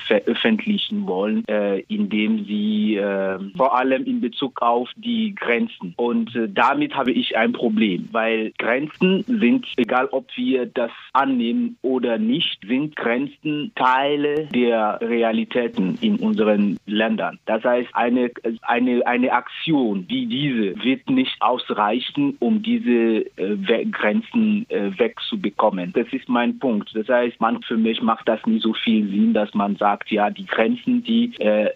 veröffentlichen 0.06 1.06
wollen, 1.06 1.46
äh, 1.48 1.80
in 1.88 2.08
dem 2.08 2.44
Sie 2.44 2.67
die 2.68 2.96
äh, 2.96 3.38
vor 3.56 3.76
allem 3.76 4.04
in 4.04 4.20
Bezug 4.20 4.60
auf 4.60 4.88
die 4.96 5.34
Grenzen. 5.34 5.94
Und 5.96 6.34
äh, 6.36 6.48
damit 6.48 6.94
habe 6.94 7.12
ich 7.12 7.36
ein 7.36 7.52
Problem, 7.52 8.08
weil 8.12 8.52
Grenzen 8.58 9.24
sind, 9.26 9.66
egal 9.76 10.08
ob 10.10 10.26
wir 10.36 10.66
das 10.66 10.90
annehmen 11.12 11.76
oder 11.82 12.18
nicht, 12.18 12.58
sind 12.66 12.94
Grenzen 12.96 13.72
Teile 13.74 14.46
der 14.54 14.98
Realitäten 15.00 15.98
in 16.00 16.16
unseren 16.16 16.78
Ländern. 16.86 17.38
Das 17.46 17.64
heißt, 17.64 17.88
eine, 17.94 18.30
eine, 18.62 19.06
eine 19.06 19.32
Aktion 19.32 20.04
wie 20.08 20.26
diese 20.26 20.82
wird 20.82 21.08
nicht 21.08 21.36
ausreichen, 21.40 22.36
um 22.40 22.62
diese 22.62 23.26
äh, 23.36 23.84
Grenzen 23.90 24.66
äh, 24.68 24.90
wegzubekommen. 24.98 25.92
Das 25.94 26.06
ist 26.12 26.28
mein 26.28 26.58
Punkt. 26.58 26.90
Das 26.94 27.08
heißt, 27.08 27.40
man 27.40 27.62
für 27.62 27.76
mich 27.76 28.02
macht 28.02 28.28
das 28.28 28.44
nicht 28.46 28.62
so 28.62 28.74
viel 28.74 29.08
Sinn, 29.08 29.32
dass 29.32 29.54
man 29.54 29.76
sagt, 29.76 30.10
ja, 30.10 30.30
die 30.30 30.46
Grenzen, 30.46 31.02
die 31.02 31.32
äh, 31.38 31.70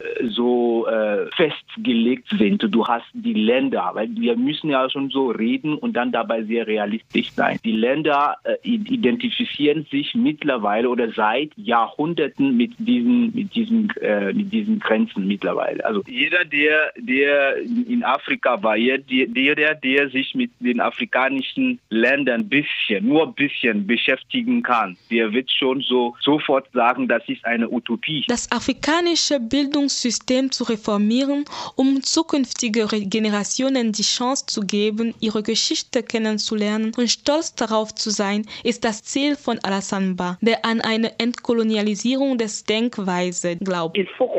äh, 0.86 1.26
festgelegt 1.36 2.28
sind, 2.38 2.62
du 2.62 2.86
hast 2.86 3.06
die 3.12 3.34
Länder, 3.34 3.90
weil 3.94 4.08
wir 4.14 4.36
müssen 4.36 4.70
ja 4.70 4.88
schon 4.90 5.10
so 5.10 5.28
reden 5.30 5.76
und 5.76 5.94
dann 5.94 6.12
dabei 6.12 6.42
sehr 6.44 6.66
realistisch 6.66 7.32
sein. 7.32 7.58
Die 7.64 7.72
Länder 7.72 8.36
äh, 8.44 8.56
identifizieren 8.64 9.86
sich 9.90 10.14
mittlerweile 10.14 10.88
oder 10.88 11.10
seit 11.12 11.50
Jahrhunderten 11.56 12.56
mit 12.56 12.72
diesen, 12.78 13.34
mit 13.34 13.54
diesen, 13.54 13.90
äh, 14.00 14.32
mit 14.32 14.52
diesen 14.52 14.78
Grenzen 14.78 15.26
mittlerweile. 15.26 15.84
Also 15.84 16.02
jeder, 16.06 16.44
der, 16.44 16.92
der 16.96 17.56
in 17.56 18.04
Afrika 18.04 18.62
war, 18.62 18.76
der, 18.76 19.74
der, 19.74 20.10
sich 20.10 20.34
mit 20.34 20.50
den 20.60 20.80
afrikanischen 20.80 21.78
Ländern 21.90 22.48
bisschen, 22.48 23.06
nur 23.06 23.26
ein 23.26 23.34
bisschen 23.34 23.86
beschäftigen 23.86 24.62
kann, 24.62 24.96
der 25.10 25.32
wird 25.32 25.50
schon 25.50 25.80
so 25.80 26.14
sofort 26.20 26.70
sagen, 26.72 27.08
das 27.08 27.22
ist 27.28 27.44
eine 27.44 27.70
Utopie. 27.70 28.24
Das 28.28 28.50
afrikanische 28.50 29.40
Bildungssystem 29.40 30.50
zu 30.50 30.64
reformieren, 30.72 31.44
um 31.76 32.02
zukünftige 32.02 32.86
Generationen 33.16 33.92
die 33.92 34.02
Chance 34.02 34.46
zu 34.46 34.60
geben, 34.62 35.14
ihre 35.20 35.42
Geschichte 35.42 36.02
kennenzulernen 36.02 36.92
und 36.96 37.08
stolz 37.08 37.54
darauf 37.54 37.94
zu 37.94 38.10
sein, 38.10 38.46
ist 38.64 38.84
das 38.84 39.02
Ziel 39.02 39.36
von 39.36 39.58
Alassane 39.62 40.14
Ba, 40.14 40.38
der 40.40 40.64
an 40.64 40.80
eine 40.80 41.18
Entkolonialisierung 41.18 42.38
des 42.38 42.64
Denkweise 42.64 43.56
glaubt. 43.56 43.96
Il 43.96 44.08
faut 44.16 44.30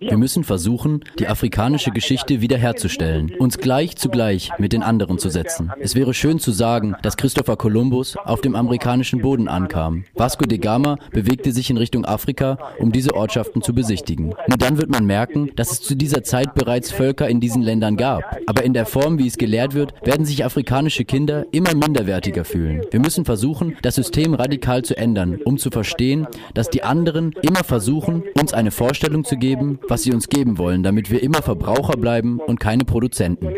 wir 0.00 0.16
müssen 0.16 0.44
versuchen, 0.44 1.04
die 1.18 1.26
afrikanische 1.26 1.90
Geschichte 1.90 2.40
wiederherzustellen, 2.40 3.34
uns 3.38 3.58
gleich 3.58 3.96
zu 3.96 4.08
gleich 4.08 4.50
mit 4.58 4.72
den 4.72 4.82
anderen 4.82 5.18
zu 5.18 5.28
setzen. 5.28 5.70
Es 5.78 5.94
wäre 5.94 6.14
schön 6.14 6.38
zu 6.38 6.52
sagen, 6.52 6.96
dass 7.02 7.16
Christopher 7.16 7.56
Columbus 7.56 8.16
auf 8.16 8.40
dem 8.40 8.54
amerikanischen 8.54 9.20
Boden 9.20 9.48
ankam. 9.48 10.04
Vasco 10.14 10.46
de 10.46 10.58
Gama 10.58 10.96
bewegte 11.12 11.52
sich 11.52 11.70
in 11.70 11.76
Richtung 11.76 12.04
Afrika, 12.04 12.58
um 12.78 12.92
diese 12.92 13.14
Ortschaften 13.14 13.62
zu 13.62 13.74
besichtigen. 13.74 14.34
Nur 14.48 14.58
dann 14.58 14.78
wird 14.78 14.90
man 14.90 15.04
merken, 15.04 15.50
dass 15.56 15.72
es 15.72 15.82
zu 15.82 15.94
dieser 15.94 16.22
Zeit 16.22 16.54
bereits 16.54 16.90
Völker 16.92 17.28
in 17.28 17.40
diesen 17.40 17.62
Ländern 17.62 17.96
gab. 17.96 18.38
Aber 18.46 18.64
in 18.64 18.72
der 18.72 18.86
Form, 18.86 19.18
wie 19.18 19.26
es 19.26 19.36
gelehrt 19.36 19.74
wird, 19.74 19.94
werden 20.06 20.24
sich 20.24 20.44
afrikanische 20.44 21.04
Kinder 21.04 21.46
immer 21.52 21.74
minderwertiger 21.74 22.44
fühlen. 22.44 22.86
Wir 22.90 23.00
müssen 23.00 23.24
versuchen, 23.24 23.76
das 23.82 23.96
System 23.96 24.34
radikal 24.34 24.82
zu 24.82 24.96
ändern, 24.96 25.38
um 25.44 25.58
zu 25.58 25.70
verstehen, 25.70 26.26
dass 26.54 26.70
die 26.70 26.82
anderen 26.82 27.34
immer 27.50 27.64
versuchen, 27.64 28.22
uns 28.40 28.54
eine 28.54 28.70
Vorstellung 28.70 29.24
zu 29.24 29.36
geben, 29.36 29.80
was 29.88 30.04
sie 30.04 30.12
uns 30.12 30.28
geben 30.28 30.56
wollen, 30.56 30.84
damit 30.84 31.10
wir 31.10 31.20
immer 31.22 31.42
Verbraucher 31.42 31.96
bleiben 31.96 32.38
und 32.38 32.60
keine 32.60 32.84
Produzenten. 32.84 33.48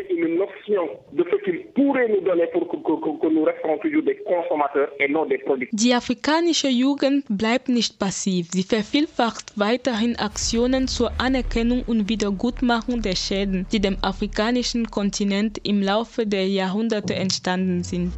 Die 5.72 5.94
afrikanische 5.94 6.68
Jugend 6.68 7.24
bleibt 7.28 7.68
nicht 7.68 7.98
passiv. 7.98 8.48
Sie 8.52 8.62
vervielfacht 8.62 9.52
weiterhin 9.56 10.16
Aktionen 10.16 10.88
zur 10.88 11.10
Anerkennung 11.18 11.82
und 11.86 12.08
Wiedergutmachung 12.08 13.02
der 13.02 13.16
Schäden, 13.16 13.66
die 13.72 13.80
dem 13.80 13.98
afrikanischen 14.00 14.90
Kontinent 14.90 15.58
im 15.66 15.82
Laufe 15.82 16.26
der 16.26 16.48
Jahrhunderte 16.48 17.14
entstanden 17.14 17.82
sind. 17.82 18.12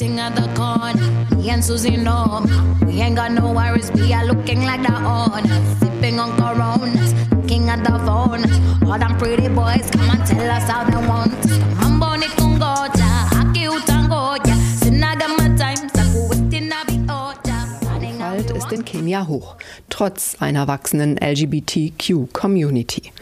Sitting 0.00 0.18
at 0.18 0.34
the 0.34 0.48
corner. 0.54 1.36
Me 1.36 1.50
and 1.50 1.62
Susie 1.62 1.96
know 1.96 2.42
we 2.86 3.00
ain't 3.02 3.16
got 3.16 3.32
no 3.32 3.52
worries. 3.52 3.90
We 3.92 4.12
are 4.14 4.24
looking 4.24 4.62
like 4.62 4.82
the 4.82 4.96
owners, 4.96 5.78
sipping 5.78 6.18
on 6.18 6.30
Coronas, 6.40 7.12
looking 7.32 7.68
at 7.68 7.84
the 7.84 7.98
phone. 8.06 8.44
All 8.88 8.98
them 8.98 9.18
pretty 9.18 9.48
boys 9.48 9.90
come 9.90 10.08
and 10.10 10.24
tell 10.26 10.50
us 10.50 10.68
how 10.70 10.84
they 10.84 11.06
want. 11.06 11.44
Mambo 11.80 12.16
ni 12.16 12.28
kungoja, 12.38 13.10
aki 13.40 13.68
utangoja. 13.68 14.56
Sinaga 14.80 15.28
my 15.36 15.48
time, 15.58 15.88
sakuwiti 15.94 16.60
na 16.60 16.84
bioja. 16.84 17.56
Gewalt 18.00 18.50
ist 18.56 18.72
in 18.72 18.84
Kenia 18.84 19.28
hoch, 19.28 19.56
trotz 19.90 20.36
einer 20.40 20.66
wachsenden 20.66 21.18
LGBTQ-Community. 21.18 23.12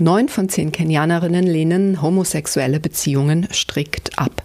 Neun 0.00 0.28
von 0.28 0.48
zehn 0.48 0.72
Kenianerinnen 0.72 1.46
lehnen 1.46 2.02
homosexuelle 2.02 2.80
Beziehungen 2.80 3.46
strikt 3.52 4.18
ab. 4.18 4.42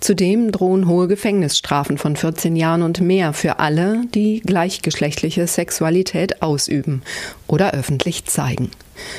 Zudem 0.00 0.52
drohen 0.52 0.88
hohe 0.88 1.08
Gefängnisstrafen 1.08 1.98
von 1.98 2.16
14 2.16 2.56
Jahren 2.56 2.82
und 2.82 3.00
mehr 3.00 3.32
für 3.32 3.58
alle, 3.58 4.02
die 4.14 4.40
gleichgeschlechtliche 4.40 5.46
Sexualität 5.46 6.42
ausüben 6.42 7.02
oder 7.46 7.72
öffentlich 7.72 8.24
zeigen. 8.24 8.70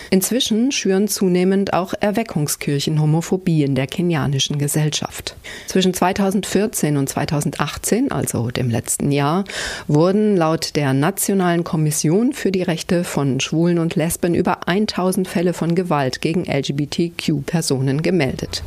Inzwischen 0.10 0.72
schüren 0.72 1.08
zunehmend 1.08 1.74
auch 1.74 1.94
Erweckungskirchen 2.00 3.02
Homophobie 3.02 3.64
in 3.64 3.76
der 3.76 3.88
kenianischen 3.88 4.58
Gesellschaft. 4.58 5.36
Zwischen 5.68 5.94
2014 5.94 6.98
und 6.98 7.08
2018, 7.08 8.12
also 8.12 8.52
dem 8.52 8.70
letzten 8.70 9.12
Jahr, 9.12 9.46
wurden 9.88 10.36
laut 10.36 10.76
der 10.76 10.94
Nationalen 10.94 11.64
Kommission 11.64 12.34
für 12.34 12.52
die 12.52 12.64
Rechte 12.64 13.04
von 13.04 13.40
Schwulen 13.40 13.80
und 13.80 13.96
Lesben 13.96 14.36
über 14.36 14.68
1000 14.68 15.28
Fälle 15.28 15.54
von 15.54 15.76
Gewalt 15.76 16.22
gegen 16.22 16.46
LGBTQ-Personen 16.46 18.02
gemeldet. 18.02 18.64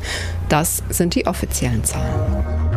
Das 0.49 0.83
sind 0.89 1.15
die 1.15 1.27
offiziellen 1.27 1.83
Zahlen. 1.83 2.74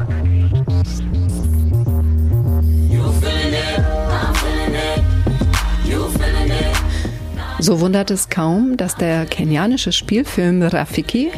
So 7.61 7.81
wundert 7.81 8.13
es 8.13 8.29
kaum, 8.29 8.77
dass 8.77 8.95
der 8.95 9.27
kenianische 9.27 9.91
Spielfilm 9.91 10.63
Rafiki, 10.63 11.33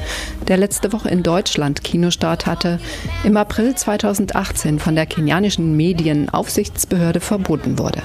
der 0.49 0.59
letzte 0.59 0.93
Woche 0.93 1.09
in 1.09 1.23
Deutschland 1.23 1.83
Kinostart 1.83 2.45
hatte, 2.45 2.79
im 3.25 3.39
April 3.39 3.75
2018 3.75 4.79
von 4.79 4.95
der 4.95 5.07
kenianischen 5.07 5.79
Medienaufsichtsbehörde 5.79 7.21
verboten 7.21 7.79
wurde. 7.79 8.03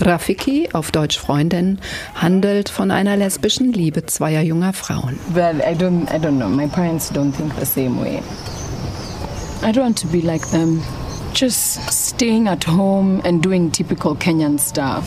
Rafiki, 0.00 0.68
auf 0.72 0.92
Deutsch 0.92 1.18
Freundin, 1.18 1.80
handelt 2.14 2.68
von 2.68 2.92
einer 2.92 3.16
lesbischen 3.16 3.72
Liebe 3.72 4.06
zweier 4.06 4.42
junger 4.42 4.72
Frauen. 4.72 5.18
Well, 5.34 5.56
I 5.56 5.74
don't, 5.74 6.04
I 6.04 6.18
don't 6.18 6.38
know. 6.38 6.48
My 6.48 6.68
parents 6.68 7.12
don't 7.12 7.32
think 7.32 7.52
the 7.58 7.66
same 7.66 8.00
way. 8.00 8.22
I 9.62 9.72
don't 9.72 9.82
want 9.82 9.98
to 10.00 10.06
be 10.06 10.20
like 10.20 10.48
them. 10.52 10.82
Just 11.34 11.80
staying 11.90 12.46
at 12.46 12.64
home 12.64 13.20
and 13.24 13.44
doing 13.44 13.72
typical 13.72 14.14
Kenyan 14.14 14.58
stuff. 14.58 15.04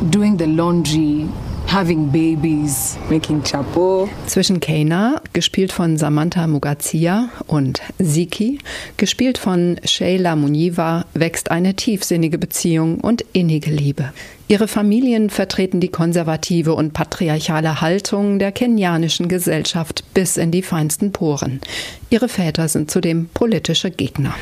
Doing 0.00 0.38
the 0.38 0.46
laundry, 0.46 1.26
having 1.66 2.06
babies, 2.12 2.96
making 3.10 3.42
chapo. 3.42 4.08
Zwischen 4.28 4.60
Keina, 4.60 5.20
gespielt 5.32 5.72
von 5.72 5.96
Samantha 5.96 6.46
Mugazia, 6.46 7.30
und 7.48 7.82
Siki, 7.98 8.60
gespielt 8.96 9.38
von 9.38 9.80
Sheila 9.84 10.36
Muniva, 10.36 11.04
wächst 11.14 11.50
eine 11.50 11.74
tiefsinnige 11.74 12.38
Beziehung 12.38 13.00
und 13.00 13.24
innige 13.32 13.70
Liebe. 13.70 14.12
Ihre 14.50 14.66
Familien 14.66 15.28
vertreten 15.28 15.78
die 15.78 15.90
konservative 15.90 16.72
und 16.72 16.94
patriarchale 16.94 17.82
Haltung 17.82 18.38
der 18.38 18.50
kenianischen 18.50 19.28
Gesellschaft 19.28 20.04
bis 20.14 20.38
in 20.38 20.50
die 20.50 20.62
feinsten 20.62 21.12
Poren. 21.12 21.60
Ihre 22.08 22.30
Väter 22.30 22.66
sind 22.68 22.90
zudem 22.90 23.28
politische 23.34 23.90
Gegner. 23.90 24.34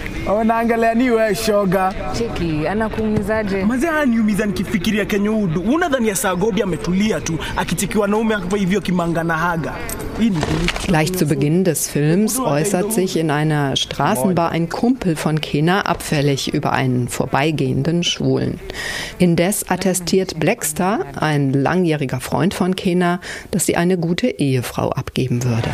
Gleich 10.87 11.13
zu 11.13 11.27
Beginn 11.27 11.65
des 11.65 11.89
Films 11.89 12.41
äußert 12.41 12.93
sich 12.93 13.17
in 13.17 13.31
einer 13.31 13.77
Straßenbar 13.77 14.51
ein 14.51 14.69
Kumpel 14.69 15.15
von 15.15 15.41
Kena 15.41 15.83
abfällig 15.83 16.55
über 16.55 16.73
einen 16.73 17.09
vorbeigehenden 17.09 18.03
Schwulen. 18.03 18.59
Indes 19.19 19.69
attestiert 19.69 20.41
Blackstar, 20.41 21.01
ein 21.17 21.53
langjähriger 21.53 22.21
Freund 22.21 22.55
von 22.55 22.77
Kena, 22.77 23.21
dass 23.51 23.67
sie 23.67 23.77
eine 23.77 23.99
gute 23.99 24.29
Ehefrau 24.29 24.91
abgeben 24.91 25.45
würde. 25.45 25.69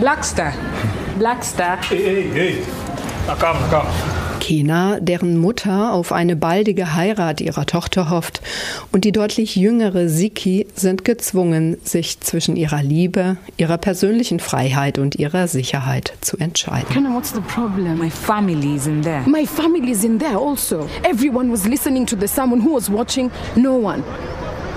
Blackstar. 0.00 0.52
Blackstar. 1.18 1.78
Hey, 1.88 2.02
hey, 2.02 2.30
hey. 2.32 2.56
Na 3.26 3.36
komm, 3.38 3.56
na 3.60 3.78
komm. 3.78 4.29
Kena, 4.50 4.98
deren 4.98 5.38
Mutter 5.38 5.92
auf 5.92 6.10
eine 6.10 6.34
baldige 6.34 6.96
Heirat 6.96 7.40
ihrer 7.40 7.66
Tochter 7.66 8.10
hofft, 8.10 8.42
und 8.90 9.04
die 9.04 9.12
deutlich 9.12 9.54
jüngere 9.54 10.08
Siki 10.08 10.66
sind 10.74 11.04
gezwungen, 11.04 11.76
sich 11.84 12.18
zwischen 12.18 12.56
ihrer 12.56 12.82
Liebe, 12.82 13.36
ihrer 13.58 13.78
persönlichen 13.78 14.40
Freiheit 14.40 14.98
und 14.98 15.14
ihrer 15.14 15.46
Sicherheit 15.46 16.14
zu 16.20 16.36
entscheiden. 16.36 16.92
Kana, 16.92 17.14
what's 17.14 17.32
the 17.32 17.40
problem? 17.42 17.98
My 17.98 18.10
family 18.10 18.74
is 18.74 18.88
in 18.88 19.02
there. 19.02 19.22
My 19.24 19.46
family 19.46 19.92
is 19.92 20.02
in 20.02 20.18
there 20.18 20.36
also. 20.36 20.88
Everyone 21.04 21.52
was 21.52 21.68
listening 21.68 22.04
to 22.06 22.16
the 22.18 22.26
sermon. 22.26 22.60
Who 22.64 22.74
was 22.74 22.90
watching? 22.90 23.30
No 23.54 23.76
one. 23.76 24.02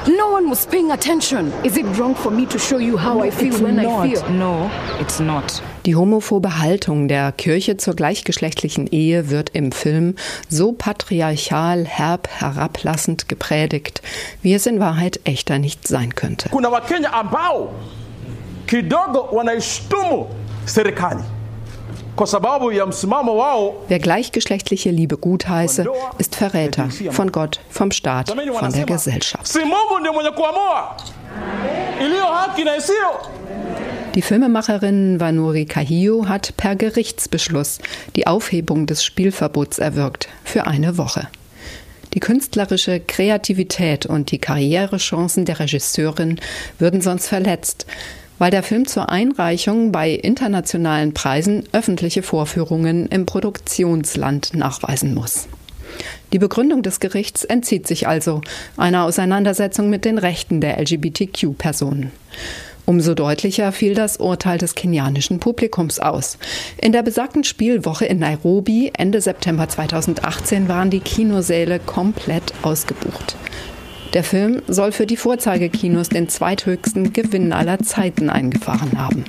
No 0.07 0.33
one 0.33 0.49
was 0.49 0.65
paying 0.65 0.91
attention. 0.91 1.53
Is 1.63 1.77
it 1.77 1.85
wrong 1.97 2.13
for 2.13 2.29
me 2.29 2.45
to 2.47 2.59
show 2.59 2.77
you 2.77 2.97
how 2.97 3.23
I 3.23 3.31
feel 3.31 3.53
it's 3.53 3.61
when 3.61 3.77
not. 3.77 4.05
I 4.05 4.13
feel? 4.13 4.29
No, 4.31 4.69
it's 4.99 5.21
not. 5.21 5.61
Die 5.85 5.95
homophobe 5.95 6.59
Haltung 6.59 7.07
der 7.07 7.31
Kirche 7.31 7.77
zur 7.77 7.93
gleichgeschlechtlichen 7.93 8.87
Ehe 8.87 9.29
wird 9.29 9.51
im 9.51 9.71
Film 9.71 10.15
so 10.49 10.73
patriarchal, 10.73 11.85
herb, 11.85 12.27
herablassend 12.27 13.29
gepredigt, 13.29 14.01
wie 14.41 14.53
es 14.53 14.65
in 14.65 14.81
Wahrheit 14.81 15.21
echter 15.23 15.57
nicht 15.57 15.87
sein 15.87 16.15
könnte. 16.15 16.49
Kuna 16.49 16.69
Wakenya 16.69 17.13
ambao 17.13 17.73
kidogo 18.67 19.29
wanaishtumu 19.31 20.27
serikali 20.65 21.23
kwa 22.15 22.27
sababu 22.27 22.71
ya 22.71 22.85
msimamo 22.85 23.37
wao. 23.37 23.75
Wer 23.87 23.99
gleichgeschlechtliche 23.99 24.91
Liebe 24.91 25.17
gutheiße, 25.17 25.85
ist 26.17 26.35
Verräter 26.35 26.89
von 27.11 27.31
Gott, 27.31 27.59
vom 27.69 27.91
Staat, 27.91 28.29
von 28.29 28.71
der 28.71 28.85
Gesellschaft. 28.85 29.55
Die 34.15 34.21
Filmemacherin 34.21 35.19
Vanuri 35.19 35.65
Kahio 35.65 36.27
hat 36.27 36.55
per 36.55 36.75
Gerichtsbeschluss 36.75 37.79
die 38.15 38.27
Aufhebung 38.27 38.85
des 38.85 39.03
Spielverbots 39.03 39.79
erwirkt 39.79 40.29
für 40.43 40.67
eine 40.67 40.97
Woche. 40.97 41.27
Die 42.13 42.19
künstlerische 42.19 42.99
Kreativität 42.99 44.05
und 44.05 44.29
die 44.29 44.37
Karrierechancen 44.37 45.45
der 45.45 45.59
Regisseurin 45.59 46.39
würden 46.77 47.01
sonst 47.01 47.27
verletzt, 47.27 47.87
weil 48.43 48.51
der 48.51 48.61
Film 48.61 48.85
zur 48.85 49.07
Einreichung 49.09 49.93
bei 49.93 50.11
internationalen 50.11 51.13
Preisen 51.13 51.63
öffentliche 51.71 52.23
Vorführungen 52.23 53.07
im 53.07 53.25
Produktionsland 53.25 54.53
nachweisen 54.53 55.13
muss. 55.13 55.47
Die 56.33 56.39
Begründung 56.39 56.83
des 56.83 56.99
Gerichts 56.99 57.45
entzieht 57.45 57.87
sich 57.87 58.05
also 58.05 58.41
einer 58.75 59.05
Auseinandersetzung 59.05 59.89
mit 59.89 60.03
den 60.03 60.17
Rechten 60.17 60.59
der 60.59 60.77
LGBTQ-Personen. 60.77 62.11
Umso 62.85 63.13
deutlicher 63.13 63.71
fiel 63.71 63.95
das 63.95 64.17
Urteil 64.17 64.57
des 64.57 64.75
kenianischen 64.75 65.39
Publikums 65.39 66.01
aus. 66.01 66.37
In 66.81 66.91
der 66.91 67.03
besagten 67.03 67.45
Spielwoche 67.45 68.03
in 68.03 68.19
Nairobi 68.19 68.91
Ende 68.93 69.21
September 69.21 69.69
2018 69.69 70.67
waren 70.67 70.89
die 70.89 70.99
Kinosäle 70.99 71.79
komplett 71.79 72.53
ausgebucht. 72.61 73.37
Der 74.13 74.23
Film 74.23 74.61
soll 74.67 74.91
für 74.91 75.07
die 75.07 75.17
Vorzeigekinos 75.17 76.09
den 76.09 76.29
zweithöchsten 76.29 77.13
Gewinn 77.13 77.51
aller 77.51 77.79
Zeiten 77.79 78.29
eingefahren 78.29 78.97
haben. 78.97 79.25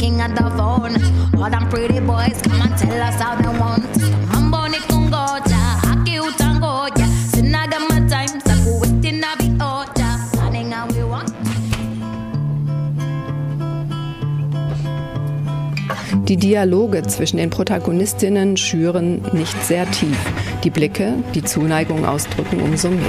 Looking 0.00 0.22
at 0.22 0.34
the 0.34 0.44
phone. 0.56 0.96
All 1.42 1.50
them 1.50 1.68
pretty 1.68 2.00
boys 2.00 2.40
come 2.42 2.62
and 2.62 2.76
tell 2.78 3.00
us 3.00 3.20
how 3.20 3.36
they 3.36 3.48
want. 3.58 4.39
Die 16.30 16.36
Dialoge 16.36 17.02
zwischen 17.02 17.38
den 17.38 17.50
Protagonistinnen 17.50 18.56
schüren 18.56 19.20
nicht 19.32 19.60
sehr 19.64 19.90
tief. 19.90 20.16
Die 20.62 20.70
Blicke, 20.70 21.14
die 21.34 21.42
Zuneigung 21.42 22.04
ausdrücken 22.06 22.60
umso 22.60 22.88
mehr. 22.88 23.00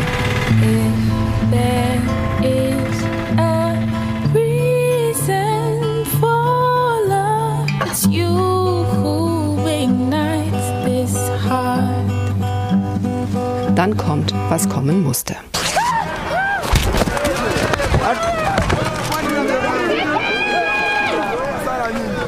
Dann 13.76 13.98
kommt, 13.98 14.34
was 14.50 14.68
kommen 14.68 15.04
musste. 15.04 15.36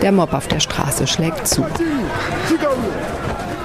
Der 0.03 0.11
Mob 0.11 0.33
auf 0.33 0.49
der 0.49 0.59
Straße 0.59 1.07
schlägt 1.07 1.47
zu. 1.47 1.65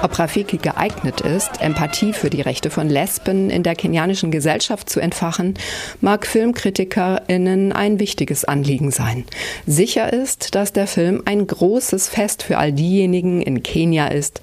Ob 0.01 0.17
Rafiki 0.17 0.55
geeignet 0.55 1.19
ist, 1.19 1.61
Empathie 1.61 2.13
für 2.13 2.29
die 2.29 2.39
Rechte 2.39 2.69
von 2.69 2.87
Lesben 2.87 3.49
in 3.49 3.61
der 3.63 3.75
kenianischen 3.75 4.31
Gesellschaft 4.31 4.89
zu 4.89 5.01
entfachen, 5.01 5.55
mag 5.99 6.25
FilmkritikerInnen 6.25 7.73
ein 7.73 7.99
wichtiges 7.99 8.45
Anliegen 8.45 8.91
sein. 8.91 9.25
Sicher 9.67 10.13
ist, 10.13 10.55
dass 10.55 10.71
der 10.71 10.87
Film 10.87 11.23
ein 11.25 11.45
großes 11.45 12.07
Fest 12.07 12.41
für 12.41 12.57
all 12.57 12.71
diejenigen 12.71 13.41
in 13.41 13.61
Kenia 13.61 14.07
ist, 14.07 14.39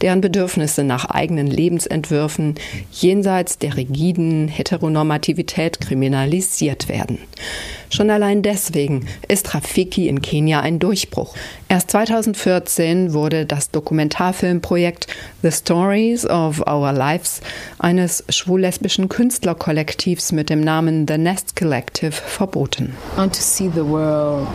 deren 0.00 0.20
Bedürfnisse 0.20 0.84
nach 0.84 1.04
eigenen 1.06 1.46
Lebensentwürfen 1.46 2.54
jenseits 2.92 3.58
der 3.58 3.76
rigiden 3.76 4.48
Heteronormativität 4.48 5.80
kriminalisiert 5.80 6.88
werden. 6.88 7.18
Schon 7.90 8.10
allein 8.10 8.42
deswegen 8.42 9.06
ist 9.26 9.52
Rafiki 9.52 10.08
in 10.08 10.22
Kenia 10.22 10.60
ein 10.60 10.78
Durchbruch. 10.78 11.34
Erst 11.68 11.90
2014 11.90 13.12
wurde 13.12 13.46
das 13.46 13.70
Dokumentarfilmprojekt 13.72 15.08
The 15.42 15.50
Stories 15.50 16.24
of 16.24 16.60
Our 16.68 16.92
Lives 16.92 17.40
eines 17.78 18.24
schwul-lesbischen 18.28 19.08
Künstlerkollektivs 19.08 20.30
mit 20.30 20.50
dem 20.50 20.60
Namen 20.60 21.06
The 21.08 21.18
Nest 21.18 21.56
Collective 21.56 22.12
verboten. 22.12 22.94
And 23.16 23.34
to 23.34 23.42
see 23.42 23.68
the 23.74 23.84
world. 23.84 24.46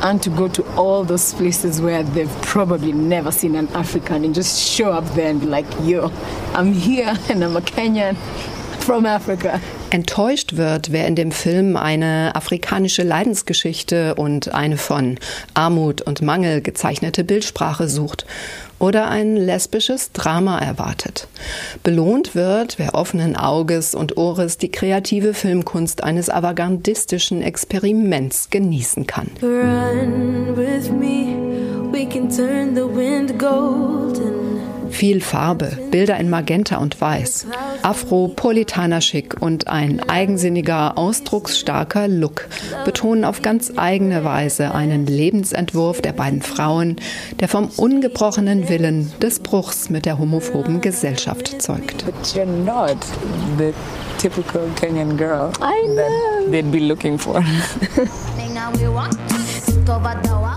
And 0.00 0.22
to 0.22 0.30
go 0.30 0.48
to 0.48 0.62
all 0.76 1.04
those 1.04 1.34
places 1.34 1.80
where 1.80 2.04
they've 2.04 2.42
probably 2.42 2.92
never 2.92 3.32
seen 3.32 3.56
an 3.56 3.68
African 3.74 4.24
and 4.24 4.34
just 4.34 4.60
show 4.60 4.92
up 4.92 5.04
there 5.14 5.28
and 5.28 5.40
be 5.40 5.46
like, 5.46 5.66
yo, 5.82 6.12
I'm 6.54 6.72
here 6.72 7.14
and 7.28 7.42
I'm 7.42 7.56
a 7.56 7.60
Kenyan 7.60 8.16
from 8.78 9.06
Africa. 9.06 9.60
Enttäuscht 9.90 10.56
wird, 10.56 10.92
wer 10.92 11.06
in 11.06 11.16
dem 11.16 11.32
Film 11.32 11.76
eine 11.76 12.32
afrikanische 12.34 13.02
Leidensgeschichte 13.02 14.14
und 14.14 14.54
eine 14.54 14.76
von 14.76 15.18
Armut 15.54 16.02
und 16.02 16.20
Mangel 16.22 16.60
gezeichnete 16.60 17.24
Bildsprache 17.24 17.88
sucht 17.88 18.26
oder 18.78 19.08
ein 19.08 19.36
lesbisches 19.36 20.12
Drama 20.12 20.58
erwartet. 20.58 21.28
Belohnt 21.82 22.34
wird, 22.34 22.78
wer 22.78 22.94
offenen 22.94 23.36
Auges 23.36 23.94
und 23.94 24.16
Ohres 24.16 24.58
die 24.58 24.70
kreative 24.70 25.34
Filmkunst 25.34 26.04
eines 26.04 26.30
avantgardistischen 26.30 27.42
Experiments 27.42 28.50
genießen 28.50 29.06
kann. 29.06 29.28
Run 29.42 30.56
with 30.56 30.90
me, 30.90 31.34
we 31.92 32.06
can 32.06 32.28
turn 32.28 32.74
the 32.74 32.82
wind 32.82 33.38
golden. 33.38 34.47
Viel 34.90 35.20
Farbe, 35.20 35.78
Bilder 35.90 36.16
in 36.18 36.30
Magenta 36.30 36.76
und 36.78 37.00
Weiß, 37.00 37.46
Afro-Politaner 37.82 39.00
Schick 39.00 39.40
und 39.40 39.68
ein 39.68 40.00
eigensinniger, 40.08 40.98
ausdrucksstarker 40.98 42.08
Look 42.08 42.48
betonen 42.84 43.24
auf 43.24 43.42
ganz 43.42 43.72
eigene 43.76 44.24
Weise 44.24 44.74
einen 44.74 45.06
Lebensentwurf 45.06 46.00
der 46.00 46.12
beiden 46.12 46.42
Frauen, 46.42 46.96
der 47.40 47.48
vom 47.48 47.68
ungebrochenen 47.76 48.68
Willen 48.68 49.12
des 49.22 49.40
Bruchs 49.40 49.90
mit 49.90 50.06
der 50.06 50.18
homophoben 50.18 50.80
Gesellschaft 50.80 51.60
zeugt. 51.62 52.04
But 52.04 52.14
you're 52.34 52.46
not 52.46 52.96
the 53.58 53.72
typical 54.18 54.62
Kenyan 54.76 55.16
girl 55.16 55.50
that 55.52 56.50
they'd 56.50 56.70
be 56.70 56.80
looking 56.80 57.18
for. 57.18 57.42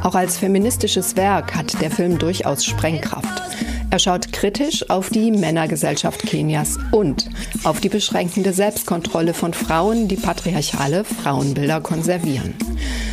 Auch 0.04 0.16
als 0.16 0.38
feministisches 0.38 1.16
Werk 1.16 1.56
hat 1.56 1.82
der 1.82 1.92
Film 1.92 2.18
durchaus 2.18 2.66
Sprengkraft. 2.66 3.42
Er 3.92 4.00
schaut 4.00 4.32
kritisch 4.32 4.90
auf 4.90 5.10
die 5.10 5.32
Männergesellschaft 5.32 6.22
Kenias 6.22 6.80
und 6.92 7.30
auf 7.66 7.82
die 7.82 7.90
beschränkende 7.90 8.54
Selbstkontrolle 8.54 9.34
von 9.34 9.54
Frauen, 9.54 10.08
die 10.08 10.16
patriarchale 10.16 11.04
Frauenbilder 11.04 11.82
konservieren. 11.82 12.54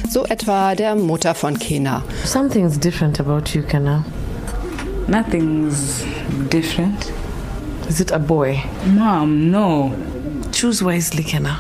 So 0.09 0.25
etwa 0.25 0.77
der 0.77 0.95
Mutter 0.95 1.35
von 1.35 1.59
Kena. 1.59 2.05
Something's 2.25 2.79
different 2.79 3.19
about 3.19 3.51
you, 3.53 3.63
Kenna. 3.63 4.05
Nothing's 5.09 6.05
different. 6.53 7.13
Is 7.89 7.99
it 7.99 8.13
a 8.13 8.19
boy? 8.21 8.63
Mom, 8.87 9.51
no. 9.51 9.93
Choose 10.53 10.85
wisely, 10.85 11.25
Kenna. 11.25 11.59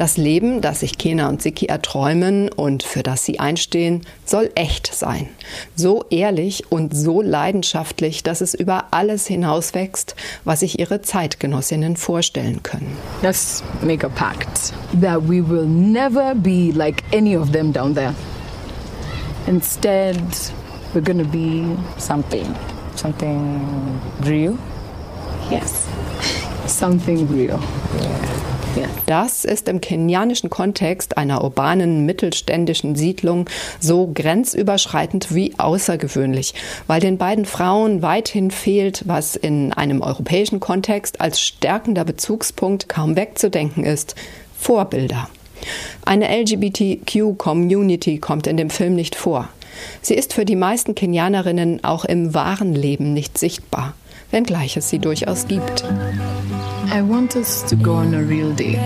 Das 0.00 0.16
Leben, 0.16 0.62
das 0.62 0.80
sich 0.80 0.96
Kena 0.96 1.28
und 1.28 1.42
Siki 1.42 1.66
erträumen 1.66 2.48
und 2.48 2.82
für 2.82 3.02
das 3.02 3.22
sie 3.26 3.38
einstehen, 3.38 4.00
soll 4.24 4.50
echt 4.54 4.94
sein. 4.94 5.28
So 5.76 6.06
ehrlich 6.08 6.72
und 6.72 6.96
so 6.96 7.20
leidenschaftlich, 7.20 8.22
dass 8.22 8.40
es 8.40 8.54
über 8.54 8.84
alles 8.92 9.26
hinauswächst, 9.26 10.16
was 10.42 10.60
sich 10.60 10.78
ihre 10.78 11.02
Zeitgenossinnen 11.02 11.96
vorstellen 11.96 12.62
können. 12.62 12.96
Let's 13.20 13.62
make 13.82 14.06
a 14.06 14.08
pact 14.08 14.72
that 15.02 15.20
we 15.28 15.46
will 15.46 15.66
never 15.66 16.34
be 16.34 16.72
like 16.74 17.02
any 17.14 17.36
of 17.36 17.52
them 17.52 17.70
down 17.70 17.94
there. 17.94 18.14
Instead, 19.46 20.16
we're 20.94 21.04
gonna 21.04 21.24
be 21.24 21.76
something, 21.98 22.46
something 22.96 24.00
real. 24.24 24.56
Yes, 25.50 25.84
something 26.66 27.28
real. 27.30 27.60
Das 29.06 29.44
ist 29.44 29.68
im 29.68 29.80
kenianischen 29.80 30.50
Kontext 30.50 31.16
einer 31.18 31.42
urbanen 31.42 32.06
mittelständischen 32.06 32.94
Siedlung 32.94 33.48
so 33.80 34.10
grenzüberschreitend 34.14 35.34
wie 35.34 35.54
außergewöhnlich, 35.58 36.54
weil 36.86 37.00
den 37.00 37.18
beiden 37.18 37.44
Frauen 37.44 38.02
weithin 38.02 38.52
fehlt, 38.52 39.02
was 39.06 39.34
in 39.34 39.72
einem 39.72 40.00
europäischen 40.00 40.60
Kontext 40.60 41.20
als 41.20 41.40
stärkender 41.40 42.04
Bezugspunkt 42.04 42.88
kaum 42.88 43.16
wegzudenken 43.16 43.84
ist, 43.84 44.14
Vorbilder. 44.56 45.28
Eine 46.04 46.28
LGBTQ-Community 46.28 48.18
kommt 48.18 48.46
in 48.46 48.56
dem 48.56 48.70
Film 48.70 48.94
nicht 48.94 49.16
vor. 49.16 49.48
Sie 50.02 50.14
ist 50.14 50.32
für 50.34 50.44
die 50.44 50.56
meisten 50.56 50.94
Kenianerinnen 50.94 51.82
auch 51.84 52.04
im 52.04 52.34
wahren 52.34 52.74
Leben 52.74 53.12
nicht 53.12 53.38
sichtbar, 53.38 53.94
wenngleich 54.30 54.76
es 54.76 54.88
sie 54.88 54.98
durchaus 54.98 55.46
gibt. 55.46 55.84
I 56.92 57.02
want 57.02 57.36
us 57.36 57.64
to 57.66 57.76
go 57.76 57.94
on 57.94 58.14
a 58.14 58.20
real 58.20 58.52
date. 58.52 58.78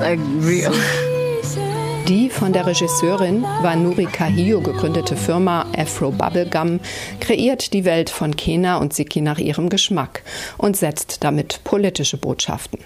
Like 0.00 0.20
real. 0.40 0.72
Die 2.08 2.28
von 2.30 2.52
der 2.52 2.66
Regisseurin 2.66 3.44
Vanuri 3.62 4.06
Kahio 4.06 4.60
gegründete 4.60 5.16
Firma 5.16 5.66
Afro 5.76 6.10
Bubblegum 6.10 6.80
kreiert 7.20 7.72
die 7.72 7.84
Welt 7.84 8.10
von 8.10 8.34
Kena 8.34 8.78
und 8.78 8.92
Siki 8.92 9.20
nach 9.20 9.38
ihrem 9.38 9.68
Geschmack 9.68 10.22
und 10.58 10.76
setzt 10.76 11.22
damit 11.22 11.60
politische 11.62 12.16
Botschaften. 12.16 12.80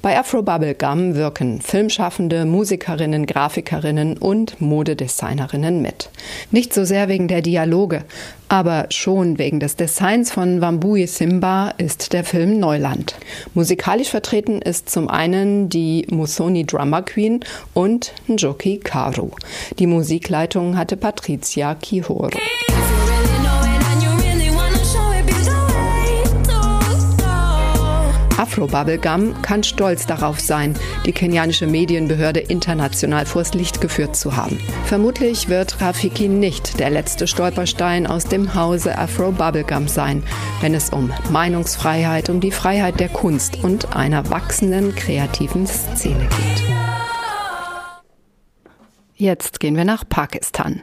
Bei 0.00 0.18
Afro 0.18 0.42
Bubblegum 0.42 1.14
wirken 1.14 1.60
Filmschaffende, 1.60 2.46
Musikerinnen, 2.46 3.26
Grafikerinnen 3.26 4.16
und 4.16 4.60
Modedesignerinnen 4.62 5.82
mit. 5.82 6.08
Nicht 6.50 6.72
so 6.72 6.84
sehr 6.84 7.08
wegen 7.08 7.28
der 7.28 7.42
Dialoge, 7.42 8.04
aber 8.54 8.86
schon 8.90 9.36
wegen 9.38 9.58
des 9.58 9.74
Designs 9.74 10.30
von 10.30 10.60
Wambui 10.60 11.08
Simba 11.08 11.70
ist 11.76 12.12
der 12.12 12.22
Film 12.22 12.60
Neuland. 12.60 13.16
Musikalisch 13.52 14.10
vertreten 14.10 14.62
ist 14.62 14.88
zum 14.88 15.08
einen 15.08 15.68
die 15.68 16.06
Musoni 16.08 16.64
Drummer 16.64 17.02
Queen 17.02 17.40
und 17.72 18.12
Njoki 18.28 18.78
Karu. 18.78 19.30
Die 19.80 19.88
Musikleitung 19.88 20.76
hatte 20.76 20.96
Patricia 20.96 21.74
Kihor. 21.74 22.30
Afro 28.54 28.68
Bubblegum 28.68 29.42
kann 29.42 29.64
stolz 29.64 30.06
darauf 30.06 30.38
sein, 30.38 30.74
die 31.04 31.10
kenianische 31.10 31.66
Medienbehörde 31.66 32.38
international 32.38 33.26
vors 33.26 33.52
Licht 33.52 33.80
geführt 33.80 34.14
zu 34.14 34.36
haben. 34.36 34.60
Vermutlich 34.84 35.48
wird 35.48 35.80
Rafiki 35.80 36.28
nicht 36.28 36.78
der 36.78 36.90
letzte 36.90 37.26
Stolperstein 37.26 38.06
aus 38.06 38.26
dem 38.26 38.54
Hause 38.54 38.96
Afro 38.96 39.32
Bubblegum 39.32 39.88
sein, 39.88 40.22
wenn 40.60 40.72
es 40.72 40.90
um 40.90 41.12
Meinungsfreiheit, 41.32 42.30
um 42.30 42.38
die 42.38 42.52
Freiheit 42.52 43.00
der 43.00 43.08
Kunst 43.08 43.64
und 43.64 43.96
einer 43.96 44.30
wachsenden 44.30 44.94
kreativen 44.94 45.66
Szene 45.66 46.20
geht. 46.20 46.62
Jetzt 49.16 49.58
gehen 49.58 49.76
wir 49.76 49.84
nach 49.84 50.08
Pakistan. 50.08 50.82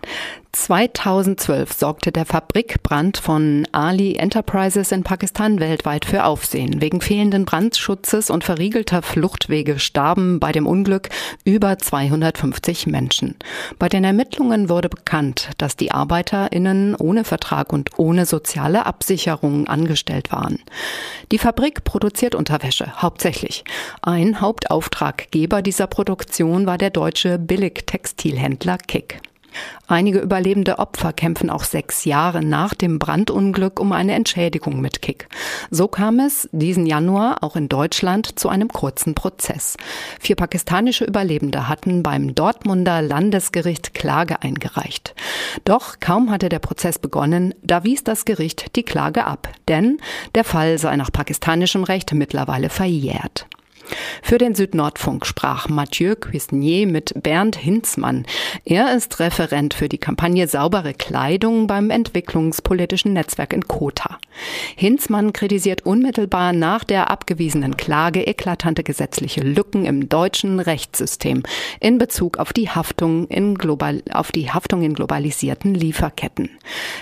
2012 0.53 1.71
sorgte 1.71 2.11
der 2.11 2.25
Fabrikbrand 2.25 3.17
von 3.17 3.65
Ali 3.71 4.15
Enterprises 4.15 4.91
in 4.91 5.03
Pakistan 5.03 5.61
weltweit 5.61 6.03
für 6.03 6.25
Aufsehen. 6.25 6.81
Wegen 6.81 6.99
fehlenden 6.99 7.45
Brandschutzes 7.45 8.29
und 8.29 8.43
verriegelter 8.43 9.01
Fluchtwege 9.01 9.79
starben 9.79 10.41
bei 10.41 10.51
dem 10.51 10.67
Unglück 10.67 11.09
über 11.45 11.77
250 11.77 12.87
Menschen. 12.87 13.35
Bei 13.79 13.87
den 13.87 14.03
Ermittlungen 14.03 14.67
wurde 14.67 14.89
bekannt, 14.89 15.51
dass 15.57 15.77
die 15.77 15.91
ArbeiterInnen 15.91 16.95
ohne 16.95 17.23
Vertrag 17.23 17.71
und 17.71 17.97
ohne 17.97 18.25
soziale 18.25 18.85
Absicherung 18.85 19.67
angestellt 19.67 20.33
waren. 20.33 20.59
Die 21.31 21.39
Fabrik 21.39 21.85
produziert 21.85 22.35
Unterwäsche, 22.35 23.01
hauptsächlich. 23.01 23.63
Ein 24.01 24.41
Hauptauftraggeber 24.41 25.61
dieser 25.61 25.87
Produktion 25.87 26.65
war 26.65 26.77
der 26.77 26.89
deutsche 26.89 27.39
Billigtextilhändler 27.39 28.77
Kick. 28.77 29.21
Einige 29.87 30.19
überlebende 30.19 30.79
Opfer 30.79 31.13
kämpfen 31.13 31.49
auch 31.49 31.63
sechs 31.63 32.05
Jahre 32.05 32.43
nach 32.43 32.73
dem 32.73 32.99
Brandunglück 32.99 33.79
um 33.79 33.91
eine 33.91 34.13
Entschädigung 34.13 34.79
mit 34.81 35.01
Kick. 35.01 35.27
So 35.69 35.87
kam 35.87 36.19
es 36.19 36.47
diesen 36.51 36.85
Januar 36.85 37.43
auch 37.43 37.55
in 37.55 37.69
Deutschland 37.69 38.39
zu 38.39 38.49
einem 38.49 38.69
kurzen 38.69 39.15
Prozess. 39.15 39.77
Vier 40.19 40.35
pakistanische 40.35 41.05
Überlebende 41.05 41.67
hatten 41.67 42.03
beim 42.03 42.35
Dortmunder 42.35 43.01
Landesgericht 43.01 43.93
Klage 43.93 44.41
eingereicht. 44.41 45.13
Doch 45.65 45.99
kaum 45.99 46.31
hatte 46.31 46.49
der 46.49 46.59
Prozess 46.59 46.99
begonnen, 46.99 47.53
da 47.63 47.83
wies 47.83 48.03
das 48.03 48.25
Gericht 48.25 48.75
die 48.75 48.83
Klage 48.83 49.25
ab, 49.25 49.49
denn 49.67 49.97
der 50.35 50.43
Fall 50.43 50.77
sei 50.77 50.95
nach 50.95 51.11
pakistanischem 51.11 51.83
Recht 51.83 52.13
mittlerweile 52.13 52.69
verjährt. 52.69 53.47
Für 54.21 54.37
den 54.37 54.55
Südnordfunk 54.55 55.25
sprach 55.25 55.67
Mathieu 55.69 56.15
Cuisnier 56.15 56.87
mit 56.87 57.13
Bernd 57.21 57.55
Hinzmann. 57.55 58.25
Er 58.65 58.95
ist 58.95 59.19
Referent 59.19 59.73
für 59.73 59.89
die 59.89 59.97
Kampagne 59.97 60.47
Saubere 60.47 60.93
Kleidung 60.93 61.67
beim 61.67 61.89
entwicklungspolitischen 61.89 63.13
Netzwerk 63.13 63.53
in 63.53 63.67
Kota. 63.67 64.17
Hinzmann 64.75 65.33
kritisiert 65.33 65.85
unmittelbar 65.85 66.53
nach 66.53 66.83
der 66.83 67.11
abgewiesenen 67.11 67.77
Klage 67.77 68.25
eklatante 68.25 68.83
gesetzliche 68.83 69.41
Lücken 69.41 69.85
im 69.85 70.09
deutschen 70.09 70.59
Rechtssystem 70.59 71.43
in 71.79 71.97
Bezug 71.97 72.37
auf 72.37 72.53
die 72.53 72.69
Haftung 72.69 73.27
in, 73.27 73.55
global, 73.55 74.01
auf 74.11 74.31
die 74.31 74.51
Haftung 74.51 74.83
in 74.83 74.93
globalisierten 74.93 75.73
Lieferketten. 75.73 76.49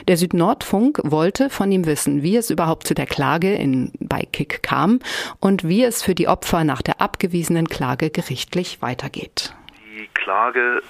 Der 0.07 0.17
Südnordfunk 0.17 0.99
wollte 1.03 1.49
von 1.49 1.71
ihm 1.71 1.85
wissen, 1.85 2.23
wie 2.23 2.37
es 2.37 2.49
überhaupt 2.49 2.87
zu 2.87 2.93
der 2.93 3.05
Klage 3.05 3.53
in, 3.53 3.91
bei 3.99 4.27
KIK 4.31 4.63
kam 4.63 4.99
und 5.39 5.67
wie 5.67 5.83
es 5.83 6.01
für 6.01 6.15
die 6.15 6.27
Opfer 6.27 6.63
nach 6.63 6.78
der 6.81 7.01
abgewiesenen 7.01 7.67
Klage 7.67 8.09
gerichtlich 8.09 8.81
weitergeht. 8.81 9.53
Die 9.85 10.07
Klage 10.13 10.81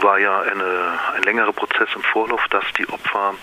war 0.00 0.18
ja 0.18 0.40
eine, 0.40 0.98
ein 1.14 1.22
längerer 1.22 1.52
Prozess 1.52 1.88
im 1.94 2.02
Vorlauf, 2.02 2.46
dass 2.50 2.64
die 2.78 2.88
Opfer 2.88 3.34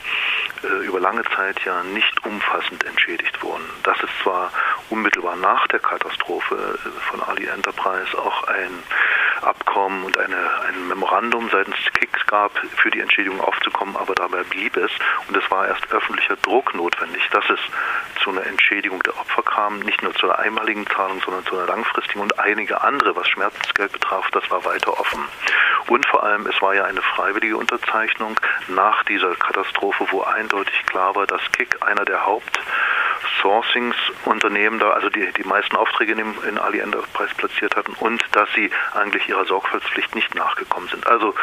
über 0.64 1.00
lange 1.00 1.24
Zeit 1.36 1.60
ja 1.66 1.84
nicht 1.84 2.26
umfassend 2.26 2.84
entschädigt 2.86 3.42
wurden. 3.42 3.64
Dass 3.84 3.98
es 4.02 4.10
zwar 4.22 4.52
unmittelbar 4.90 5.36
nach 5.36 5.68
der 5.68 5.80
Katastrophe 5.80 6.56
äh, 6.56 6.90
von 7.10 7.22
Ali 7.24 7.46
Enterprise 7.46 8.18
auch 8.18 8.48
ein 8.48 8.84
Abkommen 9.42 10.06
und 10.06 10.18
eine, 10.18 10.38
ein 10.68 10.88
Memorandum 10.88 11.50
seitens 11.50 11.76
KICS 11.94 12.26
gab, 12.28 12.58
für 12.78 12.90
die 12.92 13.02
Entschädigung 13.02 13.42
aufzukommen, 13.42 13.96
aber 13.98 14.16
dabei 14.16 14.44
blieb 14.44 14.78
es. 14.78 14.92
Und 15.28 15.36
es 15.36 15.50
war 15.52 15.68
erst 15.68 15.92
öffentlicher 15.92 16.38
Druck 16.38 16.74
notwendig, 16.74 17.28
dass 17.32 17.44
es 17.50 17.60
zu 18.24 18.30
einer 18.30 18.46
Entschädigung 18.46 19.04
der 19.04 19.18
Opfer 19.20 19.44
kam, 19.44 19.80
nicht 19.80 20.02
nur 20.02 20.14
zu 20.16 20.30
einer 20.30 20.40
einmaligen 20.40 20.88
Zahlung, 20.88 21.22
sondern 21.22 21.46
zu 21.46 21.58
einer 21.58 21.68
langfristigen 21.68 22.22
und 22.22 22.40
einige 22.40 22.82
andere, 22.82 23.16
was 23.16 23.28
Schmerzensgeld 23.28 23.92
betraf, 23.92 24.30
das 24.32 24.50
war 24.50 24.64
weiter 24.64 24.98
offen. 24.98 25.28
Und 25.88 26.06
vor 26.06 26.24
allem, 26.24 26.48
es 26.48 26.62
war 26.62 26.74
ja 26.74 26.86
eine 26.86 27.02
freiwillige 27.02 27.58
Unterzeichnung 27.58 28.40
nach 28.70 29.04
dieser 29.04 29.36
Katastrophe, 29.36 30.06
wo 30.12 30.22
eindeutig 30.54 30.86
klar 30.86 31.16
war, 31.16 31.26
dass 31.26 31.42
KIK 31.52 31.82
einer 31.82 32.06
der 32.06 32.26
Haupt 32.28 32.60
Sourcingsunternehmen 33.44 34.80
da, 34.80 34.92
also 34.92 35.10
die, 35.10 35.32
die 35.34 35.44
meisten 35.44 35.76
Aufträge 35.76 36.14
in, 36.14 36.34
in 36.48 36.58
Ali 36.58 36.80
Enterprise 36.80 37.36
platziert 37.36 37.76
hatten 37.76 37.94
und 38.00 38.24
dass 38.32 38.50
sie 38.56 38.72
eigentlich 38.94 39.28
ihrer 39.28 39.46
Sorgfaltspflicht 39.46 40.16
nicht 40.16 40.34
nachgekommen 40.34 40.88
sind. 40.90 41.06
Also 41.06 41.36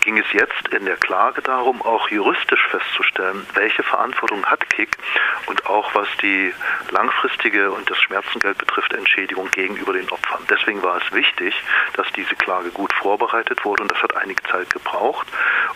ging 0.00 0.18
es 0.18 0.26
jetzt 0.32 0.68
in 0.76 0.84
der 0.84 0.96
Klage 0.96 1.40
darum, 1.42 1.80
auch 1.80 2.08
juristisch 2.08 2.66
festzustellen, 2.70 3.46
welche 3.54 3.84
Verantwortung 3.84 4.44
hat 4.44 4.68
KIK 4.68 4.96
und 5.46 5.64
auch 5.66 5.94
was 5.94 6.08
die 6.20 6.52
langfristige 6.90 7.70
und 7.70 7.88
das 7.88 7.98
Schmerzengeld 7.98 8.58
betrifft, 8.58 8.92
Entschädigung 8.92 9.48
gegenüber 9.50 9.92
den 9.92 10.10
Opfern. 10.10 10.40
Deswegen 10.50 10.82
war 10.82 10.96
es 10.96 11.12
wichtig, 11.12 11.54
dass 11.94 12.06
diese 12.16 12.34
Klage 12.34 12.70
gut 12.70 12.92
vorbereitet 12.92 13.64
wurde 13.64 13.82
und 13.82 13.92
das 13.92 14.02
hat 14.02 14.16
einige 14.16 14.42
Zeit 14.42 14.70
gebraucht 14.70 15.26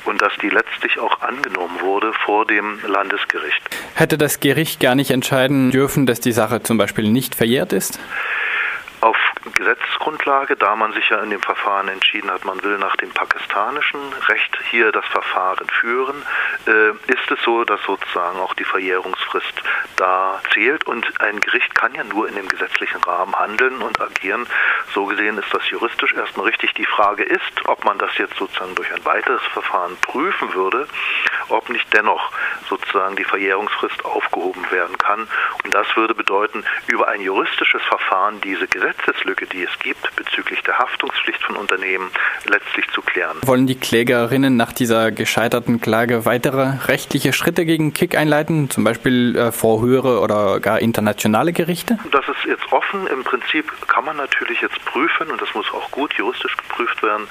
und 0.05 0.21
dass 0.21 0.33
die 0.43 0.49
letztlich 0.49 0.99
auch 0.99 1.21
angenommen 1.21 1.81
wurde 1.81 2.13
vor 2.25 2.47
dem 2.47 2.81
Landesgericht. 2.85 3.63
Hätte 3.95 4.19
das 4.19 4.41
Gericht 4.41 4.81
gar 4.81 4.95
nicht 4.95 5.11
entscheiden 5.11 5.68
dürfen, 5.71 6.07
dass 6.07 6.21
die 6.21 6.33
Sache 6.33 6.63
zum 6.63 6.79
Beispiel 6.79 7.11
nicht 7.11 7.35
verjährt 7.35 7.73
ist? 7.73 7.99
Auf 9.01 9.17
Gesetzesgrundlage, 9.55 10.57
da 10.57 10.77
man 10.77 10.93
sich 10.93 11.09
ja 11.09 11.19
in 11.19 11.31
dem 11.31 11.41
Verfahren 11.41 11.89
entschieden 11.89 12.31
hat, 12.31 12.45
man 12.45 12.63
will 12.63 12.79
nach 12.79 12.97
dem 12.97 13.11
pakistanischen 13.11 14.01
Recht 14.29 14.59
hier 14.71 14.93
das 14.93 15.05
Verfahren 15.07 15.69
führen, 15.69 16.23
äh, 16.67 16.91
ist 17.13 17.31
es 17.31 17.41
so, 17.43 17.65
dass 17.65 17.81
sozusagen 17.83 18.39
auch 18.39 18.55
die 18.55 18.65
Verjährungsfrist 18.65 19.63
da 19.97 20.41
zählt 20.53 20.87
und 20.87 21.21
ein 21.21 21.41
Gericht 21.41 21.75
kann 21.75 21.95
ja 21.95 22.05
nur 22.05 22.29
in 22.29 22.35
dem 22.35 22.49
gesetzlichen 22.49 23.03
Rahmen 23.03 23.35
handeln 23.39 23.79
und 23.79 24.01
agieren. 24.01 24.47
So 24.95 25.07
gesehen 25.07 25.39
ist 25.39 25.53
das 25.53 25.69
juristisch 25.71 26.15
erstmal 26.15 26.47
richtig. 26.47 26.75
Die 26.75 26.87
Frage 26.87 27.25
ist, 27.25 27.67
ob 27.67 27.85
man 27.85 27.99
das 27.99 28.17
jetzt 28.19 28.37
sozusagen 28.37 28.75
durch 28.75 28.93
ein 28.93 29.05
weiteres 29.05 29.43
Verfahren 29.53 29.97
prüfen 30.03 30.55
würde, 30.55 30.89
ob 31.49 31.69
nicht 31.69 31.93
dennoch 31.93 32.33
sozusagen 32.69 33.17
die 33.17 33.25
Verjährungsfrist 33.25 34.05
aufgehoben 34.05 34.71
werden 34.71 34.97
kann. 34.99 35.29
Und 35.65 35.75
das 35.75 35.87
würde 35.97 36.15
bedeuten, 36.15 36.65
über 36.87 37.09
ein 37.09 37.21
juristisches 37.21 37.83
Verfahren 37.83 38.41
diese 38.41 38.67
Gesetzeslücke, 38.89 39.47
die 39.47 39.65
es 39.65 39.79
gibt 39.81 40.15
bezüglich 40.17 40.63
der 40.63 40.79
Haftungspflicht 40.79 41.43
von 41.43 41.57
Unternehmen, 41.57 42.11
letztlich 42.47 42.89
zu 42.91 43.03
klären. 43.03 43.37
Wollen 43.45 43.67
die 43.67 43.79
Klägerinnen 43.79 44.57
nach 44.57 44.73
dieser 44.73 45.11
gescheiterten 45.11 45.81
Klage 45.81 46.25
weitere 46.25 46.87
rechtliche 46.87 47.33
Schritte 47.33 47.65
gegen 47.65 47.93
Kick 47.93 48.17
einleiten, 48.17 48.71
zum 48.71 48.85
Beispiel 48.85 49.37
äh, 49.37 49.53
vor 49.53 49.83
höhere 49.83 50.21
oder 50.21 50.61
gar 50.61 50.81
internationale 50.81 51.53
Gerichte? 51.53 51.99
Das 52.11 52.27
ist 52.29 52.45
jetzt 52.47 52.73
offen. 52.73 53.07
Im 53.09 53.25
Prinzip 53.25 53.71
kann 53.89 54.05
man 54.05 54.17
natürlich 54.17 54.61
jetzt 54.61 54.83
prüfen, 54.85 55.31
und 55.31 55.41
das 55.41 55.53
muss 55.55 55.71
auch 55.73 55.91
gut 55.91 56.15
juristisch 56.15 56.57
geprüft 56.57 57.03
werden, 57.03 57.29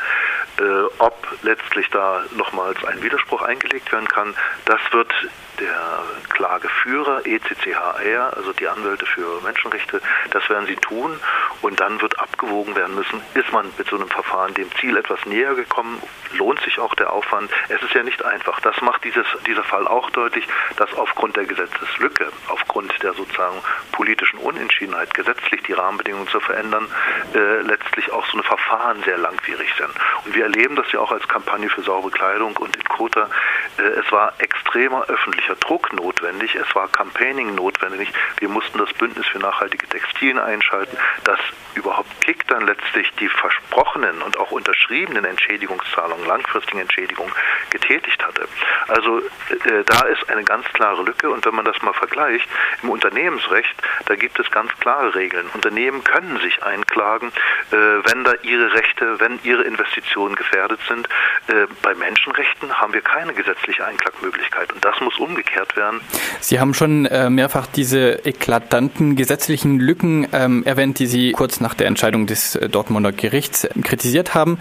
äh, 0.60 0.64
ob 1.00 1.28
letztlich 1.42 1.90
da 1.90 2.24
nochmals 2.36 2.84
ein 2.86 3.02
Widerspruch 3.02 3.42
eingelegt 3.42 3.92
werden 3.92 4.08
kann. 4.08 4.36
Das 4.66 4.80
wird 4.92 5.12
der 5.60 6.04
Klageführer 6.30 7.26
ECCHR, 7.26 8.36
also 8.36 8.54
die 8.54 8.68
Anwälte 8.68 9.06
für 9.06 9.42
Menschenrechte, 9.42 10.02
das 10.32 10.48
werden 10.50 10.68
sie 10.68 10.76
tun 10.76 11.20
und 11.62 11.80
dann 11.80 12.02
wird 12.02 12.20
abgewogen 12.20 12.76
werden 12.76 12.96
müssen, 12.96 13.22
ist 13.34 13.52
man 13.52 13.72
mit 13.78 13.88
so 13.88 13.96
einem 13.96 14.10
Verfahren 14.10 14.54
dem 14.54 14.70
Ziel 14.80 14.98
etwas 14.98 15.26
näher 15.26 15.56
gekommen, 15.56 16.02
lohnt 16.34 16.60
sich 16.62 16.80
auch 16.80 16.94
der 16.96 17.12
Aufwand. 17.12 17.50
Es 17.70 17.82
ist 17.82 17.94
ja 17.94 18.04
nicht 18.04 18.24
einfach. 18.24 18.60
Das 18.62 18.80
macht 18.82 19.04
dieses, 19.04 19.26
dieser 19.46 19.64
Fall 19.64 19.88
auch 19.88 20.10
deutlich, 20.12 20.48
dass 20.78 20.94
aufgrund 20.94 21.36
der 21.36 21.46
Gesetzeslücke, 21.46 22.32
aufgrund 22.48 22.92
der 23.04 23.14
sozusagen 23.14 23.58
politischen 23.92 24.40
Unentschiedenheit, 24.40 25.14
gesetzlich 25.14 25.64
die 25.64 25.74
Rahmenbedingungen 25.74 26.28
zu 26.28 26.40
verändern, 26.40 26.88
äh, 27.34 27.62
letztlich 27.62 28.12
auch 28.12 28.26
so 28.28 28.34
eine 28.34 28.44
Verfahren 28.44 29.02
sehr 29.04 29.18
langwierig 29.18 29.74
sind. 29.78 29.90
Und 30.26 30.36
wir 30.36 30.44
erleben 30.44 30.76
das 30.76 30.92
ja 30.92 31.00
auch 31.00 31.12
als 31.12 31.28
Kampagne 31.28 31.70
für 31.70 31.82
saubere 31.82 32.12
Kleidung 32.12 32.56
und 32.58 32.76
in 32.76 32.84
Kota. 32.84 33.30
Äh, 33.78 33.82
es 33.82 34.12
war 34.12 34.34
extremer 34.40 35.06
öffentlicher 35.08 35.56
Druck 35.56 35.94
notwendig, 35.94 36.56
es 36.56 36.76
war 36.76 36.88
Campaigning 36.88 37.56
notwendig. 37.56 38.12
Wir 38.40 38.50
mussten 38.50 38.78
das 38.78 38.94
Bündnis 38.94 39.26
für 39.28 39.40
nachhaltige 39.40 39.88
Textilien 39.88 40.40
einschalten, 40.40 40.98
das 41.24 41.40
überhaupt 41.76 42.10
KIK 42.22 42.48
dann 42.48 42.66
letztlich 42.66 43.12
die 43.20 43.30
versprochenen 43.30 44.22
und 44.22 44.38
auch 44.38 44.52
unterschriebenen 44.52 45.26
Entschädigungszahlungen, 45.26 46.26
langfristigen 46.26 46.80
Entschädigungen 46.80 47.32
getätigt 47.70 48.26
hatte. 48.26 48.48
Also 48.88 49.20
äh, 49.20 49.84
da 49.86 50.02
ist 50.08 50.30
eine 50.30 50.44
ganz 50.44 50.66
klare 50.74 51.04
Lücke 51.04 51.30
und 51.30 51.46
wenn 51.46 51.56
man 51.56 51.66
das 51.66 51.82
mal 51.82 51.94
vergleicht, 51.94 52.48
im 52.84 52.90
Unternehmensrecht, 52.90 53.76
da 54.06 54.16
gibt 54.16 54.40
es 54.40 54.50
ganz 54.52 54.72
klare 54.80 55.16
Regeln. 55.16 55.48
Unternehmen 55.54 56.04
können 56.04 56.40
sich 56.40 56.64
einklagen, 56.64 57.32
äh, 57.72 57.76
wenn 57.76 58.24
da 58.24 58.34
ihre 58.42 58.74
Rechte, 58.74 59.20
wenn 59.20 59.40
ihre 59.44 59.64
Investitionen 59.64 60.36
gefährdet 60.36 60.80
sind. 60.88 61.08
Äh, 61.48 61.68
bei 61.82 61.94
Menschenrechten 61.96 62.80
haben 62.80 62.94
wir 62.94 63.02
keine 63.02 63.34
gesetzliche 63.34 63.67
Einklagmöglichkeit 63.82 64.72
und 64.74 64.84
das 64.84 64.96
muss 65.02 65.18
umgekehrt 65.20 65.76
werden. 65.76 66.02
Sie 66.40 66.60
haben 66.60 66.74
schon 66.74 67.06
äh, 67.06 67.30
mehrfach 67.30 67.68
diese 67.68 68.26
eklatanten 68.26 69.16
gesetzlichen 69.16 69.80
Lücken 69.80 70.28
ähm, 70.34 70.64
erwähnt, 70.64 71.00
die 71.00 71.08
Sie 71.08 71.32
kurz 71.34 71.60
nach 71.60 71.74
der 71.74 71.88
Entscheidung 71.88 72.28
des 72.28 72.56
äh, 72.56 72.70
Dortmunder 72.70 73.12
Gerichts 73.12 73.68
kritisiert 73.84 74.34
haben. 74.34 74.58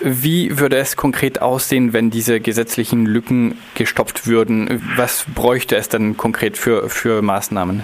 Wie 0.00 0.58
würde 0.58 0.76
es 0.76 0.96
konkret 0.96 1.42
aussehen, 1.42 1.92
wenn 1.92 2.10
diese 2.10 2.40
gesetzlichen 2.40 3.04
Lücken 3.04 3.58
gestopft 3.74 4.26
würden? 4.26 4.82
Was 4.96 5.26
bräuchte 5.34 5.76
es 5.76 5.88
dann 5.88 6.16
konkret 6.16 6.56
für, 6.56 6.88
für 6.88 7.20
Maßnahmen? 7.20 7.82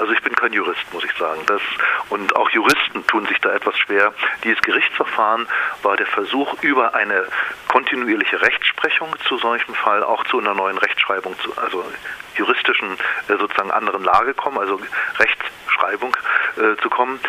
Also 0.00 0.14
ich 0.14 0.22
bin 0.22 0.34
kein 0.34 0.54
Jurist, 0.54 0.82
muss 0.94 1.04
ich 1.04 1.12
sagen. 1.12 1.42
Das, 1.46 1.60
und 2.08 2.34
auch 2.34 2.48
Juristen 2.50 3.06
tun 3.06 3.26
sich 3.26 3.38
da 3.40 3.52
etwas 3.52 3.76
schwer. 3.76 4.14
Dieses 4.42 4.60
Gerichtsverfahren 4.62 5.46
war 5.82 5.98
der 5.98 6.06
Versuch, 6.06 6.54
über 6.62 6.94
eine 6.94 7.26
kontinuierliche 7.68 8.40
Rechtsprechung 8.40 9.14
zu 9.28 9.36
solchem 9.36 9.74
Fall 9.74 10.02
auch 10.02 10.24
zu 10.24 10.38
einer 10.38 10.54
neuen 10.54 10.78
Rechtschreibung, 10.78 11.38
zu, 11.40 11.56
also 11.58 11.84
juristischen 12.40 12.94
äh, 13.28 13.36
sozusagen 13.38 13.70
anderen 13.70 14.02
Lage 14.02 14.34
kommen, 14.34 14.58
also 14.58 14.80
Rechtschreibung 15.18 16.16
äh, 16.56 16.80
zu 16.82 16.90
kommen. 16.90 17.20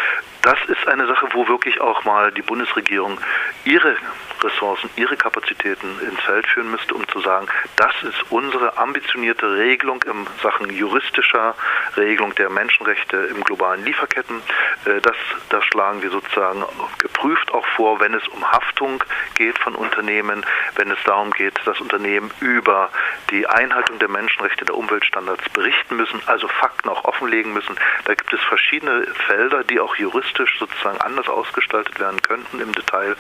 Das 0.42 0.58
ist 0.68 0.88
eine 0.88 1.06
Sache, 1.06 1.28
wo 1.34 1.48
wirklich 1.48 1.80
auch 1.82 2.04
mal 2.04 2.32
die 2.32 2.42
Bundesregierung 2.42 3.20
ihre 3.64 3.96
Ressourcen, 4.44 4.90
ihre 4.96 5.16
Kapazitäten 5.16 6.00
ins 6.02 6.20
Feld 6.22 6.48
führen 6.48 6.72
müsste, 6.72 6.96
um 6.96 7.08
zu 7.10 7.20
sagen, 7.20 7.48
das 7.76 7.94
ist 8.02 8.32
unsere 8.32 8.76
ambitionierte 8.78 9.48
Regelung 9.54 10.02
in 10.04 10.26
Sachen 10.42 10.72
juristischer 10.72 11.54
Regelung 11.96 12.34
der 12.36 12.50
Menschenrechte 12.50 13.18
im 13.18 13.44
globalen 13.44 13.86
Lieferketten. 13.86 14.42
Äh, 14.86 15.02
das, 15.02 15.16
das 15.50 15.64
schlagen 15.66 16.02
wir 16.02 16.10
sozusagen 16.10 16.64
geprüft 16.98 17.54
auch 17.54 17.66
vor, 17.76 18.00
wenn 18.00 18.16
es 18.16 18.28
um 18.30 18.52
Haftung 18.52 19.04
geht 19.36 19.60
von 19.60 19.76
Unternehmen, 19.76 20.44
wenn 20.76 20.90
es 20.90 21.00
darum 21.06 21.32
geht, 21.32 21.60
dass 21.66 21.80
Unternehmen 21.80 22.32
über 22.40 22.90
die 23.30 23.46
Einhaltung 23.46 24.00
der 24.00 24.10
Menschenrechte, 24.10 24.66
der 24.66 24.76
Umweltstandards 25.02 25.50
berichten 25.50 25.96
müssen, 25.96 26.22
also 26.28 26.48
Fakten 26.48 26.90
auch 26.90 27.06
offenlegen 27.06 27.54
müssen. 27.54 27.76
Da 28.06 28.14
gibt 28.14 28.32
es 28.34 28.42
verschiedene 28.42 29.06
Felder, 29.26 29.64
die 29.64 29.80
auch 29.80 29.96
juristisch 29.96 30.60
sozusagen 30.60 31.02
anders 31.02 31.28
ausgestaltet 31.28 32.00
werden 32.00 32.22
könnten 32.22 32.60
im 32.60 32.72
Detail. 32.74 33.16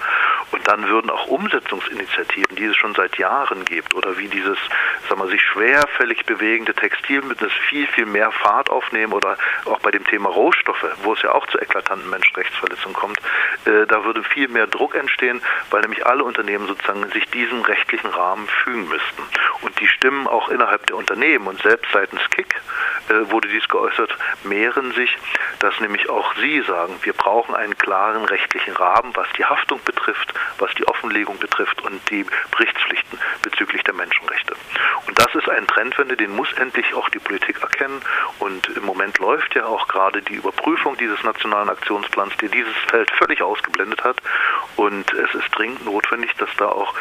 Und 0.52 0.68
dann 0.68 0.88
würden 0.88 1.10
auch 1.10 1.28
Umsetzungsinitiativen, 1.28 2.56
die 2.56 2.66
es 2.66 2.76
schon 2.76 2.94
seit 2.94 3.18
Jahren 3.18 3.66
gibt, 3.66 3.96
oder 3.96 4.18
wie 4.18 4.28
dieses, 4.28 4.58
sagen 5.10 5.22
wir, 5.22 5.28
sich 5.30 5.42
schwerfällig 5.42 6.26
bewegende 6.26 6.74
Textilbündnis 6.74 7.52
viel, 7.70 7.88
viel 7.88 8.06
mehr 8.06 8.32
Fahrt 8.32 8.70
aufnehmen 8.70 9.14
oder 9.14 9.38
auch 9.66 9.80
bei 9.80 9.92
dem 9.92 10.06
Thema 10.06 10.30
Rohstoffe, 10.30 10.86
wo 11.04 11.14
es 11.14 11.22
ja 11.22 11.32
auch 11.32 11.48
zu 11.48 11.60
eklatanten 11.60 12.10
Menschenrechtsverletzungen 12.10 12.94
kommt, 12.94 13.18
äh, 13.66 13.88
da 13.88 14.04
würde 14.04 14.24
viel 14.24 14.48
mehr 14.50 14.68
Druck 14.68 14.96
entstehen, 14.96 15.42
weil 15.72 15.82
nämlich 15.82 16.06
alle 16.06 16.24
Unternehmen 16.24 16.68
sozusagen 16.68 17.10
sich 17.12 17.26
diesem 17.32 17.62
rechtlichen 17.62 18.10
Rahmen 18.10 18.48
fügen 18.64 18.88
müssten. 18.88 19.24
Und 19.62 19.80
die 19.80 19.88
Stimmen 19.88 20.28
auch 20.28 20.50
innerhalb 20.50 20.86
der 20.88 20.96
Unternehmen 20.96 21.48
und 21.48 21.61
selbst 21.62 21.91
seitens 21.91 22.22
KIK 22.30 22.62
äh, 23.09 23.32
wurde 23.32 23.47
dies 23.47 23.68
geäußert, 23.68 24.16
mehren 24.43 24.91
sich, 24.93 25.18
dass 25.59 25.80
nämlich 25.80 26.09
auch 26.09 26.36
sie 26.36 26.62
sagen, 26.62 26.97
wir 27.03 27.14
brauchen 27.14 27.55
einen 27.55 27.78
klaren 27.78 28.26
rechtlichen 28.26 28.76
Rahmen, 28.76 29.16
was 29.16 29.28
die 29.38 29.45
Haftung 29.45 29.80
betrifft, 29.84 30.34
was 30.59 30.74
die 30.76 30.88
Offenlegung 30.88 31.38
betrifft 31.39 31.82
und 31.84 31.99
die 32.09 32.26
Berichtspflichten 32.51 33.20
bezüglich 33.41 33.84
der 33.84 33.93
Menschenrechte. 33.93 34.55
Und 35.07 35.20
das 35.20 35.34
ist 35.36 35.49
ein 35.49 35.68
Trendwende, 35.68 36.16
den 36.16 36.36
muss 36.36 36.51
endlich 36.53 36.93
auch 36.93 37.09
die 37.09 37.20
Politik 37.20 37.62
erkennen. 37.62 38.01
Und 38.39 38.68
im 38.70 38.84
Moment 38.84 39.20
läuft 39.20 39.55
ja 39.55 39.66
auch 39.66 39.88
gerade 39.88 40.22
die 40.22 40.36
Überprüfung 40.36 40.97
dieses 40.97 41.24
nationalen 41.24 41.70
Aktionsplans, 41.70 42.36
der 42.38 42.49
dieses 42.49 42.76
Feld 42.89 43.09
völlig 43.12 43.41
ausgeblendet 43.41 44.03
hat. 44.03 44.18
Und 44.76 45.14
es 45.14 45.34
ist 45.34 45.49
dringend 45.55 45.86
notwendig, 45.86 46.34
dass 46.38 46.49
da 46.57 46.68
auch 46.68 46.93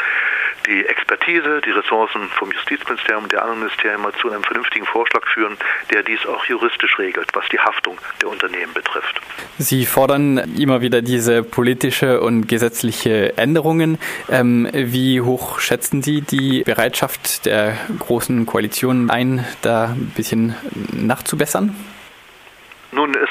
die 0.67 0.85
Expertise, 0.87 1.61
die 1.61 1.71
Ressourcen 1.71 2.29
vom 2.31 2.51
Justizministerium 2.53 3.25
und 3.25 3.33
der 3.33 3.43
anderen 3.43 3.61
Ministerien 3.61 4.01
mal 4.01 4.13
zu 4.15 4.31
einem 4.31 4.45
vernünftigen 4.51 4.85
Vorschlag 4.87 5.25
führen, 5.33 5.57
der 5.93 6.03
dies 6.03 6.27
auch 6.27 6.45
juristisch 6.47 6.99
regelt, 6.99 7.29
was 7.35 7.45
die 7.53 7.59
Haftung 7.61 7.97
der 8.21 8.29
Unternehmen 8.29 8.73
betrifft. 8.75 9.21
Sie 9.59 9.87
fordern 9.87 10.39
immer 10.59 10.81
wieder 10.81 11.03
diese 11.03 11.45
politische 11.45 12.21
und 12.21 12.49
gesetzliche 12.49 13.39
Änderungen. 13.39 13.99
Ähm, 14.29 14.69
wie 14.73 15.21
hoch 15.21 15.61
schätzen 15.61 16.03
Sie 16.03 16.21
die 16.23 16.65
Bereitschaft 16.65 17.47
der 17.47 17.77
großen 18.01 18.45
Koalition 18.47 19.11
ein, 19.11 19.47
da 19.63 19.91
ein 19.91 20.13
bisschen 20.17 20.57
nachzubessern? 20.93 21.77
Nun, 22.93 23.15
es 23.15 23.31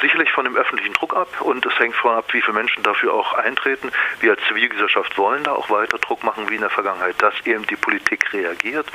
sicherlich 0.00 0.30
von 0.32 0.44
dem 0.44 0.56
öffentlichen 0.56 0.94
Druck 0.94 1.14
ab 1.14 1.40
und 1.40 1.64
es 1.66 1.78
hängt 1.78 1.94
von 1.96 2.14
ab, 2.14 2.26
wie 2.32 2.40
viele 2.40 2.54
Menschen 2.54 2.82
dafür 2.82 3.14
auch 3.14 3.34
eintreten. 3.34 3.90
Wir 4.20 4.32
als 4.32 4.40
Zivilgesellschaft 4.48 5.16
wollen 5.18 5.44
da 5.44 5.52
auch 5.52 5.70
weiter 5.70 5.98
Druck 5.98 6.24
machen 6.24 6.48
wie 6.48 6.54
in 6.54 6.60
der 6.60 6.70
Vergangenheit, 6.70 7.20
dass 7.22 7.34
eben 7.44 7.66
die 7.66 7.76
Politik 7.76 8.32
reagiert. 8.32 8.86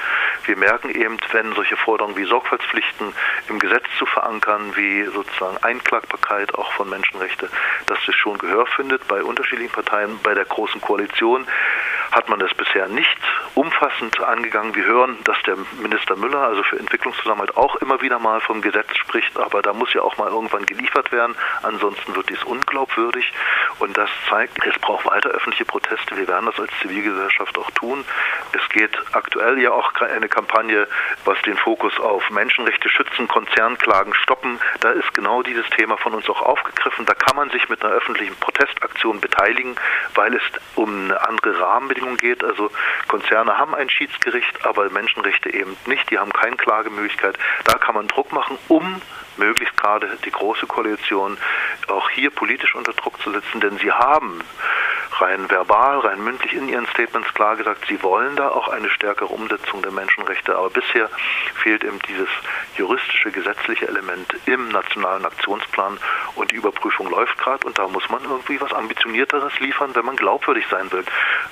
Wir 0.45 0.57
merken 0.57 0.89
eben, 0.89 1.17
wenn 1.31 1.53
solche 1.53 1.77
Forderungen 1.77 2.17
wie 2.17 2.25
Sorgfaltspflichten 2.25 3.13
im 3.49 3.59
Gesetz 3.59 3.85
zu 3.97 4.05
verankern, 4.05 4.75
wie 4.75 5.03
sozusagen 5.05 5.57
Einklagbarkeit 5.63 6.53
auch 6.55 6.71
von 6.73 6.89
Menschenrechten, 6.89 7.49
dass 7.87 7.99
das 8.05 8.15
schon 8.15 8.37
Gehör 8.37 8.65
findet 8.67 9.07
bei 9.07 9.23
unterschiedlichen 9.23 9.71
Parteien. 9.71 10.19
Bei 10.23 10.33
der 10.33 10.45
Großen 10.45 10.81
Koalition 10.81 11.45
hat 12.15 12.29
man 12.29 12.39
das 12.39 12.53
bisher 12.53 12.87
nicht 12.87 13.17
umfassend 13.55 14.21
angegangen. 14.21 14.73
Wir 14.73 14.85
hören, 14.85 15.17
dass 15.25 15.37
der 15.43 15.57
Minister 15.81 16.15
Müller, 16.15 16.39
also 16.39 16.63
für 16.63 16.79
Entwicklungszusammenhalt, 16.79 17.57
auch 17.57 17.75
immer 17.77 18.01
wieder 18.01 18.19
mal 18.19 18.39
vom 18.39 18.61
Gesetz 18.61 18.95
spricht, 18.95 19.37
aber 19.37 19.61
da 19.61 19.73
muss 19.73 19.93
ja 19.93 20.01
auch 20.01 20.17
mal 20.17 20.29
irgendwann 20.29 20.65
geliefert 20.65 21.11
werden, 21.11 21.35
ansonsten 21.61 22.15
wird 22.15 22.29
dies 22.29 22.41
unglaubwürdig 22.43 23.33
und 23.79 23.97
das 23.97 24.09
zeigt, 24.29 24.65
es 24.65 24.79
braucht 24.79 25.05
weiter 25.05 25.29
öffentliche 25.29 25.65
Proteste. 25.65 26.15
Wir 26.15 26.27
werden 26.27 26.45
das 26.45 26.57
als 26.57 26.71
Zivilgesellschaft 26.81 27.57
auch 27.57 27.69
tun. 27.71 28.05
Es 28.53 28.69
geht 28.69 28.97
aktuell 29.11 29.59
ja 29.59 29.71
auch 29.71 29.93
eine 29.95 30.29
Kampagne, 30.29 30.87
was 31.25 31.41
den 31.41 31.57
Fokus 31.57 31.99
auf 31.99 32.29
Menschenrechte 32.29 32.87
schützen, 32.89 33.27
Konzernklagen 33.27 34.13
stoppen. 34.13 34.59
Da 34.79 34.91
ist 34.91 35.13
genau 35.13 35.43
dieses 35.43 35.69
Thema 35.71 35.97
von 35.97 36.13
uns 36.13 36.29
auch 36.29 36.41
aufgegriffen. 36.41 37.05
Da 37.05 37.13
kann 37.13 37.35
man 37.35 37.49
sich 37.49 37.67
mit 37.67 37.83
einer 37.83 37.93
öffentlichen 37.93 38.35
Protestaktion 38.37 39.19
beteiligen, 39.19 39.75
weil 40.13 40.33
es 40.33 40.43
um 40.75 41.05
eine 41.05 41.27
andere 41.27 41.67
Rahmenbedingung 42.05 42.17
geht. 42.17 42.43
Also 42.43 42.69
Konzerne 43.07 43.57
haben 43.57 43.75
ein 43.75 43.89
Schiedsgericht, 43.89 44.65
aber 44.65 44.89
Menschenrechte 44.89 45.53
eben 45.53 45.75
nicht. 45.85 46.09
Die 46.09 46.17
haben 46.17 46.31
keine 46.31 46.55
Klagemöglichkeit. 46.55 47.37
Da 47.65 47.77
kann 47.77 47.95
man 47.95 48.07
Druck 48.07 48.31
machen, 48.31 48.57
um 48.67 49.01
möglichst 49.37 49.75
gerade 49.77 50.17
die 50.23 50.31
Große 50.31 50.67
Koalition 50.67 51.37
auch 51.87 52.09
hier 52.09 52.29
politisch 52.29 52.75
unter 52.75 52.93
Druck 52.93 53.21
zu 53.21 53.31
setzen, 53.31 53.59
denn 53.61 53.77
sie 53.77 53.91
haben 53.91 54.41
rein 55.21 55.49
verbal, 55.49 55.99
rein 55.99 56.23
mündlich 56.23 56.53
in 56.53 56.67
ihren 56.67 56.87
Statements 56.87 57.33
klar 57.33 57.55
gesagt, 57.55 57.85
sie 57.87 58.01
wollen 58.03 58.35
da 58.35 58.49
auch 58.49 58.67
eine 58.67 58.89
stärkere 58.89 59.27
Umsetzung 59.27 59.81
der 59.81 59.91
Menschenrechte. 59.91 60.55
Aber 60.57 60.69
bisher 60.69 61.09
fehlt 61.55 61.83
eben 61.83 61.99
dieses 62.07 62.27
juristische, 62.75 63.31
gesetzliche 63.31 63.87
Element 63.87 64.35
im 64.45 64.69
nationalen 64.69 65.25
Aktionsplan 65.25 65.97
und 66.35 66.51
die 66.51 66.55
Überprüfung 66.55 67.09
läuft 67.09 67.37
gerade 67.37 67.65
und 67.65 67.79
da 67.79 67.87
muss 67.87 68.09
man 68.09 68.23
irgendwie 68.23 68.59
was 68.59 68.73
Ambitionierteres 68.73 69.59
liefern, 69.59 69.95
wenn 69.95 70.05
man 70.05 70.15
glaubwürdig 70.15 70.65
sein 70.69 70.91
will. 70.91 71.05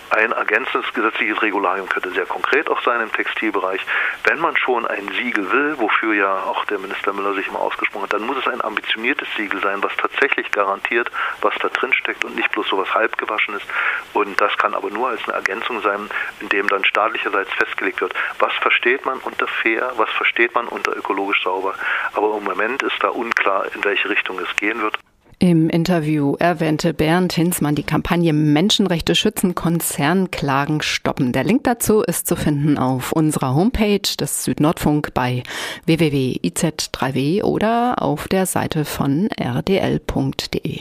Ein 0.09 0.31
ergänzendes 0.31 0.91
gesetzliches 0.93 1.41
Regularium 1.41 1.87
könnte 1.87 2.11
sehr 2.11 2.25
konkret 2.25 2.69
auch 2.69 2.81
sein 2.83 3.01
im 3.01 3.11
Textilbereich. 3.11 3.81
Wenn 4.25 4.39
man 4.39 4.57
schon 4.57 4.85
ein 4.85 5.07
Siegel 5.09 5.51
will, 5.51 5.75
wofür 5.79 6.13
ja 6.13 6.43
auch 6.43 6.65
der 6.65 6.79
Minister 6.79 7.13
Müller 7.13 7.33
sich 7.33 7.47
immer 7.47 7.59
ausgesprochen 7.59 7.72
hat, 8.03 8.13
dann 8.13 8.23
muss 8.23 8.37
es 8.37 8.47
ein 8.47 8.63
ambitioniertes 8.63 9.27
Siegel 9.35 9.61
sein, 9.61 9.81
was 9.83 9.95
tatsächlich 9.97 10.51
garantiert, 10.51 11.09
was 11.41 11.53
da 11.61 11.69
drin 11.69 11.93
steckt 11.93 12.23
und 12.25 12.35
nicht 12.35 12.51
bloß 12.51 12.67
so 12.67 12.77
was 12.77 12.93
halbgewaschen 12.93 13.55
ist. 13.55 13.65
Und 14.13 14.39
das 14.39 14.55
kann 14.57 14.73
aber 14.73 14.89
nur 14.89 15.09
als 15.09 15.23
eine 15.25 15.33
Ergänzung 15.33 15.81
sein, 15.81 16.09
in 16.39 16.49
dem 16.49 16.67
dann 16.67 16.85
staatlicherseits 16.85 17.51
festgelegt 17.53 18.01
wird, 18.01 18.13
was 18.39 18.53
versteht 18.61 19.05
man 19.05 19.19
unter 19.19 19.47
fair, 19.47 19.93
was 19.97 20.09
versteht 20.11 20.53
man 20.55 20.67
unter 20.67 20.95
ökologisch 20.95 21.43
sauber. 21.43 21.75
Aber 22.13 22.37
im 22.37 22.43
Moment 22.43 22.83
ist 22.83 23.01
da 23.01 23.09
unklar, 23.09 23.65
in 23.73 23.83
welche 23.83 24.09
Richtung 24.09 24.39
es 24.39 24.55
gehen 24.55 24.81
wird. 24.81 24.97
Im 25.43 25.69
Interview 25.69 26.35
erwähnte 26.39 26.93
Bernd 26.93 27.33
Hinzmann 27.33 27.75
die 27.75 27.83
Kampagne 27.83 28.31
Menschenrechte 28.31 29.13
schützen, 29.13 29.55
Konzernklagen 29.55 30.81
stoppen. 30.81 31.33
Der 31.33 31.43
Link 31.43 31.65
dazu 31.65 31.99
ist 31.99 32.27
zu 32.27 32.37
finden 32.37 32.77
auf 32.77 33.11
unserer 33.11 33.53
Homepage 33.53 33.99
des 34.17 34.45
Südnordfunk 34.45 35.13
bei 35.13 35.43
www.iz3w 35.85 37.43
oder 37.43 38.01
auf 38.01 38.29
der 38.29 38.45
Seite 38.45 38.85
von 38.85 39.27
rdl.de. 39.37 40.79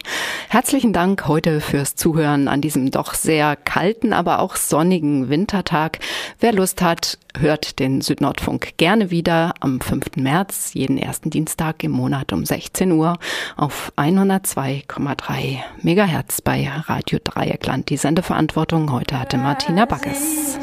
Herzlichen 0.49 0.93
Dank 0.93 1.27
heute 1.27 1.61
fürs 1.61 1.97
Zuhören 1.97 2.47
an 2.47 2.61
diesem 2.61 2.93
doch 2.93 3.15
sehr 3.15 3.57
kalten, 3.57 4.13
aber 4.13 4.39
auch 4.39 4.55
sonnigen 4.55 5.29
Wintertag. 5.29 5.99
Wer 6.39 6.53
Lust 6.53 6.83
hat, 6.83 7.19
hört 7.39 7.79
den 7.79 8.01
Südnordfunk 8.01 8.77
gerne 8.77 9.11
wieder 9.11 9.55
am 9.61 9.81
5. 9.81 10.17
März, 10.17 10.75
jeden 10.75 10.99
ersten 10.99 11.31
Dienstag 11.31 11.85
im 11.85 11.93
Monat 11.93 12.33
um 12.33 12.45
16 12.45 12.93
Uhr 12.93 13.19
auf 13.57 13.93
100 13.97 14.23
102,3 14.23 15.59
Megahertz 15.83 16.41
bei 16.41 16.69
Radio 16.87 17.19
Dreieckland. 17.23 17.89
Die 17.91 17.97
Sendeverantwortung 17.97 18.93
heute 18.93 19.19
hatte 19.19 19.37
Martina 19.39 19.85
Backes. 19.85 20.59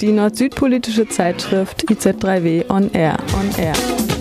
Die 0.00 0.12
nord-süd-politische 0.12 1.08
Zeitschrift 1.08 1.84
IZ3W 1.88 2.70
On 2.70 2.90
Air. 2.92 3.16
On 3.34 3.58
Air. 3.58 4.15